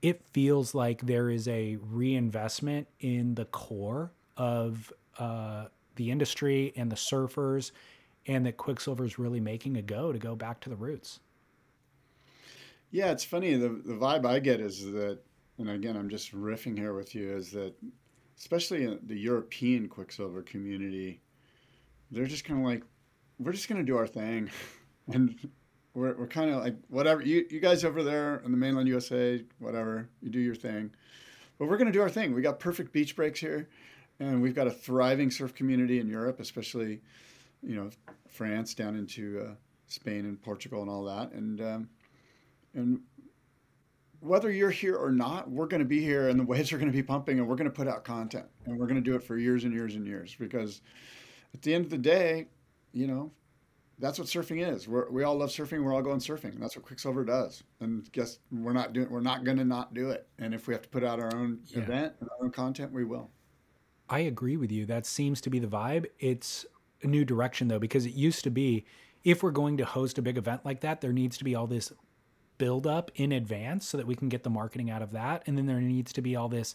it 0.03 0.23
feels 0.33 0.75
like 0.75 1.03
there 1.03 1.31
is 1.31 1.47
a 1.49 1.77
reinvestment 1.77 2.89
in 3.01 3.35
the 3.35 3.45
core 3.45 4.13
of 4.37 4.93
uh, 5.19 5.67
the 5.97 6.11
industry 6.11 6.73
and 6.77 6.91
the 6.91 6.97
surfers, 6.97 7.73
and 8.27 8.47
that 8.47 8.57
Quiksilver 8.57 9.05
is 9.05 9.19
really 9.19 9.41
making 9.41 9.77
a 9.77 9.83
go 9.83 10.13
to 10.13 10.19
go 10.19 10.35
back 10.35 10.61
to 10.61 10.71
the 10.71 10.77
roots. 10.77 11.21
Yeah, 12.91 13.11
it's 13.11 13.25
funny. 13.25 13.55
The, 13.55 13.69
the 13.69 13.95
vibe 13.95 14.27
I 14.27 14.39
get 14.41 14.61
is 14.61 14.85
that, 14.93 15.19
and 15.59 15.71
again, 15.71 15.97
I'm 15.97 16.09
just 16.09 16.35
riffing 16.35 16.77
here 16.77 16.95
with 16.95 17.15
you, 17.15 17.31
is 17.31 17.51
that 17.53 17.75
especially 18.39 18.85
in 18.85 18.99
the 19.07 19.17
European 19.17 19.89
Quiksilver 19.89 20.43
community, 20.43 21.21
they're 22.11 22.27
just 22.27 22.45
kind 22.45 22.61
of 22.61 22.67
like, 22.67 22.83
we're 23.39 23.53
just 23.53 23.69
going 23.69 23.81
to 23.81 23.85
do 23.85 23.97
our 23.97 24.07
thing. 24.07 24.51
and 25.13 25.37
we're, 25.95 26.15
we're 26.15 26.27
kind 26.27 26.51
of 26.51 26.63
like 26.63 26.77
whatever 26.89 27.23
you, 27.23 27.47
you 27.51 27.61
guys 27.61 27.85
over 27.85 28.03
there 28.03 28.43
in 28.45 28.51
the 28.51 28.57
mainland 28.57 28.89
USA, 28.89 29.43
whatever 29.59 30.09
you 30.23 30.31
do 30.31 30.41
your 30.41 30.55
thing, 30.55 30.91
but 31.59 31.69
we're 31.69 31.77
going 31.77 31.87
to 31.87 31.93
do 31.93 32.03
our 32.03 32.09
thing. 32.09 32.35
We 32.35 32.43
got 32.43 32.61
perfect 32.61 32.93
beach 32.93 33.17
breaks 33.17 33.41
here, 33.41 33.69
and 34.19 34.41
we've 34.41 34.55
got 34.55 34.67
a 34.67 34.71
thriving 34.71 35.31
surf 35.31 35.55
community 35.55 36.01
in 36.01 36.09
Europe, 36.09 36.41
especially, 36.41 37.01
you 37.63 37.75
know, 37.75 37.91
France 38.29 38.75
down 38.75 38.97
into 38.97 39.47
uh, 39.47 39.55
Spain 39.87 40.25
and 40.25 40.41
Portugal 40.41 40.83
and 40.83 40.91
all 40.91 41.05
that, 41.05 41.33
and 41.33 41.61
um, 41.61 41.89
and 42.75 43.01
whether 44.21 44.51
you're 44.51 44.71
here 44.71 44.97
or 44.97 45.11
not, 45.11 45.51
we're 45.51 45.67
going 45.67 45.81
to 45.81 45.87
be 45.87 46.01
here, 46.01 46.29
and 46.29 46.39
the 46.39 46.45
waves 46.45 46.73
are 46.73 46.79
going 46.79 46.91
to 46.91 46.97
be 46.97 47.03
pumping, 47.03 47.39
and 47.39 47.49
we're 47.49 47.57
going 47.57 47.71
to 47.71 47.75
put 47.75 47.89
out 47.89 48.05
content, 48.05 48.47
and 48.67 48.79
we're 48.79 48.87
going 48.87 49.03
to 49.03 49.11
do 49.11 49.17
it 49.17 49.23
for 49.23 49.37
years 49.37 49.65
and 49.65 49.73
years 49.73 49.95
and 49.95 50.07
years 50.07 50.37
because 50.39 50.83
at 51.55 51.63
the 51.63 51.75
end 51.75 51.85
of 51.85 51.91
the 51.91 51.99
day, 51.99 52.47
you 52.93 53.07
know, 53.07 53.31
that's 54.01 54.19
what 54.19 54.29
surfing 54.29 54.67
is. 54.67 54.89
We're, 54.89 55.11
we 55.11 55.23
all 55.23 55.37
love 55.37 55.51
surfing. 55.51 55.85
We're 55.85 55.95
all 55.95 56.03
going 56.03 56.19
surfing. 56.19 56.59
That's 56.59 56.77
what 56.77 56.85
Quiksilver 56.85 57.25
does. 57.25 57.63
And 57.81 58.11
guess 58.13 58.39
we're 58.51 58.73
not 58.73 58.93
doing. 58.93 59.11
We're 59.11 59.21
not 59.21 59.45
going 59.45 59.59
to 59.59 59.65
not 59.65 59.95
do 59.95 60.11
it. 60.11 60.27
And 60.39 60.55
if 60.55 60.67
we 60.67 60.75
have 60.75 60.83
to 60.83 60.89
put 60.89 61.05
out 61.05 61.21
our 61.21 61.35
own 61.35 61.61
yeah. 61.67 61.81
event 61.81 62.15
and 62.21 62.29
our 62.31 62.45
own 62.45 62.51
content, 62.51 62.93
we 62.93 63.05
will. 63.05 63.31
I 64.09 64.21
agree 64.21 64.57
with 64.57 64.73
you. 64.73 64.87
That 64.87 65.07
seems 65.07 65.41
to 65.43 65.51
be 65.51 65.59
the 65.59 65.69
vibe. 65.69 66.07
It's 66.19 66.67
a 67.03 67.07
new 67.07 67.25
direction 67.25 67.69
though, 67.69 67.79
because 67.79 68.07
it 68.07 68.15
used 68.15 68.43
to 68.45 68.51
be, 68.51 68.85
if 69.23 69.43
we're 69.43 69.51
going 69.51 69.77
to 69.77 69.85
host 69.85 70.19
a 70.19 70.23
big 70.23 70.39
event 70.39 70.65
like 70.65 70.81
that, 70.81 71.01
there 71.01 71.13
needs 71.13 71.39
to 71.39 71.45
be 71.45 71.55
all 71.55 71.67
this 71.67 71.93
build 72.59 72.87
up 72.87 73.11
in 73.15 73.33
advance 73.33 73.87
so 73.87 73.97
that 73.97 74.07
we 74.07 74.15
can 74.15 74.29
get 74.29 74.43
the 74.43 74.51
marketing 74.51 74.91
out 74.91 75.01
of 75.01 75.13
that, 75.13 75.43
and 75.47 75.57
then 75.57 75.67
there 75.67 75.81
needs 75.81 76.13
to 76.13 76.21
be 76.21 76.37
all 76.37 76.49
this 76.49 76.75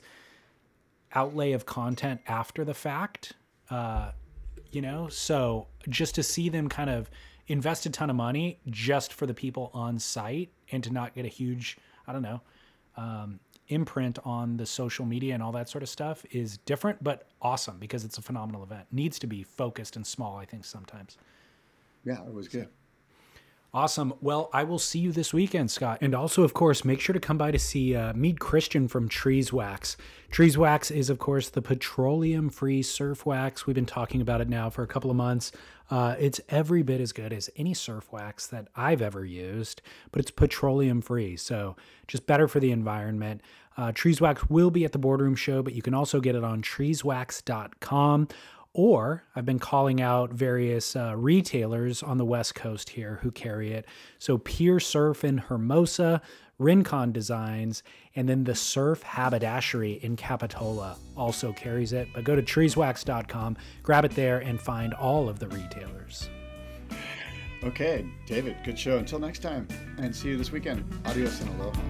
outlay 1.13 1.51
of 1.51 1.65
content 1.65 2.21
after 2.28 2.65
the 2.65 2.73
fact. 2.73 3.34
Uh, 3.69 4.11
you 4.76 4.82
know? 4.82 5.07
So 5.07 5.67
just 5.89 6.15
to 6.15 6.23
see 6.23 6.49
them 6.49 6.67
kind 6.69 6.89
of 6.89 7.09
invest 7.47 7.86
a 7.86 7.89
ton 7.89 8.09
of 8.09 8.15
money 8.15 8.59
just 8.69 9.13
for 9.13 9.26
the 9.26 9.34
people 9.34 9.71
on 9.73 9.97
site 9.97 10.49
and 10.71 10.84
to 10.84 10.91
not 10.91 11.15
get 11.15 11.26
a 11.26 11.30
huge, 11.30 11.78
I 12.05 12.13
don't 12.13 12.21
know, 12.21 12.41
um, 12.97 13.39
imprint 13.69 14.19
on 14.26 14.57
the 14.57 14.65
social 14.65 15.05
media 15.05 15.34
and 15.34 15.41
all 15.41 15.51
that 15.53 15.69
sort 15.69 15.82
of 15.82 15.89
stuff 15.89 16.26
is 16.32 16.57
different, 16.57 17.03
but 17.03 17.28
awesome 17.41 17.78
because 17.80 18.03
it's 18.03 18.17
a 18.17 18.21
phenomenal 18.21 18.63
event. 18.63 18.86
Needs 18.91 19.17
to 19.19 19.28
be 19.28 19.43
focused 19.43 19.95
and 19.95 20.05
small, 20.05 20.38
I 20.38 20.45
think, 20.45 20.65
sometimes. 20.65 21.17
Yeah, 22.03 22.21
it 22.26 22.34
was 22.34 22.47
good. 22.47 22.67
Awesome. 23.76 24.13
Well, 24.21 24.49
I 24.53 24.63
will 24.63 24.80
see 24.80 24.99
you 24.99 25.11
this 25.11 25.34
weekend, 25.34 25.69
Scott. 25.69 25.97
And 25.99 26.15
also, 26.15 26.43
of 26.43 26.53
course, 26.53 26.86
make 26.86 27.01
sure 27.01 27.11
to 27.11 27.19
come 27.19 27.38
by 27.38 27.51
to 27.51 27.59
see 27.59 27.93
uh, 27.93 28.13
meet 28.13 28.39
Christian 28.39 28.88
from 28.88 29.09
Trees 29.09 29.51
Wax. 29.51 29.97
Trees 30.32 30.57
Wax 30.57 30.89
is, 30.89 31.09
of 31.09 31.19
course, 31.19 31.49
the 31.49 31.61
petroleum 31.61 32.49
free 32.49 32.82
surf 32.82 33.26
wax. 33.26 33.67
We've 33.67 33.76
been 33.76 33.86
talking 33.86 34.21
about 34.21 34.39
it 34.39 34.47
now 34.47 34.69
for 34.69 34.82
a 34.84 34.88
couple 34.88 35.11
of 35.11 35.17
months. 35.17 35.51
Uh, 35.91 36.15
it's 36.17 36.39
every 36.47 36.84
bit 36.84 37.01
as 37.01 37.11
good 37.11 37.34
as 37.34 37.49
any 37.57 37.73
surf 37.73 38.09
wax 38.13 38.47
that 38.47 38.69
I've 38.78 39.01
ever 39.01 39.26
used, 39.26 39.82
but 40.13 40.21
it's 40.21 40.32
petroleum 40.32 41.01
free. 41.01 41.36
So 41.36 41.76
just 42.07 42.26
better 42.26 42.47
for 42.47 42.61
the 42.61 42.71
environment. 42.71 43.41
Uh, 43.78 43.91
Trees 43.91 44.21
Wax 44.21 44.49
will 44.49 44.71
be 44.71 44.86
at 44.86 44.93
the 44.93 44.97
Boardroom 44.97 45.36
Show, 45.36 45.61
but 45.61 45.73
you 45.73 45.82
can 45.82 45.93
also 45.93 46.21
get 46.21 46.34
it 46.34 46.45
on 46.45 46.61
treeswax.com 46.61 48.30
or 48.76 49.23
I've 49.34 49.45
been 49.45 49.57
calling 49.57 50.01
out 50.01 50.34
various 50.34 50.97
uh, 50.97 51.15
retailers 51.15 52.03
on 52.03 52.17
the 52.17 52.26
West 52.26 52.55
Coast 52.55 52.89
here 52.89 53.19
who 53.23 53.32
carry 53.32 53.71
it. 53.71 53.86
So 54.19 54.38
Pier 54.38 54.82
Surf 54.82 55.23
in 55.23 55.38
Hermosa, 55.38 56.21
Rincon 56.59 57.13
Designs, 57.13 57.84
and 58.17 58.28
then 58.28 58.43
the 58.43 58.53
Surf 58.53 59.01
Haberdashery 59.01 60.03
in 60.03 60.17
Capitola 60.17 60.97
also 61.15 61.53
carries 61.53 61.93
it. 61.93 62.09
But 62.13 62.26
go 62.26 62.36
to 62.36 62.43
treeswax.com, 62.43 63.57
grab 63.82 64.03
it 64.03 64.11
there, 64.11 64.39
and 64.39 64.59
find 64.59 64.93
all 64.93 65.30
of 65.30 65.39
the 65.39 65.47
retailers. 65.47 66.30
Okay, 67.63 68.05
David, 68.28 68.57
good 68.65 68.78
show. 68.78 68.97
Until 68.97 69.19
next 69.19 69.39
time, 69.39 69.69
and 69.97 70.13
see 70.13 70.28
you 70.28 70.38
this 70.38 70.51
weekend. 70.51 70.84
Adios 71.05 71.39
and 71.39 71.49
aloha. 71.61 71.82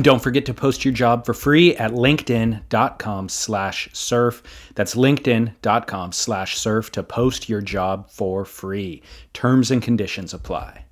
And 0.00 0.04
don't 0.06 0.22
forget 0.22 0.46
to 0.46 0.54
post 0.54 0.82
your 0.82 0.94
job 0.94 1.26
for 1.26 1.34
free 1.34 1.76
at 1.76 1.90
linkedin.com 1.90 3.28
slash 3.28 3.90
surf. 3.92 4.42
That's 4.74 4.94
linkedin.com 4.94 6.12
slash 6.12 6.56
surf 6.56 6.90
to 6.92 7.02
post 7.02 7.50
your 7.50 7.60
job 7.60 8.08
for 8.08 8.46
free. 8.46 9.02
Terms 9.34 9.70
and 9.70 9.82
conditions 9.82 10.32
apply. 10.32 10.86